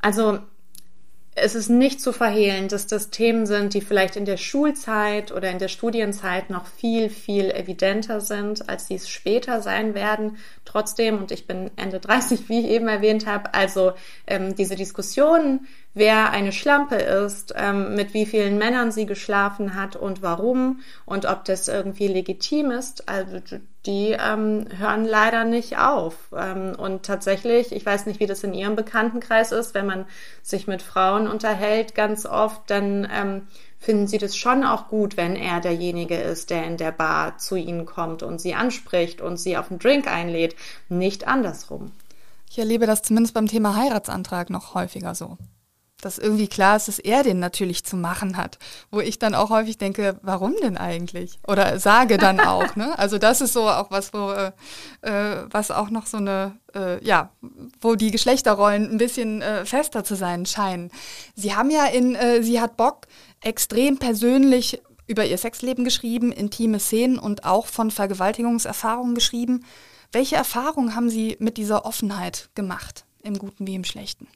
Also 0.00 0.40
es 1.36 1.54
ist 1.54 1.68
nicht 1.68 2.00
zu 2.00 2.12
verhehlen, 2.12 2.68
dass 2.68 2.86
das 2.86 3.10
Themen 3.10 3.46
sind, 3.46 3.74
die 3.74 3.80
vielleicht 3.80 4.16
in 4.16 4.24
der 4.24 4.36
Schulzeit 4.36 5.32
oder 5.32 5.50
in 5.50 5.58
der 5.58 5.68
Studienzeit 5.68 6.48
noch 6.50 6.66
viel, 6.66 7.10
viel 7.10 7.50
evidenter 7.50 8.20
sind, 8.20 8.68
als 8.68 8.86
sie 8.86 8.94
es 8.94 9.08
später 9.08 9.60
sein 9.60 9.94
werden. 9.94 10.36
Trotzdem, 10.64 11.18
und 11.18 11.32
ich 11.32 11.46
bin 11.46 11.70
Ende 11.76 11.98
30, 11.98 12.48
wie 12.48 12.60
ich 12.60 12.66
eben 12.66 12.88
erwähnt 12.88 13.26
habe, 13.26 13.52
also 13.54 13.92
ähm, 14.26 14.54
diese 14.54 14.76
Diskussionen 14.76 15.66
wer 15.94 16.30
eine 16.30 16.52
Schlampe 16.52 16.96
ist, 16.96 17.54
ähm, 17.56 17.94
mit 17.94 18.14
wie 18.14 18.26
vielen 18.26 18.58
Männern 18.58 18.92
sie 18.92 19.06
geschlafen 19.06 19.74
hat 19.74 19.96
und 19.96 20.22
warum 20.22 20.80
und 21.06 21.24
ob 21.24 21.44
das 21.44 21.68
irgendwie 21.68 22.08
legitim 22.08 22.70
ist. 22.72 23.08
Also 23.08 23.40
die 23.86 24.16
ähm, 24.18 24.66
hören 24.76 25.04
leider 25.04 25.44
nicht 25.44 25.78
auf. 25.78 26.16
Ähm, 26.34 26.74
und 26.76 27.04
tatsächlich, 27.04 27.72
ich 27.72 27.84
weiß 27.84 28.06
nicht, 28.06 28.20
wie 28.20 28.26
das 28.26 28.42
in 28.42 28.54
Ihrem 28.54 28.76
Bekanntenkreis 28.76 29.52
ist, 29.52 29.74
wenn 29.74 29.86
man 29.86 30.06
sich 30.42 30.66
mit 30.66 30.82
Frauen 30.82 31.28
unterhält, 31.28 31.94
ganz 31.94 32.24
oft, 32.26 32.62
dann 32.70 33.08
ähm, 33.12 33.42
finden 33.78 34.06
sie 34.06 34.18
das 34.18 34.36
schon 34.36 34.64
auch 34.64 34.88
gut, 34.88 35.16
wenn 35.16 35.36
er 35.36 35.60
derjenige 35.60 36.16
ist, 36.16 36.50
der 36.50 36.64
in 36.64 36.78
der 36.78 36.92
Bar 36.92 37.36
zu 37.38 37.56
ihnen 37.56 37.84
kommt 37.84 38.22
und 38.22 38.40
sie 38.40 38.54
anspricht 38.54 39.20
und 39.20 39.36
sie 39.36 39.56
auf 39.56 39.70
einen 39.70 39.78
Drink 39.78 40.06
einlädt, 40.06 40.56
nicht 40.88 41.28
andersrum. 41.28 41.92
Ich 42.50 42.58
erlebe 42.58 42.86
das 42.86 43.02
zumindest 43.02 43.34
beim 43.34 43.48
Thema 43.48 43.76
Heiratsantrag 43.76 44.48
noch 44.48 44.74
häufiger 44.74 45.14
so 45.14 45.36
dass 46.00 46.18
irgendwie 46.18 46.48
klar 46.48 46.76
ist, 46.76 46.88
dass 46.88 46.98
er 46.98 47.22
den 47.22 47.38
natürlich 47.38 47.84
zu 47.84 47.96
machen 47.96 48.36
hat. 48.36 48.58
Wo 48.90 49.00
ich 49.00 49.18
dann 49.18 49.34
auch 49.34 49.50
häufig 49.50 49.78
denke, 49.78 50.18
warum 50.22 50.54
denn 50.62 50.76
eigentlich? 50.76 51.38
Oder 51.46 51.78
sage 51.78 52.18
dann 52.18 52.40
auch, 52.46 52.76
ne? 52.76 52.98
Also 52.98 53.18
das 53.18 53.40
ist 53.40 53.52
so 53.52 53.68
auch 53.68 53.90
was, 53.90 54.12
wo, 54.12 54.30
äh, 54.30 54.52
äh, 55.02 55.46
was 55.50 55.70
auch 55.70 55.90
noch 55.90 56.06
so 56.06 56.18
eine, 56.18 56.56
äh, 56.74 57.04
ja, 57.04 57.30
wo 57.80 57.94
die 57.94 58.10
Geschlechterrollen 58.10 58.90
ein 58.90 58.98
bisschen 58.98 59.42
äh, 59.42 59.64
fester 59.64 60.04
zu 60.04 60.14
sein 60.14 60.46
scheinen. 60.46 60.90
Sie 61.34 61.54
haben 61.54 61.70
ja 61.70 61.86
in 61.86 62.14
äh, 62.14 62.42
Sie 62.42 62.60
hat 62.60 62.76
Bock 62.76 63.06
extrem 63.40 63.98
persönlich 63.98 64.82
über 65.06 65.24
ihr 65.24 65.38
Sexleben 65.38 65.84
geschrieben, 65.84 66.32
intime 66.32 66.80
Szenen 66.80 67.18
und 67.18 67.44
auch 67.44 67.66
von 67.66 67.90
Vergewaltigungserfahrungen 67.90 69.14
geschrieben. 69.14 69.64
Welche 70.12 70.36
Erfahrungen 70.36 70.94
haben 70.94 71.10
Sie 71.10 71.36
mit 71.40 71.56
dieser 71.56 71.84
Offenheit 71.84 72.48
gemacht, 72.54 73.04
im 73.22 73.38
Guten 73.38 73.66
wie 73.66 73.74
im 73.74 73.84
Schlechten? 73.84 74.28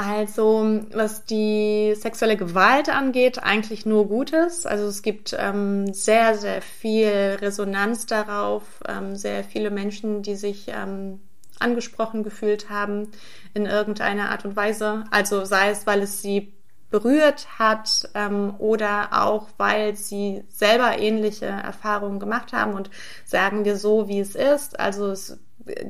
Also, 0.00 0.84
was 0.92 1.24
die 1.24 1.92
sexuelle 1.96 2.36
Gewalt 2.36 2.88
angeht, 2.88 3.42
eigentlich 3.42 3.84
nur 3.84 4.06
Gutes. 4.06 4.64
Also 4.64 4.86
es 4.86 5.02
gibt 5.02 5.34
ähm, 5.36 5.92
sehr, 5.92 6.36
sehr 6.36 6.62
viel 6.62 7.36
Resonanz 7.40 8.06
darauf, 8.06 8.62
ähm, 8.86 9.16
sehr 9.16 9.42
viele 9.42 9.72
Menschen, 9.72 10.22
die 10.22 10.36
sich 10.36 10.68
ähm, 10.68 11.18
angesprochen 11.58 12.22
gefühlt 12.22 12.70
haben 12.70 13.10
in 13.54 13.66
irgendeiner 13.66 14.30
Art 14.30 14.44
und 14.44 14.54
Weise. 14.54 15.02
Also 15.10 15.44
sei 15.44 15.70
es, 15.70 15.84
weil 15.84 16.02
es 16.02 16.22
sie 16.22 16.52
berührt 16.90 17.58
hat 17.58 18.08
ähm, 18.14 18.54
oder 18.58 19.08
auch, 19.10 19.48
weil 19.56 19.96
sie 19.96 20.44
selber 20.48 20.96
ähnliche 20.96 21.46
Erfahrungen 21.46 22.20
gemacht 22.20 22.52
haben 22.52 22.74
und 22.74 22.88
sagen 23.24 23.64
wir 23.64 23.76
so, 23.76 24.06
wie 24.06 24.20
es 24.20 24.36
ist. 24.36 24.78
Also 24.78 25.10
es 25.10 25.40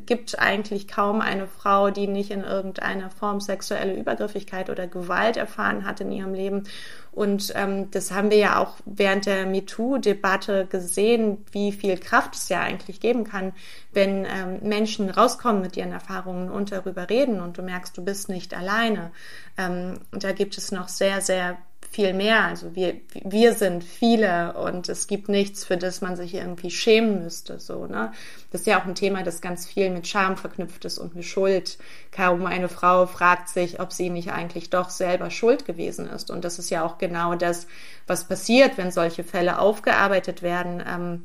gibt 0.07 0.39
eigentlich 0.39 0.89
kaum 0.89 1.21
eine 1.21 1.47
Frau, 1.47 1.91
die 1.91 2.07
nicht 2.07 2.31
in 2.31 2.43
irgendeiner 2.43 3.11
Form 3.11 3.41
sexuelle 3.41 3.95
Übergriffigkeit 3.95 4.71
oder 4.71 4.87
Gewalt 4.87 5.37
erfahren 5.37 5.87
hat 5.87 6.01
in 6.01 6.13
ihrem 6.13 6.35
Leben. 6.35 6.65
Und 7.13 7.53
ähm, 7.57 7.91
das 7.91 8.13
haben 8.13 8.31
wir 8.31 8.39
ja 8.39 8.59
auch 8.59 8.77
während 8.85 9.27
der 9.27 9.47
MeToo-Debatte 9.47 10.67
gesehen, 10.67 11.45
wie 11.53 11.73
viel 11.73 11.99
Kraft 11.99 12.37
es 12.37 12.49
ja 12.49 12.61
eigentlich 12.61 13.01
geben 13.01 13.25
kann, 13.25 13.53
wenn 13.93 14.25
ähm, 14.25 14.61
Menschen 14.63 15.11
rauskommen 15.11 15.61
mit 15.61 15.77
ihren 15.77 15.93
Erfahrungen 15.93 16.51
und 16.51 16.71
darüber 16.71 17.11
reden 17.11 17.41
und 17.41 17.59
du 17.59 17.63
merkst, 17.63 17.97
du 17.97 18.05
bist 18.05 18.29
nicht 18.29 18.55
alleine. 18.55 19.11
Ähm, 19.57 20.01
da 20.13 20.33
gibt 20.33 20.59
es 20.59 20.71
noch 20.71 20.89
sehr, 20.89 21.21
sehr 21.21 21.59
viel 21.91 22.13
mehr. 22.13 22.45
Also 22.45 22.75
wir, 22.75 22.95
wir 23.25 23.55
sind 23.55 23.83
viele 23.83 24.53
und 24.55 24.89
es 24.89 25.07
gibt 25.07 25.29
nichts, 25.29 25.65
für 25.65 25.77
das 25.77 26.01
man 26.01 26.17
sich 26.17 26.35
irgendwie 26.35 26.71
schämen 26.71 27.23
müsste. 27.25 27.59
So, 27.59 27.87
ne? 27.87 28.13
Das 28.51 28.63
ist 28.63 28.67
ja 28.67 28.81
auch 28.81 28.85
ein 28.85 28.95
Thema, 28.95 29.23
das 29.23 29.41
ganz 29.41 29.67
viel 29.67 29.91
mit 29.91 30.07
Scham 30.07 30.37
verknüpft 30.37 30.85
ist 30.85 30.99
und 30.99 31.15
mit 31.15 31.25
Schuld. 31.25 31.79
Kaum 32.13 32.47
eine 32.47 32.69
Frau 32.69 33.07
fragt 33.07 33.49
sich, 33.49 33.81
ob 33.81 33.93
sie 33.93 34.11
nicht 34.11 34.31
eigentlich 34.33 34.71
doch 34.71 34.91
selber 34.91 35.31
schuld 35.31 35.65
gewesen 35.65 36.09
ist. 36.09 36.31
Und 36.31 36.45
das 36.45 36.59
ist 36.59 36.71
ja 36.71 36.85
auch 36.85 36.99
genau 36.99 37.35
das, 37.35 37.67
was 38.07 38.29
passiert, 38.29 38.79
wenn 38.79 38.91
solche 38.91 39.25
Fälle 39.25 39.59
aufgearbeitet 39.59 40.43
werden. 40.43 40.83
Ähm, 40.87 41.25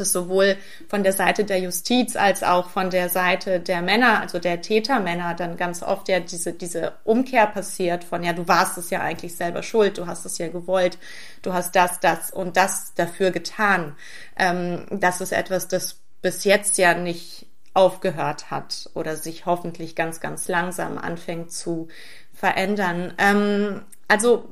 das 0.00 0.12
sowohl 0.12 0.56
von 0.88 1.02
der 1.02 1.12
Seite 1.12 1.44
der 1.44 1.60
Justiz 1.60 2.16
als 2.16 2.42
auch 2.42 2.70
von 2.70 2.90
der 2.90 3.08
Seite 3.08 3.60
der 3.60 3.82
Männer, 3.82 4.20
also 4.20 4.38
der 4.38 4.62
Tätermänner, 4.62 5.34
dann 5.34 5.56
ganz 5.56 5.82
oft 5.82 6.08
ja 6.08 6.20
diese, 6.20 6.52
diese 6.52 6.92
Umkehr 7.04 7.46
passiert 7.46 8.04
von, 8.04 8.24
ja, 8.24 8.32
du 8.32 8.48
warst 8.48 8.78
es 8.78 8.90
ja 8.90 9.00
eigentlich 9.00 9.36
selber 9.36 9.62
schuld, 9.62 9.98
du 9.98 10.06
hast 10.06 10.24
es 10.24 10.38
ja 10.38 10.48
gewollt, 10.48 10.98
du 11.42 11.52
hast 11.52 11.76
das, 11.76 12.00
das 12.00 12.30
und 12.30 12.56
das 12.56 12.94
dafür 12.94 13.30
getan. 13.30 13.96
Ähm, 14.36 14.86
das 14.90 15.20
ist 15.20 15.32
etwas, 15.32 15.68
das 15.68 15.98
bis 16.22 16.44
jetzt 16.44 16.78
ja 16.78 16.94
nicht 16.94 17.46
aufgehört 17.72 18.50
hat 18.50 18.90
oder 18.94 19.16
sich 19.16 19.46
hoffentlich 19.46 19.94
ganz, 19.94 20.20
ganz 20.20 20.48
langsam 20.48 20.98
anfängt 20.98 21.52
zu 21.52 21.88
verändern. 22.32 23.14
Ähm, 23.18 23.82
also 24.08 24.48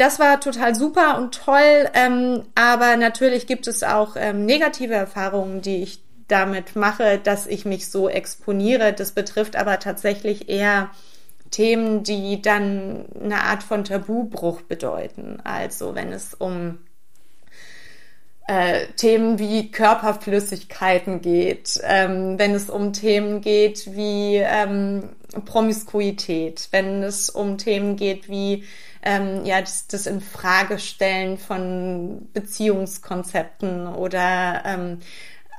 das 0.00 0.18
war 0.18 0.40
total 0.40 0.74
super 0.74 1.18
und 1.18 1.34
toll, 1.34 1.90
ähm, 1.92 2.44
aber 2.54 2.96
natürlich 2.96 3.46
gibt 3.46 3.66
es 3.66 3.82
auch 3.82 4.16
ähm, 4.16 4.46
negative 4.46 4.94
Erfahrungen, 4.94 5.60
die 5.60 5.82
ich 5.82 6.02
damit 6.26 6.74
mache, 6.74 7.18
dass 7.18 7.46
ich 7.46 7.66
mich 7.66 7.90
so 7.90 8.08
exponiere. 8.08 8.94
Das 8.94 9.12
betrifft 9.12 9.56
aber 9.56 9.78
tatsächlich 9.78 10.48
eher 10.48 10.90
Themen, 11.50 12.02
die 12.02 12.40
dann 12.40 13.06
eine 13.22 13.42
Art 13.42 13.62
von 13.62 13.84
Tabubruch 13.84 14.62
bedeuten. 14.62 15.38
Also 15.44 15.94
wenn 15.94 16.12
es 16.12 16.32
um 16.32 16.78
äh, 18.46 18.86
Themen 18.96 19.38
wie 19.38 19.70
Körperflüssigkeiten 19.70 21.20
geht, 21.20 21.78
ähm, 21.82 22.38
wenn 22.38 22.54
es 22.54 22.70
um 22.70 22.92
Themen 22.92 23.42
geht 23.42 23.94
wie 23.94 24.36
ähm, 24.36 25.10
Promiskuität, 25.44 26.68
wenn 26.70 27.02
es 27.02 27.28
um 27.28 27.58
Themen 27.58 27.96
geht 27.96 28.28
wie 28.28 28.64
ähm, 29.02 29.44
ja, 29.44 29.60
das, 29.60 29.86
das 29.86 30.06
Infragestellen 30.06 31.38
von 31.38 32.28
Beziehungskonzepten 32.32 33.86
oder 33.86 34.62
ähm, 34.64 35.00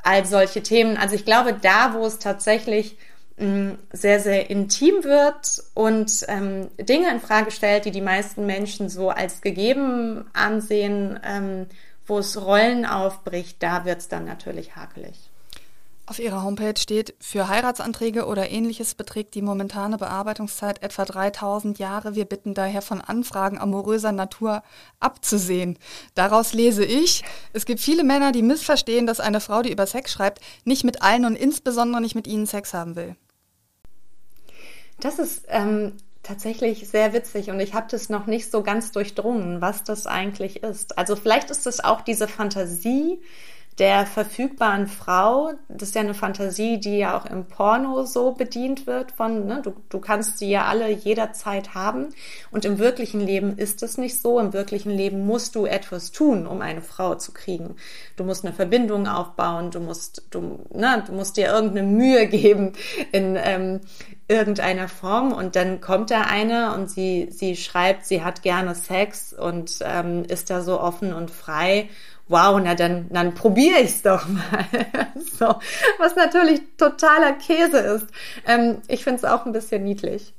all 0.04 0.26
solche 0.26 0.62
Themen. 0.64 0.98
Also 0.98 1.16
ich 1.16 1.26
glaube, 1.26 1.54
da, 1.54 1.94
wo 1.94 2.06
es 2.06 2.20
tatsächlich 2.20 2.98
mh, 3.38 3.48
mm, 3.48 3.78
sehr, 3.92 4.20
sehr 4.20 4.50
intim 4.50 5.04
wird 5.04 5.64
und 5.74 6.26
ähm, 6.28 6.70
Dinge 6.78 7.12
in 7.12 7.20
Frage 7.20 7.52
stellt, 7.52 7.86
die 7.86 7.92
die 7.92 8.02
meisten 8.02 8.46
Menschen 8.46 8.90
so 8.90 9.10
als 9.10 9.42
gegeben 9.42 10.26
ansehen, 10.34 11.20
ähm, 11.24 11.68
wo 12.06 12.20
es 12.20 12.40
Rollen 12.40 12.86
aufbricht, 12.86 13.64
da 13.64 13.86
wird 13.86 14.00
es 14.00 14.08
dann 14.08 14.26
natürlich 14.26 14.76
hakelig. 14.76 15.31
Auf 16.08 16.20
Ihrer 16.20 16.44
Homepage 16.44 16.80
steht, 16.80 17.14
für 17.20 17.48
Heiratsanträge 17.48 18.26
oder 18.26 18.50
ähnliches 18.50 18.96
beträgt 18.96 19.36
die 19.36 19.42
momentane 19.42 19.98
Bearbeitungszeit 19.98 20.82
etwa 20.82 21.06
3000 21.06 21.80
Jahre. 21.80 22.16
Wir 22.16 22.26
bitten 22.26 22.54
daher 22.54 22.82
von 22.82 23.02
Anfragen 23.02 23.60
amoröser 23.60 24.12
Natur 24.12 24.64
abzusehen. 25.00 25.78
Daraus 26.16 26.54
lese 26.54 26.84
ich, 26.84 27.24
es 27.54 27.66
gibt 27.66 27.80
viele 27.80 28.04
Männer, 28.04 28.32
die 28.32 28.42
missverstehen, 28.42 29.06
dass 29.06 29.20
eine 29.20 29.40
Frau, 29.40 29.62
die 29.62 29.72
über 29.72 29.86
Sex 29.86 30.12
schreibt, 30.12 30.42
nicht 30.66 30.84
mit 30.84 31.02
allen 31.02 31.24
und 31.24 31.36
insbesondere 31.36 32.02
nicht 32.02 32.16
mit 32.16 32.28
ihnen 32.28 32.48
Sex 32.48 32.74
haben 32.74 32.96
will. 32.96 33.16
Das 35.00 35.18
ist 35.18 35.46
ähm, 35.48 35.94
tatsächlich 36.24 36.90
sehr 36.90 37.14
witzig 37.14 37.50
und 37.50 37.60
ich 37.60 37.74
habe 37.74 37.88
das 37.90 38.10
noch 38.10 38.26
nicht 38.26 38.52
so 38.52 38.64
ganz 38.64 38.92
durchdrungen, 38.92 39.62
was 39.62 39.84
das 39.84 40.08
eigentlich 40.08 40.64
ist. 40.64 40.98
Also 40.98 41.16
vielleicht 41.16 41.50
ist 41.52 41.68
es 41.68 41.84
auch 41.84 42.02
diese 42.02 42.28
Fantasie, 42.28 43.22
der 43.82 44.06
verfügbaren 44.06 44.86
Frau, 44.86 45.54
das 45.68 45.90
ist 45.90 45.96
ja 45.96 46.02
eine 46.02 46.14
Fantasie, 46.14 46.80
die 46.80 47.00
ja 47.00 47.18
auch 47.18 47.26
im 47.26 47.46
Porno 47.46 48.06
so 48.06 48.32
bedient 48.32 48.86
wird 48.86 49.12
von, 49.12 49.48
ne, 49.48 49.60
du, 49.64 49.74
du 49.90 50.00
kannst 50.00 50.38
sie 50.38 50.52
ja 50.52 50.66
alle 50.66 50.92
jederzeit 50.92 51.74
haben. 51.74 52.10
Und 52.52 52.64
im 52.64 52.78
wirklichen 52.78 53.20
Leben 53.20 53.58
ist 53.58 53.82
es 53.82 53.98
nicht 53.98 54.22
so. 54.22 54.40
Im 54.40 54.54
wirklichen 54.54 54.92
Leben 54.92 55.26
musst 55.26 55.56
du 55.56 55.66
etwas 55.66 56.12
tun, 56.12 56.46
um 56.46 56.62
eine 56.62 56.84
Frau 56.84 57.16
zu 57.16 57.32
kriegen. 57.32 57.76
Du 58.18 58.24
musst 58.24 58.46
eine 58.46 58.54
Verbindung 58.54 59.08
aufbauen, 59.08 59.72
du 59.72 59.80
musst, 59.80 60.28
du, 60.30 60.60
ne, 60.72 61.04
du 61.08 61.14
musst 61.14 61.38
dir 61.38 61.48
irgendeine 61.48 61.88
Mühe 61.88 62.28
geben 62.28 62.74
in 63.12 63.36
ähm, 63.36 63.82
irgendeiner 64.28 64.90
Form. 64.90 65.34
Und 65.34 65.56
dann 65.56 65.82
kommt 65.82 66.12
da 66.12 66.22
eine 66.22 66.76
und 66.76 66.88
sie, 66.88 67.30
sie 67.32 67.56
schreibt, 67.56 68.06
sie 68.06 68.24
hat 68.24 68.44
gerne 68.44 68.76
Sex 68.76 69.34
und 69.34 69.80
ähm, 69.82 70.24
ist 70.26 70.52
da 70.52 70.62
so 70.62 70.80
offen 70.80 71.14
und 71.14 71.32
frei 71.32 71.90
wow, 72.32 72.60
na 72.64 72.76
dann, 72.76 73.08
dann 73.10 73.34
probiere 73.34 73.82
ich's 73.82 74.02
doch 74.02 74.28
mal. 74.28 74.66
so, 75.40 75.56
was 76.00 76.16
natürlich 76.16 76.62
totaler 76.78 77.34
Käse 77.34 77.78
ist. 77.78 78.08
Ähm, 78.48 78.78
ich 78.88 79.04
finde 79.04 79.18
es 79.18 79.26
auch 79.26 79.46
ein 79.46 79.52
bisschen 79.52 79.84
niedlich. 79.84 80.34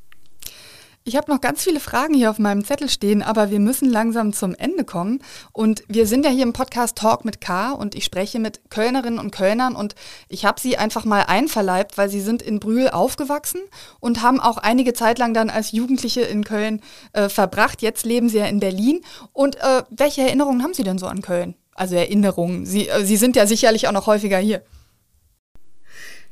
Ich 1.04 1.16
habe 1.16 1.32
noch 1.32 1.40
ganz 1.40 1.64
viele 1.64 1.80
Fragen 1.80 2.14
hier 2.14 2.30
auf 2.30 2.38
meinem 2.38 2.64
Zettel 2.64 2.88
stehen, 2.88 3.22
aber 3.22 3.50
wir 3.50 3.58
müssen 3.58 3.90
langsam 3.90 4.32
zum 4.32 4.54
Ende 4.54 4.84
kommen. 4.84 5.18
Und 5.52 5.82
wir 5.88 6.06
sind 6.06 6.24
ja 6.24 6.30
hier 6.30 6.44
im 6.44 6.52
Podcast 6.52 6.96
Talk 6.96 7.24
mit 7.24 7.40
K 7.40 7.72
und 7.72 7.96
ich 7.96 8.04
spreche 8.04 8.38
mit 8.38 8.70
Kölnerinnen 8.70 9.18
und 9.18 9.32
Kölnern 9.32 9.74
und 9.74 9.96
ich 10.28 10.44
habe 10.44 10.60
sie 10.60 10.78
einfach 10.78 11.04
mal 11.04 11.24
einverleibt, 11.26 11.98
weil 11.98 12.08
sie 12.08 12.20
sind 12.20 12.40
in 12.40 12.60
Brühl 12.60 12.88
aufgewachsen 12.88 13.62
und 13.98 14.22
haben 14.22 14.38
auch 14.38 14.58
einige 14.58 14.92
Zeit 14.92 15.18
lang 15.18 15.34
dann 15.34 15.50
als 15.50 15.72
Jugendliche 15.72 16.20
in 16.20 16.44
Köln 16.44 16.80
äh, 17.14 17.28
verbracht. 17.28 17.82
Jetzt 17.82 18.06
leben 18.06 18.28
sie 18.28 18.38
ja 18.38 18.46
in 18.46 18.60
Berlin. 18.60 19.00
Und 19.32 19.56
äh, 19.56 19.82
welche 19.90 20.22
Erinnerungen 20.22 20.62
haben 20.62 20.74
Sie 20.74 20.84
denn 20.84 20.98
so 20.98 21.06
an 21.06 21.20
Köln? 21.20 21.56
Also 21.74 21.96
Erinnerungen. 21.96 22.66
Sie, 22.66 22.88
äh, 22.88 23.04
Sie 23.04 23.16
sind 23.16 23.36
ja 23.36 23.46
sicherlich 23.46 23.88
auch 23.88 23.92
noch 23.92 24.06
häufiger 24.06 24.38
hier. 24.38 24.62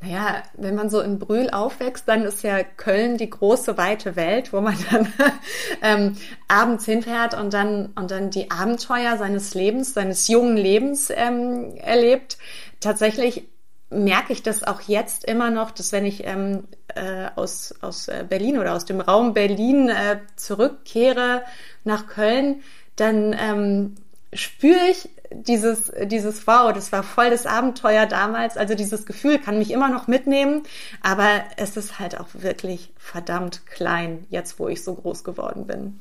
Naja, 0.02 0.42
wenn 0.54 0.74
man 0.74 0.88
so 0.88 1.00
in 1.00 1.18
Brühl 1.18 1.50
aufwächst, 1.50 2.08
dann 2.08 2.22
ist 2.22 2.42
ja 2.42 2.62
Köln 2.62 3.18
die 3.18 3.28
große 3.28 3.76
weite 3.76 4.16
Welt, 4.16 4.50
wo 4.52 4.62
man 4.62 4.76
dann 4.90 5.12
ähm, 5.82 6.16
abends 6.48 6.86
hinfährt 6.86 7.34
und 7.34 7.52
dann 7.52 7.90
und 7.96 8.10
dann 8.10 8.30
die 8.30 8.50
Abenteuer 8.50 9.18
seines 9.18 9.52
Lebens, 9.52 9.92
seines 9.92 10.26
jungen 10.28 10.56
Lebens 10.56 11.10
ähm, 11.14 11.76
erlebt. 11.76 12.38
Tatsächlich 12.80 13.46
merke 13.90 14.32
ich 14.32 14.42
das 14.42 14.62
auch 14.62 14.80
jetzt 14.82 15.24
immer 15.24 15.50
noch, 15.50 15.70
dass 15.70 15.92
wenn 15.92 16.06
ich 16.06 16.26
ähm, 16.26 16.64
äh, 16.94 17.26
aus 17.36 17.74
aus 17.82 18.08
äh, 18.08 18.24
Berlin 18.26 18.58
oder 18.58 18.74
aus 18.74 18.86
dem 18.86 19.02
Raum 19.02 19.34
Berlin 19.34 19.90
äh, 19.90 20.20
zurückkehre 20.34 21.42
nach 21.84 22.06
Köln, 22.06 22.62
dann 22.96 23.36
ähm, 23.38 23.96
spüre 24.32 24.88
ich 24.90 25.08
dieses, 25.32 25.92
dieses 26.04 26.46
Wow, 26.46 26.72
das 26.72 26.92
war 26.92 27.02
voll 27.02 27.30
das 27.30 27.46
Abenteuer 27.46 28.06
damals. 28.06 28.56
Also 28.56 28.74
dieses 28.74 29.06
Gefühl 29.06 29.38
kann 29.38 29.58
mich 29.58 29.70
immer 29.70 29.88
noch 29.88 30.06
mitnehmen, 30.06 30.62
aber 31.02 31.28
es 31.56 31.76
ist 31.76 31.98
halt 31.98 32.18
auch 32.18 32.28
wirklich 32.32 32.92
verdammt 32.96 33.66
klein, 33.66 34.26
jetzt 34.30 34.58
wo 34.58 34.68
ich 34.68 34.82
so 34.82 34.94
groß 34.94 35.24
geworden 35.24 35.66
bin. 35.66 36.00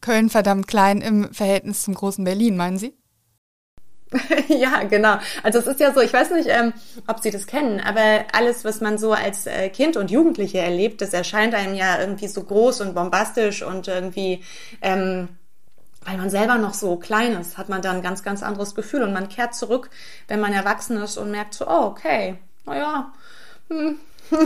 Köln 0.00 0.28
verdammt 0.28 0.66
klein 0.66 1.00
im 1.00 1.32
Verhältnis 1.32 1.82
zum 1.82 1.94
großen 1.94 2.24
Berlin, 2.24 2.56
meinen 2.56 2.78
Sie? 2.78 2.94
ja, 4.48 4.82
genau. 4.84 5.16
Also 5.42 5.58
es 5.58 5.66
ist 5.66 5.80
ja 5.80 5.92
so, 5.92 6.00
ich 6.00 6.12
weiß 6.12 6.30
nicht, 6.32 6.48
ähm, 6.48 6.72
ob 7.06 7.20
Sie 7.20 7.30
das 7.30 7.46
kennen, 7.46 7.80
aber 7.80 8.24
alles, 8.32 8.64
was 8.64 8.80
man 8.80 8.98
so 8.98 9.12
als 9.12 9.46
äh, 9.46 9.68
Kind 9.70 9.96
und 9.96 10.10
Jugendliche 10.10 10.58
erlebt, 10.58 11.00
das 11.00 11.12
erscheint 11.12 11.54
einem 11.54 11.74
ja 11.74 11.98
irgendwie 12.00 12.28
so 12.28 12.42
groß 12.42 12.82
und 12.82 12.94
bombastisch 12.94 13.62
und 13.62 13.88
irgendwie 13.88 14.42
ähm, 14.82 15.28
weil 16.04 16.16
man 16.16 16.30
selber 16.30 16.56
noch 16.56 16.74
so 16.74 16.96
klein 16.96 17.32
ist, 17.32 17.58
hat 17.58 17.68
man 17.68 17.82
da 17.82 17.90
ein 17.90 18.02
ganz, 18.02 18.22
ganz 18.22 18.42
anderes 18.42 18.74
Gefühl 18.74 19.02
und 19.02 19.12
man 19.12 19.28
kehrt 19.28 19.54
zurück, 19.54 19.90
wenn 20.28 20.40
man 20.40 20.52
erwachsen 20.52 20.96
ist 20.98 21.16
und 21.16 21.30
merkt 21.30 21.54
so, 21.54 21.66
oh, 21.66 21.86
okay, 21.86 22.38
naja, 22.66 23.12
hm. 23.68 23.98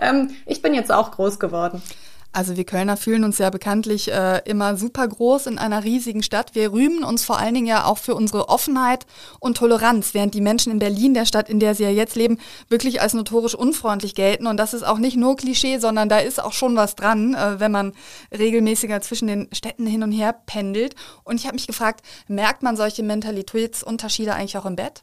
ähm, 0.00 0.30
ich 0.46 0.60
bin 0.62 0.74
jetzt 0.74 0.92
auch 0.92 1.10
groß 1.12 1.38
geworden. 1.38 1.82
Also 2.30 2.56
wir 2.56 2.64
Kölner 2.64 2.96
fühlen 2.96 3.24
uns 3.24 3.38
ja 3.38 3.48
bekanntlich 3.48 4.12
äh, 4.12 4.42
immer 4.44 4.76
super 4.76 5.08
groß 5.08 5.46
in 5.46 5.58
einer 5.58 5.82
riesigen 5.82 6.22
Stadt. 6.22 6.54
Wir 6.54 6.72
rühmen 6.72 7.02
uns 7.02 7.24
vor 7.24 7.38
allen 7.38 7.54
Dingen 7.54 7.66
ja 7.66 7.86
auch 7.86 7.98
für 7.98 8.14
unsere 8.14 8.48
Offenheit 8.48 9.06
und 9.40 9.56
Toleranz, 9.56 10.12
während 10.12 10.34
die 10.34 10.42
Menschen 10.42 10.70
in 10.70 10.78
Berlin, 10.78 11.14
der 11.14 11.24
Stadt, 11.24 11.48
in 11.48 11.58
der 11.58 11.74
sie 11.74 11.84
ja 11.84 11.90
jetzt 11.90 12.16
leben, 12.16 12.38
wirklich 12.68 13.00
als 13.00 13.14
notorisch 13.14 13.54
unfreundlich 13.54 14.14
gelten. 14.14 14.46
Und 14.46 14.58
das 14.58 14.74
ist 14.74 14.82
auch 14.82 14.98
nicht 14.98 15.16
nur 15.16 15.36
Klischee, 15.36 15.78
sondern 15.78 16.08
da 16.08 16.18
ist 16.18 16.42
auch 16.42 16.52
schon 16.52 16.76
was 16.76 16.94
dran, 16.96 17.34
äh, 17.34 17.58
wenn 17.60 17.72
man 17.72 17.94
regelmäßiger 18.36 19.00
zwischen 19.00 19.26
den 19.26 19.48
Städten 19.52 19.86
hin 19.86 20.02
und 20.02 20.12
her 20.12 20.34
pendelt. 20.46 20.94
Und 21.24 21.36
ich 21.36 21.46
habe 21.46 21.54
mich 21.54 21.66
gefragt, 21.66 22.02
merkt 22.28 22.62
man 22.62 22.76
solche 22.76 23.02
Mentalitätsunterschiede 23.02 24.34
eigentlich 24.34 24.58
auch 24.58 24.66
im 24.66 24.76
Bett? 24.76 25.02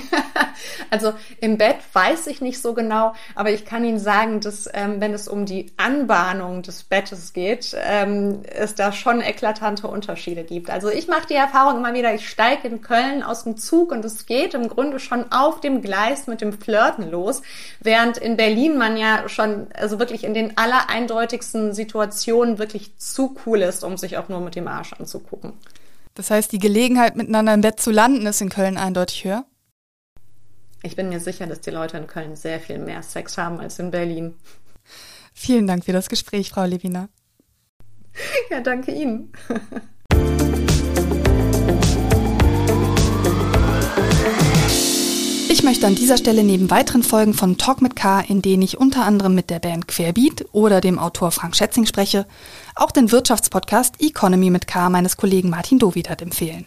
also 0.90 1.12
im 1.40 1.58
Bett 1.58 1.76
weiß 1.92 2.26
ich 2.26 2.40
nicht 2.40 2.60
so 2.60 2.74
genau, 2.74 3.14
aber 3.34 3.50
ich 3.50 3.64
kann 3.64 3.84
Ihnen 3.84 3.98
sagen, 3.98 4.40
dass 4.40 4.68
ähm, 4.72 5.00
wenn 5.00 5.14
es 5.14 5.28
um 5.28 5.46
die 5.46 5.72
Anbahnung 5.76 6.62
des 6.62 6.84
Bettes 6.84 7.32
geht, 7.32 7.76
ähm, 7.84 8.42
es 8.44 8.74
da 8.74 8.92
schon 8.92 9.20
eklatante 9.20 9.88
Unterschiede 9.88 10.44
gibt. 10.44 10.70
Also 10.70 10.88
ich 10.88 11.08
mache 11.08 11.26
die 11.28 11.34
Erfahrung 11.34 11.78
immer 11.78 11.94
wieder, 11.94 12.14
ich 12.14 12.28
steige 12.28 12.68
in 12.68 12.80
Köln 12.80 13.22
aus 13.22 13.44
dem 13.44 13.56
Zug 13.56 13.92
und 13.92 14.04
es 14.04 14.26
geht 14.26 14.54
im 14.54 14.68
Grunde 14.68 14.98
schon 14.98 15.30
auf 15.32 15.60
dem 15.60 15.82
Gleis 15.82 16.26
mit 16.26 16.40
dem 16.40 16.52
Flirten 16.52 17.10
los, 17.10 17.42
während 17.80 18.18
in 18.18 18.36
Berlin 18.36 18.76
man 18.78 18.96
ja 18.96 19.28
schon 19.28 19.68
also 19.74 19.98
wirklich 19.98 20.24
in 20.24 20.34
den 20.34 20.56
allereindeutigsten 20.56 21.72
Situationen 21.74 22.58
wirklich 22.58 22.96
zu 22.98 23.36
cool 23.46 23.62
ist, 23.62 23.84
um 23.84 23.96
sich 23.96 24.18
auch 24.18 24.28
nur 24.28 24.40
mit 24.40 24.54
dem 24.56 24.68
Arsch 24.68 24.92
anzugucken. 24.92 25.54
Das 26.16 26.30
heißt, 26.30 26.50
die 26.50 26.58
Gelegenheit, 26.58 27.14
miteinander 27.14 27.54
im 27.54 27.60
Bett 27.60 27.78
zu 27.78 27.90
landen, 27.90 28.26
ist 28.26 28.40
in 28.40 28.48
Köln 28.48 28.78
eindeutig 28.78 29.24
höher? 29.24 29.44
Ich 30.82 30.96
bin 30.96 31.08
mir 31.08 31.20
sicher, 31.20 31.46
dass 31.46 31.60
die 31.60 31.70
Leute 31.70 31.96
in 31.96 32.06
Köln 32.06 32.36
sehr 32.36 32.60
viel 32.60 32.78
mehr 32.78 33.02
Sex 33.02 33.38
haben 33.38 33.60
als 33.60 33.78
in 33.78 33.90
Berlin. 33.90 34.34
Vielen 35.34 35.66
Dank 35.66 35.84
für 35.84 35.92
das 35.92 36.08
Gespräch, 36.08 36.50
Frau 36.50 36.64
Levina. 36.64 37.08
Ja, 38.50 38.60
danke 38.60 38.92
Ihnen. 38.92 39.30
Ich 45.50 45.62
möchte 45.62 45.86
an 45.86 45.94
dieser 45.94 46.16
Stelle 46.16 46.44
neben 46.44 46.70
weiteren 46.70 47.02
Folgen 47.02 47.34
von 47.34 47.58
Talk 47.58 47.82
mit 47.82 47.96
K, 47.96 48.20
in 48.20 48.40
denen 48.40 48.62
ich 48.62 48.78
unter 48.78 49.04
anderem 49.04 49.34
mit 49.34 49.50
der 49.50 49.58
Band 49.58 49.88
Querbeat 49.88 50.46
oder 50.52 50.80
dem 50.80 50.98
Autor 50.98 51.30
Frank 51.30 51.56
Schätzing 51.56 51.86
spreche, 51.86 52.26
auch 52.74 52.90
den 52.90 53.10
Wirtschaftspodcast 53.10 54.00
Economy 54.00 54.50
mit 54.50 54.66
K 54.66 54.88
meines 54.88 55.16
Kollegen 55.16 55.50
Martin 55.50 55.78
Dowidat 55.78 56.22
empfehlen. 56.22 56.66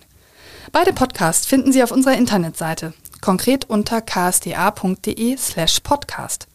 Beide 0.72 0.94
Podcasts 0.94 1.46
finden 1.46 1.72
Sie 1.72 1.82
auf 1.82 1.92
unserer 1.92 2.18
Internetseite, 2.18 2.94
konkret 3.22 3.66
unter 3.70 4.02
ksda.de 4.02 5.38
slash 5.38 5.80
podcast 5.82 6.48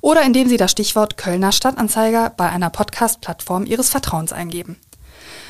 oder 0.00 0.22
indem 0.22 0.48
Sie 0.48 0.56
das 0.56 0.70
Stichwort 0.70 1.16
Kölner 1.16 1.52
Stadtanzeiger 1.52 2.30
bei 2.36 2.48
einer 2.48 2.70
Podcast-Plattform 2.70 3.66
Ihres 3.66 3.90
Vertrauens 3.90 4.32
eingeben. 4.32 4.76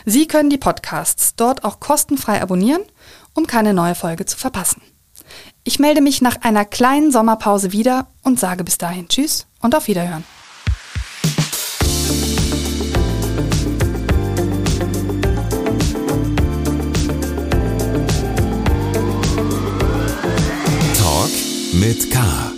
Sie 0.04 0.26
können 0.26 0.50
die 0.50 0.58
Podcasts 0.58 1.34
dort 1.36 1.64
auch 1.64 1.80
kostenfrei 1.80 2.40
abonnieren, 2.40 2.82
um 3.34 3.46
keine 3.46 3.74
neue 3.74 3.94
Folge 3.94 4.26
zu 4.26 4.36
verpassen. 4.36 4.82
Ich 5.64 5.78
melde 5.78 6.00
mich 6.00 6.22
nach 6.22 6.40
einer 6.42 6.64
kleinen 6.64 7.12
Sommerpause 7.12 7.72
wieder 7.72 8.06
und 8.22 8.40
sage 8.40 8.64
bis 8.64 8.78
dahin 8.78 9.08
Tschüss 9.08 9.46
und 9.60 9.74
auf 9.74 9.86
Wiederhören. 9.86 10.24
mit 21.79 22.11
K. 22.11 22.57